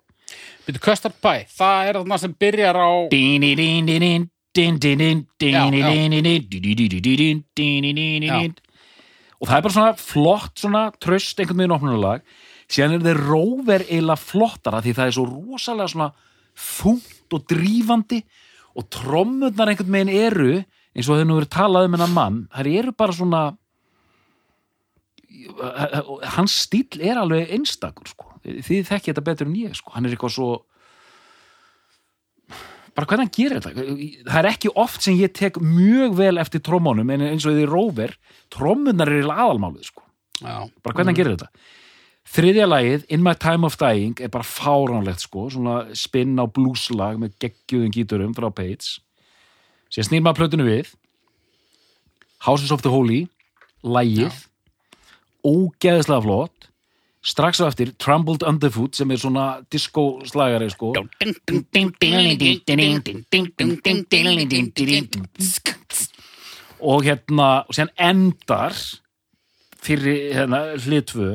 [0.67, 2.89] Byrju, Custard Pie, það er þarna sem byrjar á
[9.37, 12.23] og það er bara svona flott svona tröst einhvern veginn opnunalag
[12.67, 16.09] síðan er þeir róver eiginlega flottara því það er svo rosalega svona
[16.57, 18.46] þungt og drífandi og
[18.93, 20.51] trommurnar einhvern veginn eru
[20.97, 23.41] eins og þeir nú verið talað um hennar mann þær eru bara svona
[26.35, 28.31] hans stíl er alveg einstakur sko.
[28.43, 29.93] þið þekki þetta betur en ég sko.
[29.95, 30.49] hann er eitthvað svo
[32.97, 36.63] bara hvernig hann gerir þetta það er ekki oft sem ég tek mjög vel eftir
[36.65, 38.15] trommónum en eins og því róver
[38.53, 40.05] trommunar er aðalmálið sko.
[40.41, 41.51] Bara hvernig hann gerir þetta
[42.27, 47.19] þriðja lagið, In My Time of Dying er bara fáránlegt sko, svona spinn á blúslag
[47.21, 48.99] með geggjuðum gíturum frá Page
[49.93, 50.91] sér snýr maður plötinu við.
[52.45, 53.25] Houses of the Holy
[53.83, 54.45] lagið.
[55.47, 56.69] Ógeðslega flott.
[57.27, 60.93] Strax á eftir Trampled Underfoot sem er svona disco slagari sko
[66.77, 68.77] og hérna og síðan endar
[69.81, 71.31] fyrir hérna hlitfu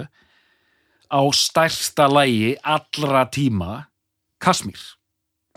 [1.13, 3.85] á stærsta lægi allra tíma
[4.41, 4.81] Kasmír.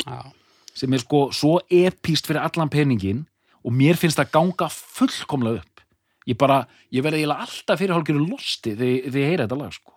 [0.06, 0.30] Já,
[0.76, 3.23] sem er sko svo epíst fyrir allan peningin
[3.64, 5.82] og mér finnst það ganga fullkomlega upp.
[6.27, 9.95] Ég bara, ég verði eiginlega alltaf fyrir hálfgerðu losti þegar, ég heyra þetta lag sko.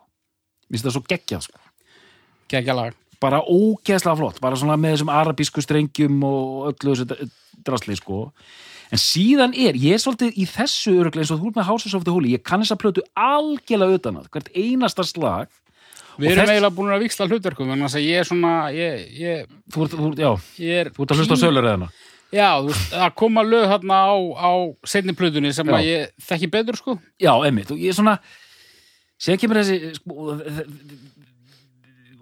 [0.69, 1.61] Mér finnst það svo geggjað sko.
[2.49, 2.97] Geggja lag.
[3.19, 7.29] Bara ógeðslega flott, bara svona með þessum arabísku strengjum og öllu þessu
[7.67, 8.29] drasli sko
[8.89, 11.93] en síðan er, ég er svolítið í þessu öruglega eins og þú ert með Houses
[11.97, 15.47] of the Holy ég kann þess að plötu algjörlega utan að hvert einasta slag
[16.19, 19.03] Við erum þess- eiginlega búin að viksla hlutverkum en þess að ég er svona ég,
[19.15, 20.31] ég, þú ert, þú, já,
[20.79, 21.89] er þú ert að hlusta á söluræðina
[22.29, 22.49] Já,
[22.93, 24.51] það koma lög hérna á, á
[24.85, 25.73] seinni plötunni sem Já.
[25.79, 26.93] að ég þekki betur, sko.
[27.17, 28.19] Já, og ég er svona
[29.17, 30.35] sér kemur þessi sko,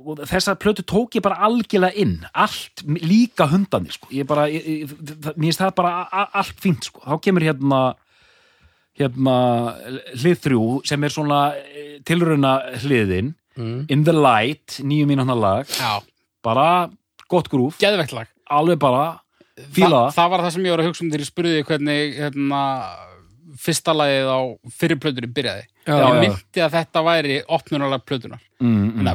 [0.07, 4.07] og þ- og þessa plötu tók ég bara algjörlega inn allt, líka hundandi sko.
[4.15, 4.87] ég bara, ég,
[5.35, 7.03] mér finnst það bara allt fínt, sko.
[7.05, 7.81] þá kemur hérna
[8.97, 9.35] hérna
[10.17, 11.41] hlið þrjú sem er svona
[12.07, 13.85] tilrauna hliðin mm.
[13.93, 15.99] In the Light, nýju mínúna lag Já.
[16.43, 16.89] bara
[17.29, 17.77] gott grúf
[18.49, 19.19] alveg bara,
[19.57, 22.59] Þa, það var það sem ég var að hugsa um þegar ég spurði hvernig hérna,
[23.57, 24.39] fyrsta lagið á
[24.69, 28.71] fyrir plötunni byrjaði ég myndi að þetta væri opnurnalag plötunar mm, mm,
[29.07, 29.13] mm.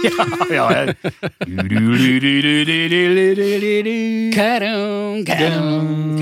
[0.00, 0.12] já,
[0.50, 0.64] já
[4.36, 6.20] karun, karun.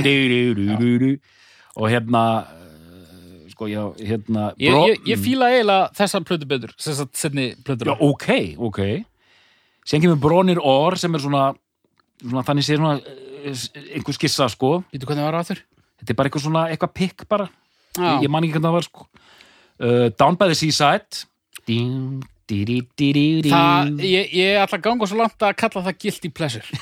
[1.78, 7.86] Og hérna eh, sko, já, hérna ég fýla eiginlega þessar plötu betur þessar setni plötur
[7.94, 8.80] ok, ok.
[9.88, 11.54] Sen kemur Brónir Orr sem er svona,
[12.20, 12.98] svona þannig séð svona
[13.52, 15.62] einhver skissa sko Vítu hvernig það var á þurr?
[15.98, 17.48] þetta er bara eitthvað svona, eitthvað pikk bara
[17.98, 18.08] Já.
[18.14, 21.26] ég, ég man ekki hvernig það var sko uh, Down by the Seaside
[22.48, 23.08] dí, dí, dí,
[23.44, 23.50] dí.
[23.52, 26.78] Það, ég, ég ætla að ganga svo langt að kalla það guilty pleasure.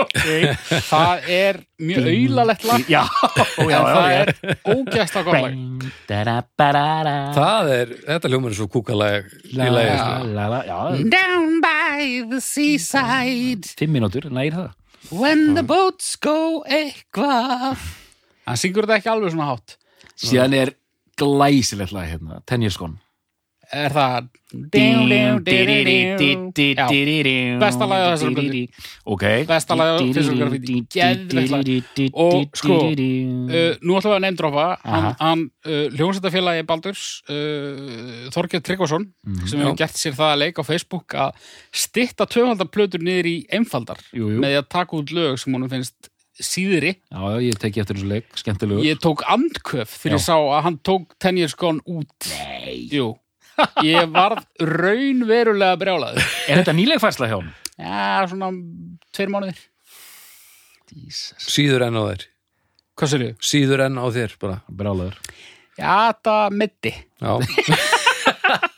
[0.00, 0.54] okay.
[0.88, 4.32] Það er mjög auðalegt lag, já, já, já, en það já, er
[4.74, 5.50] ógæsta gott lag.
[5.50, 7.16] Bang, da-da-ba-da-da.
[7.36, 10.30] Það er, þetta hljómar er svo kúkalag í lagi, La, sko.
[10.38, 10.78] la, la, já,
[11.18, 14.72] Down by the seaside fimm mínútur, nægir það
[15.12, 17.80] When the boats go eitthvað.
[18.48, 19.76] Hann syngur þetta ekki alveg svona hátt.
[20.16, 20.74] Síðan er
[21.20, 23.03] glæsilegt lag hérna, Ten Years Gone
[23.74, 24.28] Er það
[27.58, 28.60] Besta lagið á þessari plötu.
[29.14, 29.24] ok.
[29.48, 30.48] Besta lagið á.
[30.94, 31.70] Geðveikt lag.
[32.14, 34.66] Og sko, uh, Nú ætlum við að neymdropa
[35.18, 39.46] Hann, uh, hljómsættafélagi Baldurs uh, Þorgeir Tryggvason Mhm.
[39.48, 41.32] sem hefur gert sér það að leik á Facebook að
[41.72, 44.40] stitta töfaldar plötur niður í einfaldar Jú, jú.
[44.40, 46.96] með því að taka út lög sem honum finnst síðri.
[47.14, 48.82] Já, já, ég teki eftir þessu leik, skemmtilegur.
[48.82, 50.18] Ég tók andköf þegar Já.
[50.18, 52.10] ég sá að hann tók 10 years gone út.
[52.26, 52.88] Nei.
[52.90, 53.14] Jú,
[53.86, 56.32] ég varð raunverulega brjálaður.
[56.48, 57.52] Er þetta nýleg færsla hjá hann?
[57.74, 58.50] Já, svona
[59.14, 59.64] tveir mánuðir.
[60.94, 61.48] Jesus.
[61.50, 62.24] Síður enn á þér.
[62.94, 63.36] Hvað sér ég?
[63.42, 64.60] Síður enn á þér, bara.
[64.70, 65.18] brálaður
[65.74, 67.32] Já, þetta mitti Já,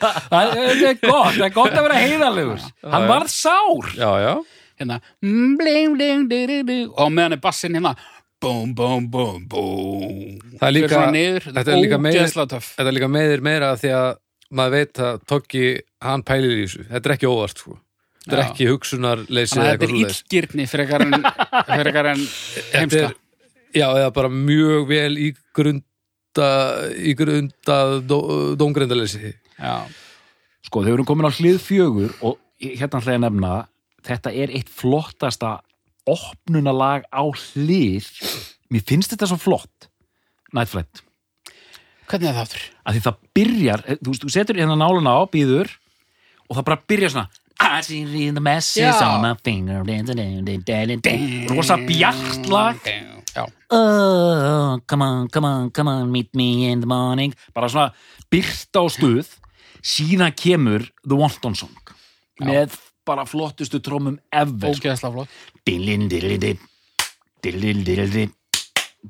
[0.01, 2.63] það það er gott, það er gott að vera heiðarlegur.
[2.93, 3.91] Hann varð sár.
[3.99, 4.33] Já, já.
[4.81, 7.93] Hérna mm, bling, bling, di, di, di, Og meðan er bassin hérna.
[8.41, 10.41] Búm, búm, búm, búm.
[10.61, 11.03] Það er líka,
[11.49, 14.11] þetta er líka er meir meira því að
[14.55, 15.65] maður veit að Toggi,
[16.07, 16.87] hann pælir í þessu.
[16.91, 17.77] Þetta er ekki óvart, sko.
[18.27, 20.23] Þetta er ekki hugsunarleysi Þannig eða að þetta eitthvað er svoleiðis.
[20.27, 21.29] illgirni frekar en,
[21.85, 23.15] frekar en Þetta heimska er,
[23.79, 26.49] já, eða bara mjög vel í grunda,
[26.99, 28.19] í grunda dó,
[28.59, 29.31] dóngrindaleysi.
[29.61, 29.77] Já,
[30.67, 33.53] sko, þau erum komin á hlið fjögur og hérna ætla ég að nefna
[34.07, 35.55] þetta er eitt flottasta
[36.07, 38.07] opnunalag á hlið
[38.75, 39.89] mér finnst þetta svo flott
[40.55, 41.03] Night Flight
[42.11, 42.69] hvernig er það aftur?
[42.87, 45.75] að því það byrjar, eh, þú veist, þú setur hérna náluna á, býður
[46.47, 47.29] og það bara byrjar svona
[47.59, 49.17] I see the message Já.
[49.17, 49.81] on my finger
[51.49, 52.77] rosa bjart lag.
[53.37, 57.35] Já, oh, come on, come on, come on meet me in the morning.
[57.55, 57.93] Bara svona
[58.31, 59.29] byrta á stuð.
[59.85, 61.77] Síðan kemur The Wanton Song.
[62.41, 62.77] Með
[63.07, 64.73] bara flottustu trómum ever.
[64.73, 65.29] Ógeðslega flott.
[65.67, 66.59] Dillin, dillin, dillin,
[67.43, 68.46] dillin Dilli, og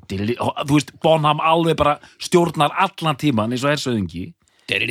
[0.07, 4.25] þú veist, Bonham alveg bara stjórnar allan tíman eins og er söðingi
[4.67, 4.81] Er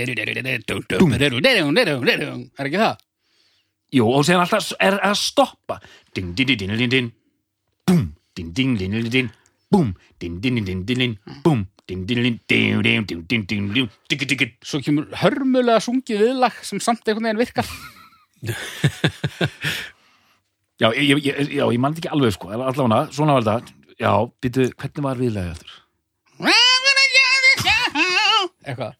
[2.71, 2.95] ekki það?
[3.93, 5.79] Jú, og séðan alltaf er að stoppa
[6.17, 7.11] Ding, ding, ding, ding, ding, ding
[7.87, 9.29] Búm, ding, ding, ding, ding, ding
[9.71, 13.69] Búm, ding, ding, ding, ding, ding Búm, ding, ding, ding, ding, ding, ding, ding, ding,
[13.75, 17.69] ding Diggi, diggi Svo kemur hörmulega sungið viðlag sem samt einhvern veginn virkar
[20.81, 24.13] já, ég man þetta ekki alveg sko allavega, svona var þetta Já,
[24.45, 25.73] býtu, hvernig var viðlega eftir?
[28.67, 28.93] Eitthvað.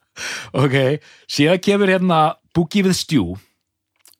[0.57, 0.77] Ok,
[1.29, 2.19] síðan kemur hérna
[2.57, 3.35] Boogie with Stew.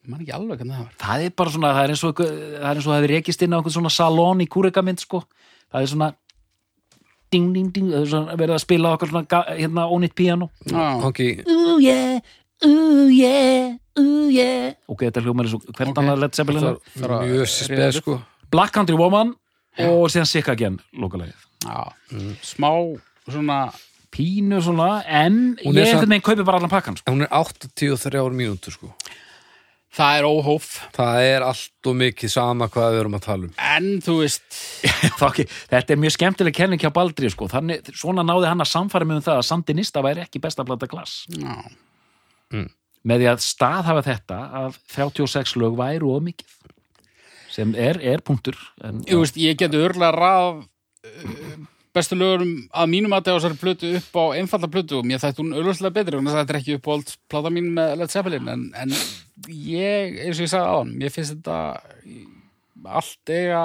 [0.07, 0.93] Man ekki alveg hvernig það var.
[1.03, 3.43] Það er bara svona, það er eins og það er eins og það hefur rekist
[3.47, 5.23] inn á einhvern svona salón í kúrekamynd sko,
[5.73, 6.11] það er svona
[7.35, 11.31] ding ding ding, það er svona verið að spila okkar svona hérna ónýtt piano Kongi,
[11.51, 12.21] ooh yeah,
[12.69, 14.77] ooh yeah, ooh yeah.
[14.93, 15.83] Ok, þetta hljómar eins og Ok.
[16.39, 16.63] Zeppelin.
[16.95, 17.99] Það er að mjög ríða speð, upp.
[18.03, 18.19] sko.
[18.55, 19.35] Black Country Woman
[19.79, 21.85] og síðan Sick Again lokalegið, já.
[22.43, 22.71] Smá
[23.29, 23.61] svona
[24.17, 27.13] pínu svona en Hún er ég samt- einhvern veginn kaupi bara allan pakkan sko.
[27.13, 28.93] Hún er 83 mínútur, sko.
[29.97, 33.53] Það er óhóf Það er allt og mikið sama hvað við erum að tala um.
[33.65, 34.59] En þú veist
[35.21, 37.49] Þá ekki, þetta er mjög skemmtileg kenning hjá Baldri sko.
[37.49, 40.87] Þannig, svona náði hann að samfæra mig um það að Sandinista væri ekki besta blata
[40.91, 41.57] glass Já,
[43.07, 46.66] með því að staðhafa þetta að 36 lög væru og mikið
[47.57, 51.57] sem er, er punktur en, Ég, veist, ég geti örlega rað uh,
[51.97, 55.41] bestu lögurum að mínum að það þessari plötu upp á einfalda plötu og mér þætti
[55.41, 58.51] hún auðvitað betri og þetta er ekki upp á allt plata mín með Led Zeppelin
[58.53, 58.93] en, en
[59.49, 61.61] ég, eins og ég sagði á hann mér finnst þetta
[62.87, 63.63] allt eiga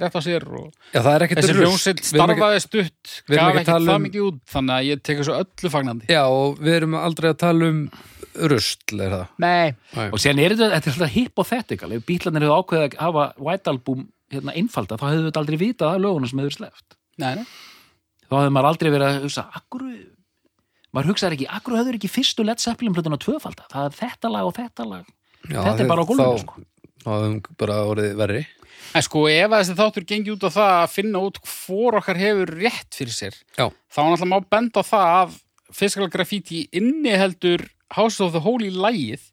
[0.00, 3.90] rétt á sér og Já, það er ekkert þessi ekki- starfaði stutt gaf ekki það
[3.94, 6.08] um- mikið út þannig að ég tek þessu öllu fagnandi.
[6.10, 7.84] Já, og við erum aldrei að tala um
[8.34, 9.26] rusl, er það?
[9.44, 9.74] Nei,
[10.10, 11.92] og sen er þetta, þetta er alltaf hypothetical.
[11.94, 15.92] Ef bílarnir hefur ákveðið að hafa White Album hérna einfalda, þá hefðu þetta aldrei vitað
[15.94, 17.44] að lögunum sem hefur sleft nei, nei.
[18.26, 19.84] Þá hefur maður aldrei verið að hugsa akkur,
[20.94, 24.48] maður hugsaði ekki, akkur hefur ekki fyrstu Led Zeppelin plötuna tvöfalda það er þetta lag
[24.48, 25.06] og þetta lag.
[25.44, 26.64] Já, Þetta er bara á gólfinu, þá- sko.
[27.04, 28.42] Þá hefum bara orðið verri.
[28.94, 32.16] En sko, ef að þessi þáttur gengi út á það að finna út hvor okkar
[32.20, 35.38] hefur rétt fyrir sér, Já, þá er náttúrulega má benda á það að
[35.74, 37.64] Physical Graffiti inniheldur
[37.96, 39.30] House of the Holy lægið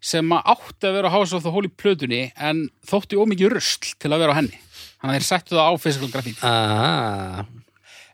[0.00, 4.22] sem átti að vera House of the Holy plötunni en þótti ómikið rusl til að
[4.24, 4.60] vera á henni.
[5.00, 6.40] Þannig að þeir settu það á Physical Graffiti.
[6.44, 7.42] ah,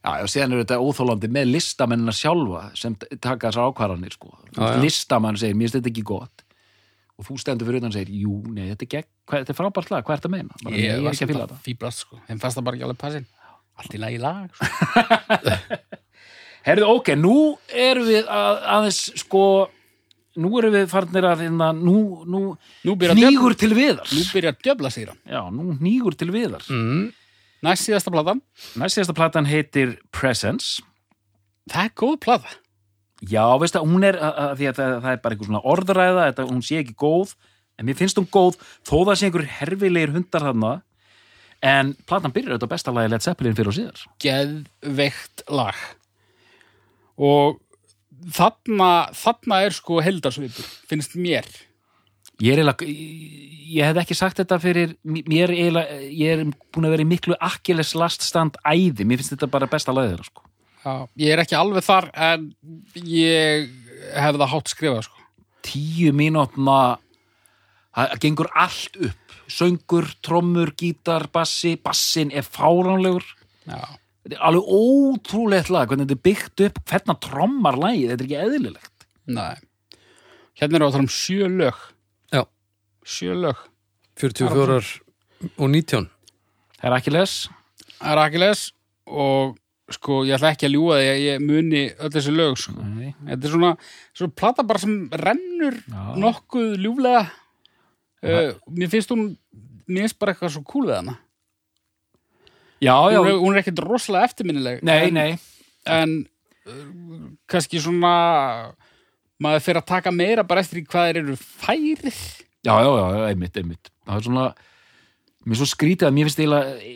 [0.07, 4.29] Já, og síðan er þetta óþólandi með listamennina sjálfa sem taka þessar ákvarðanir sko.
[4.55, 4.77] Já, já.
[4.85, 6.45] listamann segir, mér finnst þetta ekki gott
[7.17, 9.59] og þú stendur fyrir utan og segir, jú, nei, þetta er, gegn, hvað, þetta er
[9.59, 10.59] frábært lag, hvað er þetta að meina?
[10.63, 12.19] Bara, ég er ekki að fíla þetta Fíblast, sko.
[12.29, 13.27] Þeim fannst það bara ekki alveg passin.
[13.81, 14.67] Allt í lagi lag, sko.
[16.67, 17.37] Herðu, ok, nú
[17.71, 19.43] erum við að, aðeins, sko
[20.43, 22.41] nú erum við farnir að finna nú, nú,
[22.87, 24.09] Nú nýgur til viðar.
[24.11, 25.21] Nú byrjar djöfla sér hann.
[25.31, 26.67] Já, nú nýgur til viðar.
[26.73, 27.09] Mm,
[27.67, 28.43] Næst síðasta platan.
[28.79, 30.83] Næst síðasta platan heitir Presence.
[31.71, 32.57] Það er góð plata.
[33.27, 36.27] Já, veistu, hún er, að, að, því að það, það er bara einhver svona orðræða,
[36.29, 37.37] þetta, hún sé ekki góð
[37.77, 40.73] en mér finnst hún góð, þó það sé einhver herfilegir hundar þarna.
[41.65, 44.05] En platan byrjar auðvitað besta lagi Led Zeppelin fyrir og síðar.
[44.23, 45.81] Geðveikt lag
[47.17, 47.61] og
[48.37, 51.49] þarna, þarna er sko heldarsvipur, finnst mér
[52.37, 56.43] Ég er eiginlega, ég hef ekki sagt þetta fyrir, mér er eiginlega, ég er
[56.75, 60.13] búin að vera í miklu Achilles last stand æði, mér finnst þetta bara besta lagið
[60.13, 60.45] þeirra, sko.
[60.83, 62.45] Já, ég er ekki alveg þar en
[63.09, 63.71] ég
[64.13, 65.25] hef það hátt skrifað sko.
[65.65, 66.77] Tíu mínútna,
[67.97, 73.25] það gengur allt upp, söngur, trommur, gítar, bassi, bassin er fáránlegur,
[73.65, 73.81] Já.
[74.27, 78.27] Þetta er alveg ótrúlegt lag, hvernig þetta er byggt upp, hvernig trommar lagið, þetta er
[78.27, 79.07] ekki eðlilegt.
[79.37, 79.55] Nei.
[80.59, 81.85] Hérna er á að tala um sjö lög.
[82.35, 82.43] Já.
[83.07, 83.63] Sjö lög.
[84.17, 84.81] 44
[85.61, 86.07] og 19
[86.81, 87.33] Það er ekki les,
[87.99, 88.63] Það er Akiles
[89.07, 89.57] og
[89.93, 92.75] sko ég ætla ekki að ljúga því að ég muni öll þessi lög sko.
[92.83, 93.13] Nei.
[93.29, 93.71] Þetta er svona,
[94.17, 96.01] svona plata bara sem rennur Já.
[96.25, 97.23] nokkuð ljúflega.
[98.27, 99.29] Uh, mér finnst hún,
[99.87, 101.17] mér finnst bara eitthvað svo cool við hana.
[102.83, 104.83] Já, já, Hún er, hún er ekkert rosalega eftirminnileg.
[104.85, 105.39] nei, en, nei,
[105.87, 106.17] En
[106.67, 108.75] uh, kannski svona,
[109.41, 112.17] maður fyrir að taka meira bara eftir í hvað þeir eru færir.
[112.67, 113.93] Já, já, já, einmitt, einmitt.
[114.07, 114.47] Það er svona,
[115.47, 116.91] mér er svo skrítið að mér finnst eiginlega,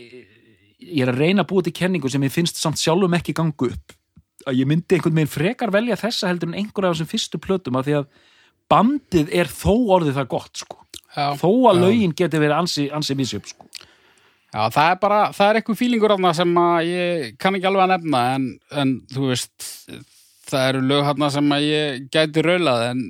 [0.90, 3.70] ég er að reyna að búa til kenningu sem ég finnst samt sjálfum ekki gangu
[3.70, 3.94] upp.
[4.48, 7.76] Að ég myndi einhvern veginn frekar velja þessa heldur en einhverja af þessum fyrstu plötum
[7.78, 8.06] að því að
[8.72, 10.78] bandið er þó orðið það gott, sko.
[11.14, 11.26] Já.
[11.38, 13.66] Þó að lögin geti verið ansi, ansi misjöp, sko.
[14.50, 17.70] Já, það er bara, það er eitthvað fílingur af það sem að ég kann ekki
[17.70, 18.46] alveg að nefna en,
[18.82, 19.70] en þú veist
[20.50, 23.02] það eru lög hann sem að ég gæti raulað en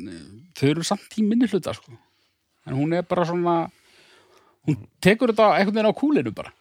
[0.61, 1.97] þau eru samt í minni hluta sko.
[2.69, 3.57] en hún er bara svona
[4.69, 6.53] hún tekur þetta einhvern veginn á kúlinu bara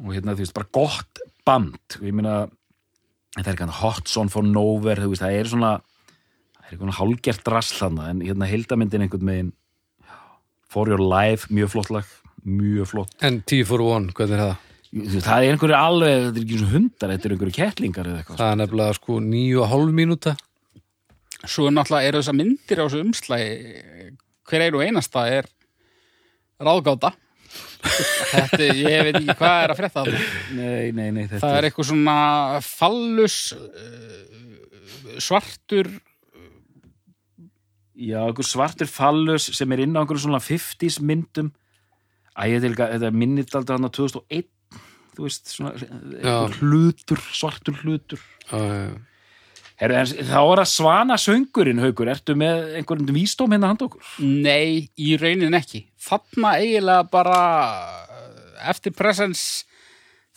[0.00, 1.96] Og hérna, þú veist, bara gott band.
[1.98, 2.46] Og ég meina,
[3.36, 5.72] þetta er eitthvað hot song for nowhere, veist, það er svona,
[6.56, 9.52] það er eitthvað hálgert drasslana, en hérna heildamyndin einhvern veginn,
[10.72, 12.08] for your life, mjög flott lag,
[12.42, 13.16] mjög flott.
[13.22, 14.68] En 10 for 1, hvernig er það?
[14.92, 18.22] Það er einhverju alveg, þetta er ekki eins og hundar, þetta er einhverju kettlingar eða
[18.22, 18.40] eitthvað.
[18.42, 20.34] Það er nefnilega sko 9,5 mínúta
[21.48, 24.14] svo náttúrulega eru þessar myndir á þessu umslægi
[24.48, 25.48] hver og einasta er
[26.62, 27.12] ráðgáta
[27.82, 30.12] þetta, ég veit ekki hvað er að frétta það
[30.54, 32.16] Nei, nei, nei, þetta það er eitthvað svona
[32.66, 35.90] fallus uh, svartur
[38.02, 41.50] Já, einhver svartur fallus sem er inn á einhverju svona 50s myndum.
[42.32, 44.46] Æ, þetta er líka, þetta minnir alltaf hann á 2001,
[45.16, 48.22] þú veist, svona einhver hlutur, svartur hlutur.
[48.48, 48.92] Já.
[49.82, 54.04] Heru, en, þá er það svana söngurinn, Haukur, ertu með einhverjum vísdóm hérna handa okkur?
[54.22, 55.80] Nei, í raunin ekki.
[56.02, 57.38] Þarna eiginlega bara
[58.70, 59.64] eftir presens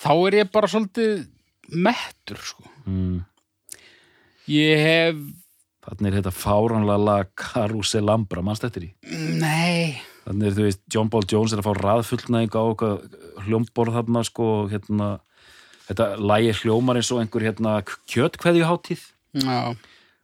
[0.02, 1.28] þá er ég bara svolítið
[1.78, 2.66] mettur, sko.
[2.90, 3.22] Mm.
[4.52, 5.22] Ég hef,
[5.86, 8.92] Þannig er þetta fáránlega lag Carousel Lambra, mannst eftir í?
[9.38, 12.64] nei, Þannig er, þú veist, John Paul Jones er að fá raðfullnæðing á
[13.46, 15.10] hljómborð þarna, sko, hérna,
[15.86, 17.76] þetta lægi hljómar eins og einhver, hérna,
[18.10, 19.04] kjötkveðjuháttíð.
[19.44, 19.60] já,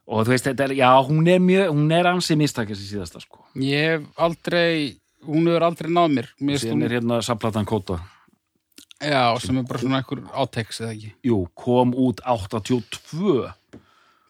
[0.08, 3.20] og þú veist, þetta er, já, hún er mjög hún er ansi mistakið sér síðasta
[3.22, 4.96] sko Ég hef aldrei,
[5.28, 6.28] hún hefur aldrei náð mér.
[6.40, 8.00] mér hún, er hérna samplatan kóta
[9.02, 11.12] Já, sem er bara svona einhver áteks eða ekki.
[11.26, 13.52] jú, kom út 82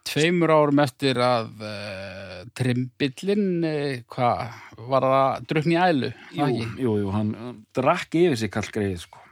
[0.09, 4.55] Tveimur árum eftir að uh, trimbillin, uh, hvað,
[4.91, 6.13] var það drukni í ælu?
[6.37, 6.49] jú,
[6.83, 7.35] jú, jú, hann
[7.77, 9.23] drakk yfir sig kall greið sko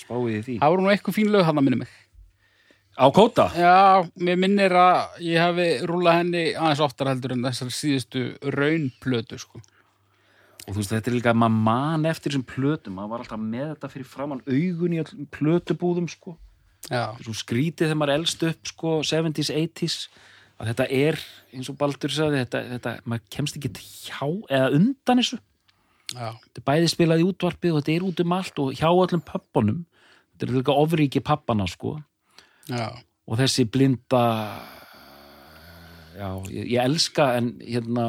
[0.00, 1.92] spáið í því Það voru nú eitthvað fín lög hann að minni mig.
[3.00, 3.46] á kóta?
[3.56, 8.24] Já, mér minnir að ég hafi rúlað henni aðeins oftar heldur en þessar síðustu
[8.56, 9.60] raunplötu, sko.
[10.66, 13.42] og þú veist, þetta er líka að maður man eftir þessum plötum, maður var alltaf
[13.44, 15.04] með þetta fyrir framann augun í
[15.36, 16.36] plötubúðum sko
[16.88, 19.98] svo skrítið þegar maður elst upp sko 70s, 80s
[20.60, 21.20] að þetta er,
[21.56, 25.38] eins og Baldur sagði þetta, þetta, maður kemst ekki til hjá eða undan þessu,
[26.12, 28.88] já, þetta er bæði spilað í útvarpið og þetta er út um allt og hjá
[28.90, 29.84] öllum pöppunum
[30.32, 31.98] þetta er líka ofríki pappana sko.
[32.70, 32.92] Já.
[33.26, 34.24] og þessi blinda
[36.14, 38.04] já, ég, ég elska en hérna,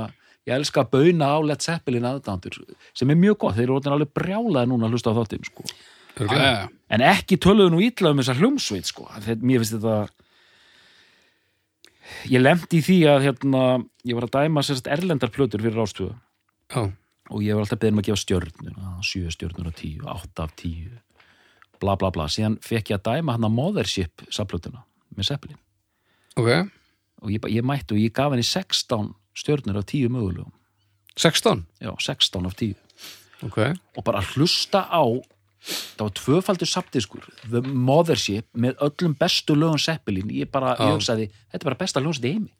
[0.45, 2.59] ég elska að bauna á Led Zeppelin aðdándur
[2.93, 5.65] sem er mjög gott, þeir eru alveg brjálaði núna að hlusta á þáttum sko
[6.19, 9.07] Já, en ekki töluðu nú ítla um þessar hljómsveit sko.
[9.41, 9.95] mér finnst þetta
[12.31, 13.61] ég lemdi í því að hérna,
[14.07, 16.15] ég var að dæma sérst erlendar plötur fyrir ástöðu
[16.71, 16.81] Já,
[17.31, 20.45] og ég var alltaf beðin um að gefa stjörnur að sjö stjörnur af tíu, átta
[20.47, 20.91] af tíu
[21.81, 24.83] bla bla bla, síðan fekk ég að dæma hann að Mothership saplötuna
[25.15, 25.59] með Zeppelin
[26.37, 26.69] ok.
[27.23, 30.51] og ég, ég mætti og ég gaf henni 16 stjörnur af tíu mögulegum
[31.15, 31.65] 16?
[31.81, 32.75] já, 16 af tíu
[33.41, 33.57] Ok.
[33.97, 35.01] og bara hlusta á
[35.61, 41.29] það var tvöfaldur sapdiskur The Mothership með öllum bestu lögum Zeppelin, ég bara, ég hugsaði
[41.51, 42.51] þetta er bara besta hljómsið í heimi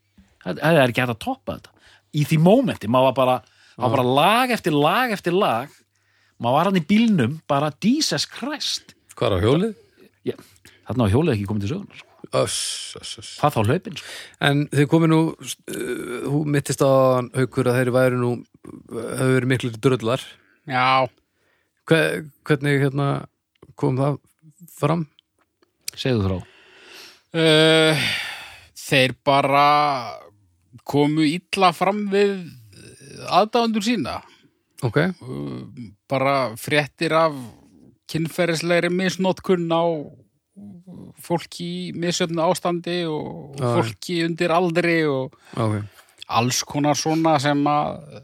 [0.44, 1.76] það, það er ekki hægt að toppa þetta
[2.12, 3.38] í því mómenti, maður var bara,
[3.82, 5.74] var bara lag eftir lag eftir lag
[6.42, 9.76] maður var hann í bílnum, bara Jesus Christ Hvað er á hjólið?
[10.26, 10.36] Já,
[10.88, 12.08] þarna var hjólið ekki komið til sögunar sko.
[12.32, 12.58] Öss,
[12.96, 13.32] öss, öss.
[13.42, 14.12] það þá hlaupin sko.
[14.48, 15.20] En þið komið nú,
[15.76, 18.30] uh, mittist á hann haukur að þeir væri nú,
[18.70, 20.24] hefur verið miklu dröllar.
[20.70, 21.10] já,
[21.92, 22.02] Hve,
[22.48, 23.08] hvernig hérna
[23.76, 24.22] kom það
[24.80, 25.06] fram?
[25.92, 26.40] segðu þrá
[27.32, 27.96] Uh,
[28.76, 29.68] þeir bara
[30.84, 32.34] komu illa fram við
[33.32, 34.18] aðdáðundur sína
[34.84, 35.62] Ok, uh,
[36.12, 37.38] bara fréttir af
[38.12, 39.88] kynferðislegri misnótkun á
[41.24, 45.80] fólki í misjöfnu ástandi og fólki undir aldri og ok.
[46.28, 48.20] alls konar svona sem að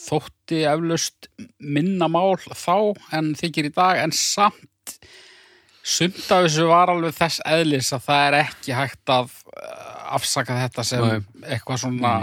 [0.00, 4.96] þótti eflaust minna mál þá en þykir í dag en samt
[5.80, 10.58] sumt af þessu var alveg þess eðlis að það er ekki hægt að eh, afsaka
[10.64, 11.18] þetta sem Nei.
[11.48, 12.14] eitthvað svona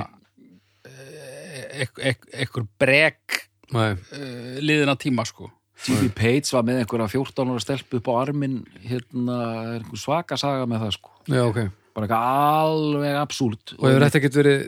[1.77, 3.43] eitthvað brek
[3.75, 6.07] Nei, uh, liðina tíma sko T.B.
[6.17, 9.35] Page var með einhverja 14 ára stelpu upp á arminn hérna,
[9.75, 11.59] er einhver svaka saga með það sko já, ok.
[11.93, 12.31] bara eitthvað
[12.63, 14.65] alveg absúrt Og hefur þetta ekkert verið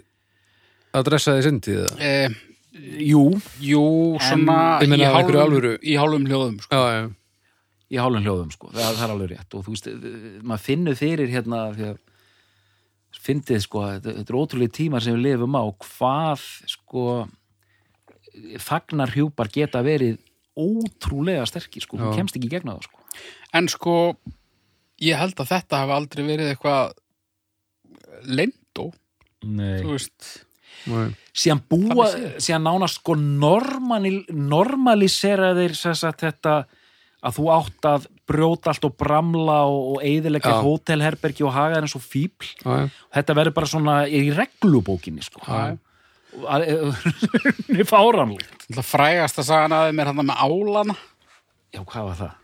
[0.99, 2.38] að dressa því syndið það?
[2.80, 3.23] Eh, jú,
[3.61, 3.85] Jú,
[4.23, 6.80] svona meina í, hálfum, í hálfum hljóðum sko.
[6.80, 7.10] Já, já,
[7.89, 9.57] í hálfum hljóðum sko, það, það er alveg rétt.
[9.57, 11.65] Og þú veist, eh, maður finnur fyrir hérna
[13.19, 17.06] fyndið sko, þetta, þetta er ótrúlega tímar sem við lifum á hvað sko
[18.61, 20.19] fagnar hjúpar geta verið
[20.60, 22.18] ótrúlega sterkir sko, þú Já.
[22.19, 23.06] kemst ekki gegna það sko.
[23.57, 23.95] En sko,
[25.01, 26.93] ég held að þetta hafi aldrei verið eitthvað
[28.27, 28.89] lendó,
[29.41, 30.30] þú veist.
[30.85, 32.07] Síðan búa,
[32.41, 32.65] síðan?
[32.68, 36.56] nánast sko normal, normalisera þeir sagt þetta
[37.19, 40.61] að þú átt að brjóta allt og bramla og, og eigðilegja Já.
[40.64, 45.41] hótelherbergi og haga þeir eins og fíbl þetta verður bara svona í reglubókinni sko.
[45.43, 45.76] Já.
[46.39, 50.95] það er fáranlegt Það frægast að sagan aðeins mér hann með álana.
[51.73, 52.35] Já, hvað var það?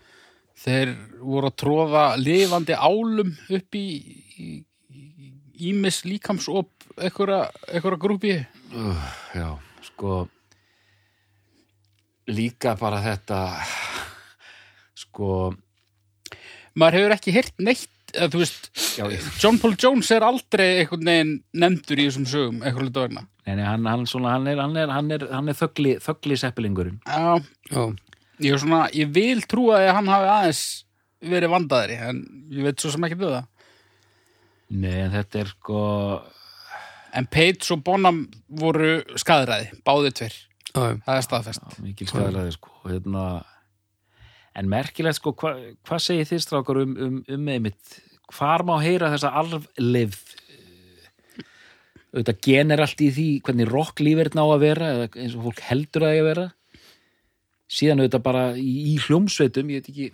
[0.65, 3.85] þeir voru að tróða lifandi álum upp í
[5.65, 8.37] ímis líkamsop einhverja, einhverja grúpi?
[8.73, 9.49] Uh, já,
[9.89, 10.25] sko
[12.31, 13.39] líka bara þetta
[14.97, 15.53] sko
[16.75, 20.67] maður hefur ekki heyrt neitt eða, þú veist, já, ég, John Paul Jones er aldrei
[20.81, 23.25] einhvern veginn nefndur í þessum sögum einhverju hlutu vegna.
[23.45, 26.37] Nei, nei, hann, hann, svona, hann er, hann er, hann er, hann er þögli, þögli
[26.41, 27.35] seppilingurinn Já,
[27.69, 27.83] Já,
[28.41, 30.63] ég, er svona, ég vil trúa að hann hafi aðeins
[31.25, 32.23] verið vandaðri en
[32.53, 33.51] ég veit svo sem ekki við það.
[34.75, 35.83] Nei, en þetta er sko
[37.15, 38.25] en Page og Bonham
[38.59, 40.35] voru skadræði, báðir tver
[40.75, 41.63] það er staðfest.
[41.63, 42.71] Já, mikil skæðlega sko.
[42.85, 43.25] Hérna,
[44.59, 47.99] en merkilegt sko hvað hva segir þið strákar um, um, um einmitt,
[48.33, 50.17] hvar má heyra þessa alflið
[52.15, 56.05] auðvitað gener allt í því hvernig rocklífið ná að vera eða eins og fólk heldur
[56.05, 56.45] að það eigi að vera.
[57.75, 60.09] Síðan auðvitað bara í, í hljómsveitum ég veit ekki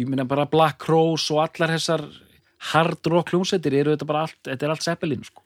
[0.00, 2.06] ég meina bara Black Rose og allar þessar
[2.72, 5.41] hard rock hljómsveitir eru auðvitað bara allt, þetta er allt seppelin sko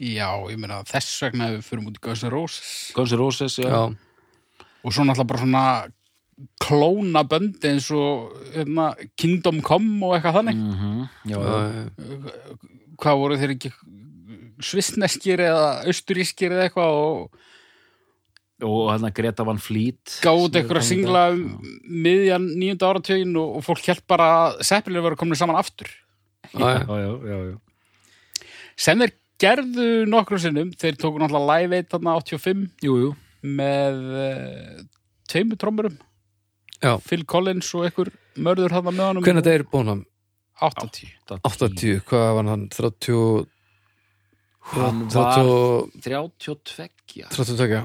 [0.00, 2.68] Já, ég meina þess vegna ef við fyrir út í Guns N' Roses.
[2.96, 3.80] Guns N' Roses, já, Já,
[4.80, 5.64] og svo náttúrulega bara svona
[6.62, 10.56] klóna böndi eins og hérna, Kingdom Come og eitthvað þannig.
[10.56, 11.58] Mhm, já, já.
[11.68, 12.56] já,
[13.00, 13.72] hvað voru þeir ekki
[14.64, 17.38] svissneskir eða austurískir eða eitthvað og
[18.60, 21.44] og hérna Greta Van Fleet sem eitthvað að singla um
[22.04, 25.88] miðjan nýjunda áratögin og, og fólk held bara að Seppelin var komin saman aftur.
[26.52, 28.46] Já, já, já, já, já, já.
[28.76, 33.10] sem þeir gerðu nokkru sinnum þeir tóku náttúrulega live 1 þarna 85 Jú, jú,
[33.46, 34.84] með uh,
[35.30, 35.96] tveimur trommurum.
[36.80, 36.94] Já.
[37.04, 39.24] Phil Collins og einhver mörður þarna með honum.
[39.26, 40.04] Hvernig þetta er búin
[40.60, 42.68] 80 80, hvað var hann?
[42.68, 43.46] 30
[44.70, 47.78] Hann var 30 32 32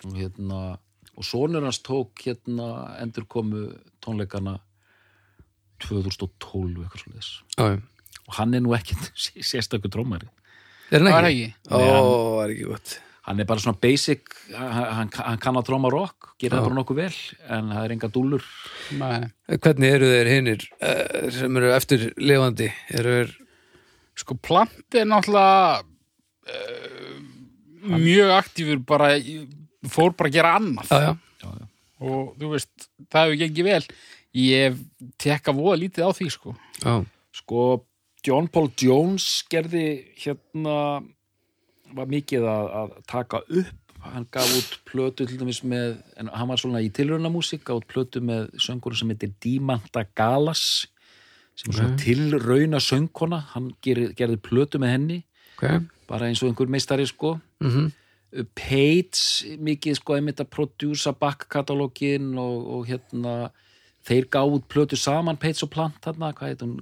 [0.00, 0.58] og hérna
[1.14, 3.68] og sonur hans tók hérna endurkomu
[4.02, 4.56] tónleikana
[5.84, 7.78] 2012 eitthvað svo leis Já, já.
[8.26, 9.12] og hann er nú ekkert
[9.52, 10.28] sérstakur trómari
[10.90, 11.46] Er hann ekki?
[11.70, 12.96] Ó, það er ekki gott.
[13.28, 16.78] Hann er bara svona basic hann, hann, hann kann að tróma rock, gera það bara
[16.80, 17.12] nokkuð vel
[17.52, 18.46] en það er enga dúllur.
[18.98, 19.28] Nei.
[19.54, 20.64] Hvernig eru þeir hinnir
[21.36, 22.70] sem eru eftir lifandi?
[22.96, 23.34] Eru þeir
[24.20, 25.84] sko plant er náttúrulega
[26.50, 27.20] uh,
[28.00, 29.12] mjög aktífur bara
[29.88, 30.90] fór bara að gera annað.
[30.90, 31.68] Já, já, já, já.
[32.08, 33.84] og þú veist, það hefur gengið vel.
[34.40, 34.82] Ég
[35.20, 36.56] tekka voða lítið á því sko.
[36.82, 36.92] Já,
[37.36, 37.68] sko
[38.26, 39.84] John Paul Jones gerði
[40.20, 40.74] hérna
[41.96, 43.76] var mikið að, að taka upp.
[44.00, 47.88] Hann gaf út plötu til dæmis með en hann var svona í tilraunamúsík gaf út
[47.90, 50.86] plötu með söngur sem heitir Dímanta Galas
[51.58, 51.98] sem er svona Ok.
[52.04, 53.42] tilrauna söngkona.
[53.52, 55.18] Hann gerði, gerði plötu með henni
[55.58, 55.82] ok.
[56.08, 57.38] bara eins og einhver meistari sko.
[57.64, 57.90] Mm
[58.54, 63.32] Page mikið sko einmitt að prodjúsa backkatalógin og, og hérna
[64.06, 66.76] þeir gáðu út plötu saman Page og Plant þarna, hvað heit hún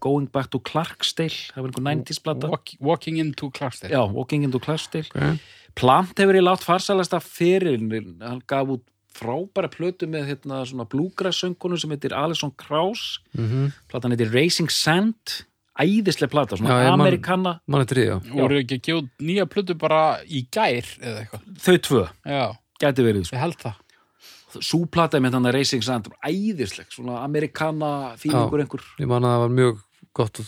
[0.00, 2.48] Going Back to Clarksdale það var einhver 90s plata.
[2.52, 3.92] Walk, Walking into Clarksdale.
[3.92, 5.06] Já, Walking into Clarksdale.
[5.14, 5.40] Ok,
[5.78, 7.78] Plant hefur ég látt farsalasta fyrir
[8.20, 8.82] hann gaf út
[9.14, 13.18] frábæra plötu með hérna svona bluegrass söngkonu sem heitir Alison Krauss.
[13.36, 13.72] Mhm.
[13.90, 15.44] Platan heitir Racing Sand.
[15.80, 17.52] Æðislega plata, Já, svona ég man- amerikanna.
[17.66, 18.16] Mann er trið, já.
[18.34, 21.44] Voru ekki að gefa nýja plötu bara í gær eða eitthvað?
[21.56, 23.36] Þau tvö, já, gæti verið sko.
[23.36, 23.74] ég held það.
[24.60, 29.52] Súplata með þannig Racing Sand æðisleg, svona amerikanna fílingur einhver, Ég man að það var
[29.54, 29.82] mjög
[30.16, 30.40] gott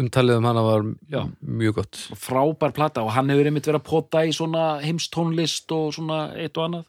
[0.00, 1.22] umtalið um hana var Já.
[1.40, 1.98] mjög gott.
[2.18, 6.58] Frábær plata og hann hefur einmitt verið að pota í svona heimstónlist og svona eitt
[6.58, 6.86] og annað.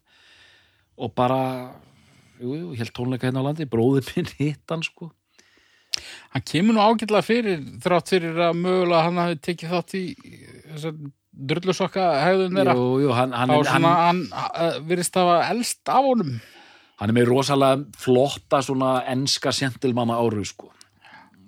[0.98, 1.41] Og bara
[2.41, 5.11] jú, jú, helt tónleika hérna á landi, bróðið minn hitt hann sko.
[6.34, 10.03] Hann kemur nú ágætlega fyrir þrátt fyrir að mögulega hann hafi tekið þátt í
[10.72, 10.95] þessar
[11.34, 12.78] drullusokka hegðun þeirra.
[12.78, 16.38] Jú, jú, hann, hann, hann, hann uh, virðist hafa elst af honum.
[16.98, 20.72] Hann er með rosalega flotta svona enska sentilmanna áru sko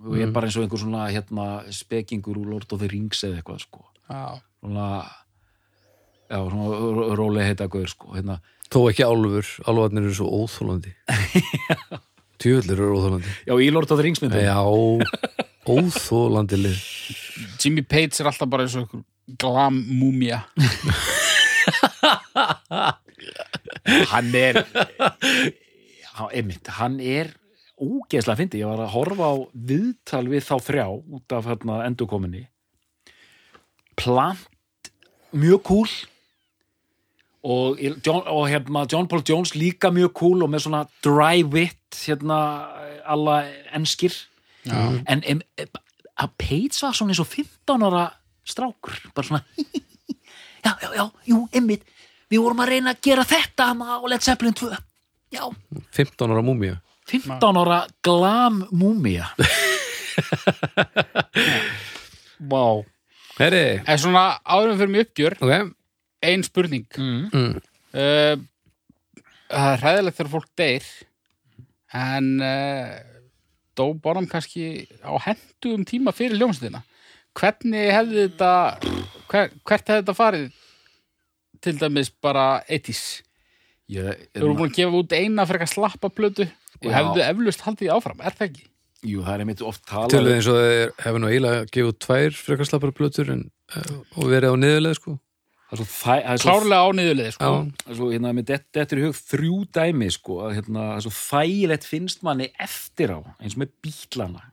[0.04, 3.24] og ég er bara eins og einhver svona hérna spekingur úr Lord of the Rings
[3.26, 3.86] eða eitthvað sko.
[4.10, 4.90] Já, svona
[6.30, 8.40] já, svona rólega heita gaur sko hérna.
[8.74, 10.92] Þó ekki álfur, álfarnir eru svo óþólandi
[12.42, 14.58] Tjöfullir eru óþólandi Já, í Lord of the Rings myndum Já,
[15.70, 16.80] óþólandi lið
[17.62, 19.06] Jimmy Page er alltaf bara eins og einhver
[19.42, 20.40] glam múmia
[24.12, 24.64] Hann er
[26.80, 27.32] hann er
[27.76, 32.46] ógeðslega fyndi, ég var að horfa á viðtal við þá þrjá út af hérna endurkominni
[33.96, 34.92] Plant
[35.36, 35.90] mjög cool
[37.46, 42.00] og, John, og hérna John Paul Jones líka mjög cool og með svona dry wit
[42.06, 42.40] hérna
[43.06, 43.44] alla
[43.78, 44.16] enskir.
[44.66, 45.68] Já, en em, em,
[46.18, 48.06] að Page var svona eins og 15 ára
[48.46, 49.44] strákur bara svona.
[50.66, 51.84] Já, já, já, jú, emmitt
[52.32, 54.72] við vorum að reyna að gera þetta á Led Zeppelin 2
[55.36, 55.44] já,
[55.94, 59.30] 15 ára múmía 15 ára glam múmia
[62.52, 62.84] Vá.
[63.36, 65.72] Herri, en svona áðurum fyrir mig uppgjör ok.
[66.24, 66.88] ein spurning.
[66.96, 67.58] Mm.
[67.96, 68.36] uh,
[69.52, 70.88] það er hræðilegt þegar fólk deyr
[71.96, 72.96] en uh,
[73.76, 76.84] dó Bonham kannski á hendugum tíma fyrir ljómsveitina.
[77.36, 78.52] Hvernig hefði þetta
[79.28, 80.50] hver, hvert hefði þetta farið?
[81.66, 83.04] Til dæmis bara 80s
[83.92, 86.48] Ég, Þú eru búin að gefa út eina frekar slappa plötu
[86.82, 86.96] og Já.
[87.00, 88.66] hefðu eflust haldið áfram, er það ekki?
[89.06, 92.00] Jú, það er einmitt oft talað Tölvið eins og þeir hefur nú eiginlega gefið út
[92.06, 93.44] tvær frekar slappara plötur en,
[93.76, 95.20] eh, og verið á niðurleið sko
[95.66, 97.52] það er svo, þæ, það er svo, Klárlega á niðurlið, sko.
[97.84, 100.84] Það er svo hérna, með þetta þetta er í hug þrjú dæmi sko, að hérna,
[100.90, 104.44] það er svo þægilegt finnst manni eftir á, eins og með bílana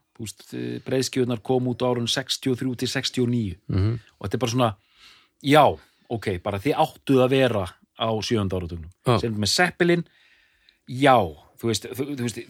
[0.85, 4.69] breiðskjöðunar kom út á árun 63 til 69 mhm, og þetta er bara svona
[5.43, 5.63] já,
[6.13, 7.63] ok, bara þið áttuð að vera
[7.97, 9.17] á sjönda áratugnum Já.
[9.21, 10.05] sem með Seppelin
[10.87, 11.17] já,
[11.63, 12.41] þú veist, þú, þú veist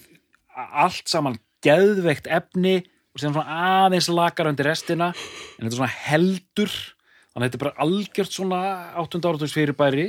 [0.57, 2.79] allt saman geðveikt efni
[3.13, 7.57] og síðan svona aðeins lakar undir restina en þetta er svona heldur þannig að þetta
[7.59, 8.61] er bara algjört svona
[9.03, 9.21] 8.
[9.29, 10.07] áratúns fyrirbæri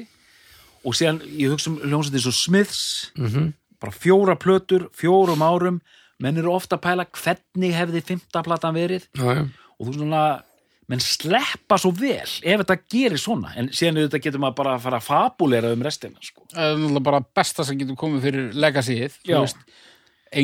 [0.85, 2.83] og síðan ég hugsa um hljómsveit eins og Smiths
[3.17, 3.53] Mhm.
[3.81, 5.81] bara fjóra plötur, fjórum árum
[6.21, 9.45] menn eru ofta að pæla hvernig hefði fymta platan verið já, já.
[9.79, 10.43] og þú svona
[10.91, 13.55] menn sleppa svo vel ef þetta gerir svona.
[13.59, 16.45] En síðan þetta getur maður bara að fara að fabulera um restina sko.
[16.53, 19.19] Það er náttúrulega bara besta sem getur komið fyrir legacyið.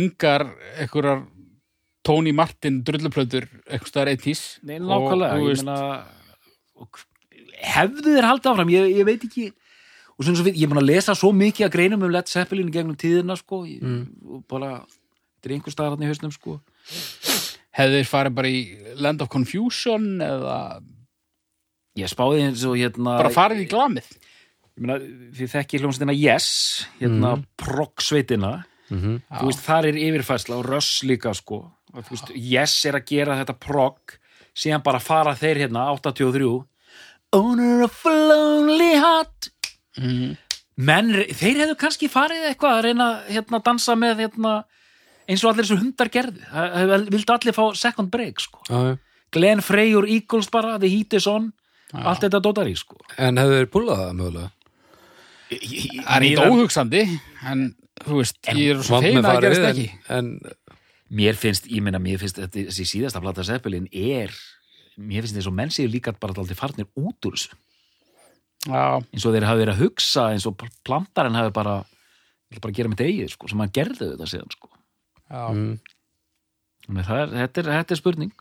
[0.00, 0.46] Engar
[0.78, 1.24] einhverjar
[2.06, 4.44] Tony Martin drulluplötur einhvers staðar eitís.
[4.64, 5.36] Nei, nákvæmlega,
[7.60, 9.50] hefðu þeir haldið áfram, ég, ég veit ekki.
[10.16, 12.28] Og svona svo við, ég er búin að lesa svo mikið að greinum um Led
[12.28, 13.84] Zeppelin gegnum tíðina sko, ég,
[14.24, 16.58] og bara þetta er einhver staðar hann í hausnum sko
[17.76, 18.60] hefðu þeir farið bara í
[19.00, 20.56] Land of Confusion eða
[22.00, 24.08] ég spáði eins og hérna bara farið í glamið.
[24.76, 24.98] ég meina,
[25.36, 26.48] þið þekki hljómsveitina Yes
[27.00, 27.46] hérna mm.
[27.60, 28.52] proggsveitina
[28.90, 29.20] Mhm.
[29.38, 31.60] þú veist, þar er yfirfærsla og röss líka sko
[31.94, 34.16] og, veist, Yes er að gera þetta progg
[34.50, 36.64] síðan bara fara þeir hérna 83
[37.32, 39.50] Owner of a lonely heart
[39.98, 40.36] Mm.
[40.76, 44.52] menn, þeir hefðu kannski farið eitthvað að reyna hérna að dansa með hérna,
[45.28, 48.60] eins og allir þessu hundar gerðu Það- vildu allir fá second break sko.
[48.68, 48.98] já, já.
[49.32, 51.52] Glenn Frey úr Eagles bara, The Heat is on
[51.94, 52.96] allt þetta dótar í sko.
[53.18, 54.50] En hefur þeir púlað það mögulega?
[55.50, 57.02] Það er eitthvað óhugsandi,
[57.50, 57.62] en
[58.04, 59.86] þú veist, ég er svo Vant fein með að farið, gerist en- ekki.
[60.08, 60.28] En,
[61.10, 64.30] mér finnst, ég meina, mér finnst þetta, þessi síðasta plata Zeppelin er
[64.98, 67.54] mér finnst þessu menn séu líka bara alltaf farnir út úr þessu
[68.68, 71.78] Já, eins og þeir hafi verið að hugsa eins og plantarinn hafi bara
[72.60, 74.69] bara að gera mitt eigið, sko, sem hann gerði þetta síðan, sko.
[75.30, 75.72] Mm,
[76.96, 78.34] er, þetta, er, þetta er spurning.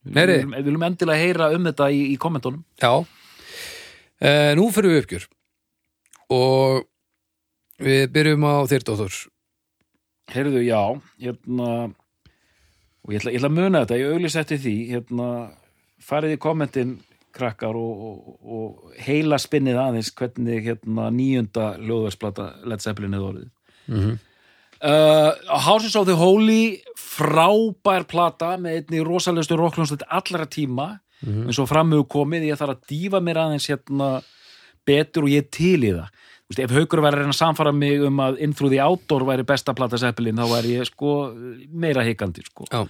[0.00, 0.32] Við
[0.64, 2.92] viljum, endilega heyra um þetta í, í kommentunum já.
[4.20, 5.26] E, nú fyrir við uppgjör.
[6.32, 6.80] Og
[7.80, 9.18] við byrjum á þér, Dóttor.
[10.30, 10.80] Heyrðu, já,
[11.20, 11.70] hérna
[13.00, 15.28] og ég ætla, ég ætla að muna þetta, ég auglýs eftir því hérna,
[16.04, 16.96] farið í kommentin
[17.34, 23.56] krakkar og, og, og heila spinnið aðeins hvernig hérna, nýjunda hljóðversplata Led Zeppelin hefur orðið
[23.90, 24.18] Mm
[24.82, 30.90] uh, Houses of the Holy frábær plata með einni rosalegustu rockljónstöld allra tíma
[31.20, 31.50] Mhm.
[31.50, 34.22] eins og framöfu komið, ég þarf að dífa mér aðeins hérna
[34.88, 36.08] betur og ég til í það
[36.50, 38.80] Þú veist, ef haukur væri að reyna að samfara mig um að In Through the
[38.82, 41.10] Outdoor væri besta plata Zeppelin þá væri ég sko
[41.70, 42.64] meira hikandi sko.
[42.72, 42.88] Já.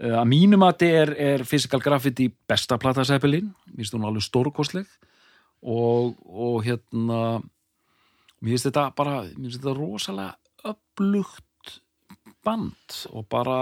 [0.00, 4.06] Uh, að mínum að þetta er, er Physical Graffiti besta plata Zeppelin mér finnst hún
[4.06, 4.86] alveg stórkostleg
[5.66, 7.42] og, og hérna
[8.40, 11.76] mér finnst þetta bara mér finnst þetta rosalega upplugt
[12.46, 13.58] band og bara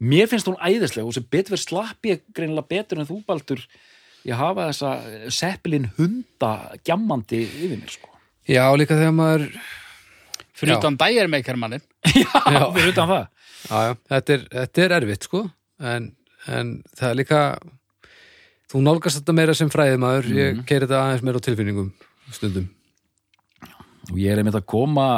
[0.00, 3.62] mér finnst hún æðisleg og sem betur verið slapp ég greinilega betur en þú baldur
[4.26, 6.54] ég hafa þessa Zeppelin hunda
[6.84, 8.10] gjammandi yfir mér sko.
[8.48, 9.46] Já, líka þegar maður
[10.60, 11.82] Fyrir utan dæjarmeikarmannin.
[12.20, 13.28] já, fyrir utan það.
[13.60, 15.44] Já, já, þetta er, þetta er erfitt, sko.
[15.92, 16.10] En,
[16.52, 17.40] en það er líka
[18.70, 20.40] þú nálgast þetta meira sem fræðimaður mm.
[20.40, 21.90] ég keiri þetta aðeins meira á tilfinningum
[22.36, 22.68] stundum.
[24.10, 25.08] Og ég er einmitt að koma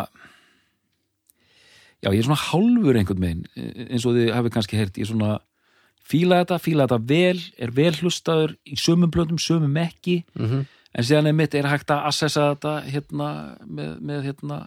[2.02, 3.46] já, ég er svona hálfur einhvern veginn,
[3.88, 5.32] eins og þið hafið kannski heyrt, ég er svona
[6.02, 10.64] fíla þetta, fíla þetta vel, er vel hlustaður í sömum blöndum, sömum ekki mm -hmm.
[10.98, 13.28] en síðan er mitt er hægt að assessa þetta hérna
[13.66, 14.60] með, með hérna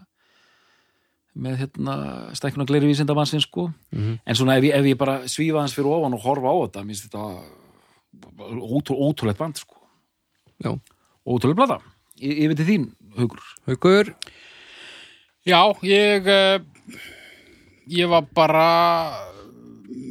[1.35, 1.95] með hérna
[2.31, 3.71] stækkuna gleiri vísindamannsins sko.
[3.91, 4.19] Mhm.
[4.25, 6.85] en svona ef ég, ef ég bara svífa hans fyrir ofan og horfa á þetta,
[6.85, 7.43] minnst þetta
[8.61, 9.75] ótrú, ótrúlegt band sko.
[10.63, 10.71] Já,
[11.27, 11.81] ótrúlega blata,
[12.15, 14.15] ég, ég veit þín hugur haukur?
[15.45, 16.63] Já, ég uh,
[17.91, 18.67] ég var bara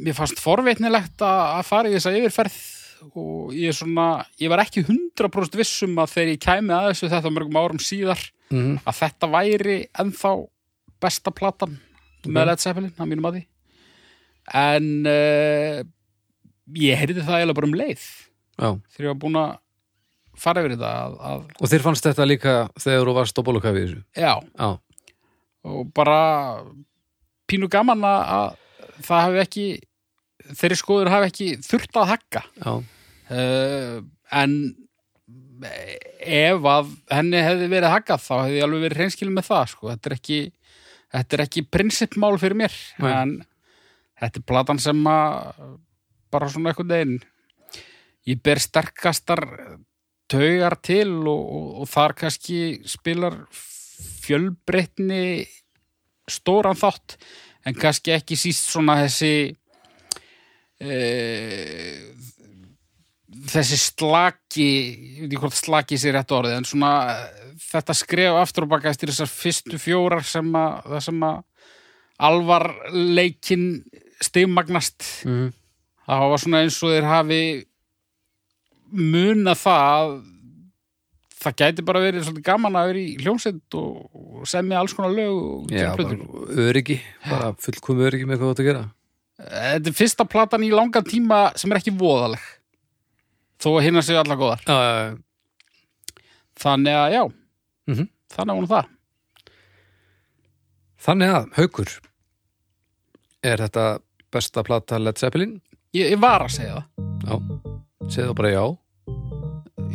[0.05, 2.57] mér fannst forveitnilegt að fara í þessa yfirferð
[3.15, 4.05] og ég er svona,
[4.41, 8.21] ég var ekki 100% vissum að þegar ég kæmi að þessu þetta mörgum árum síðar
[8.53, 10.31] mm að þetta væri ennþá
[11.01, 11.75] besta platan
[12.25, 13.41] með Led Zeppelin, að mínum að því.
[14.61, 15.79] En uh,
[16.77, 18.03] ég heyrði það eiginlega bara um leið
[18.55, 19.51] Já, þegar ég var búin að
[20.39, 23.85] fara yfir þetta að, að og þér fannst þetta líka þegar þú varst á bólukafið
[23.85, 24.01] þessu?
[24.15, 24.69] Já, Já,
[25.65, 26.19] og bara
[27.49, 29.67] pínu gaman að, að það hafi ekki
[30.55, 32.11] þeirri skoður hafi ekki þurft að
[32.61, 33.95] já, uh,
[34.41, 34.57] en
[36.25, 39.89] ef að henni hefði verið haggað þá hefði ég alveg verið hreinskilin með það sko.
[39.93, 40.39] þetta er ekki
[41.45, 43.11] ekki prinsipmál fyrir mér Nei.
[43.13, 43.35] en
[44.19, 45.61] þetta er platan sem að
[46.33, 47.17] bara svona einhvern veginn
[48.27, 49.45] ég ber sterkastar
[50.31, 52.59] taugar til og, og, og þar kannski
[52.89, 53.37] spilar
[54.25, 55.45] fjölbreytni
[56.29, 57.17] stóran þátt
[57.65, 59.33] en kannski ekki síst svona þessi
[60.81, 60.95] e,
[63.51, 66.93] þessi slaki ég veit ekki hvort slaki sér rétt orðið en svona
[67.61, 71.43] þetta skref aftur og baka eftir þessar fyrstu fjórar sem að það sem að
[72.25, 73.65] alvarleikin
[74.23, 75.49] stigmagnast mm.
[76.07, 77.41] það var svona eins og þeir hafi
[78.95, 80.15] muna það að
[81.45, 85.35] það gæti bara verið svolítið gaman að vera í hljómsveit og, semja alls konar lög
[85.37, 86.17] og Já, bara
[86.65, 86.97] öryggi
[87.29, 88.85] bara fullkomu öryggi með hvað þú átt að gera
[89.35, 92.43] Þetta er fyrsta platan í langan tíma sem er ekki voðaleg
[93.59, 96.21] þó að hinna séu allar góðar Já, já, já.
[96.65, 97.23] þannig að já,
[97.85, 98.05] Mhm.
[98.33, 98.91] þannig að hún það
[101.05, 101.91] Þannig að, Haukur
[103.45, 103.83] er þetta
[104.33, 105.59] besta plata Led Zeppelin?
[105.93, 106.79] ég, ég var að segja
[107.27, 107.35] það Já,
[108.15, 108.63] segðu bara já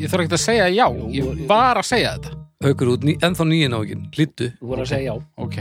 [0.01, 2.37] ég þarf ekki að segja já, ég var að segja þetta.
[2.65, 5.23] Haukur út, ný, ennþá nýjinn á ekki Lítu, Þú voru að segja já.
[5.41, 5.57] ok,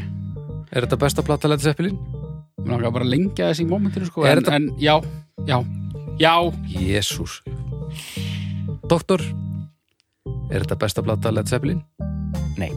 [0.72, 1.98] er þetta besta plata Led Zeppelin?
[2.60, 5.00] mér langar bara að lengja þessi í momentinu sko, en, þetta- en já,
[5.48, 5.64] já
[6.20, 6.34] já,
[6.68, 7.40] Jésús.
[8.90, 9.22] Doktor,
[10.52, 11.80] er þetta besta plata Led Zeppelin?
[12.60, 12.72] Nei.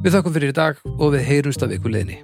[0.00, 2.22] Við þakkum fyrir í dag og við heyrumst af ykkur leiðinni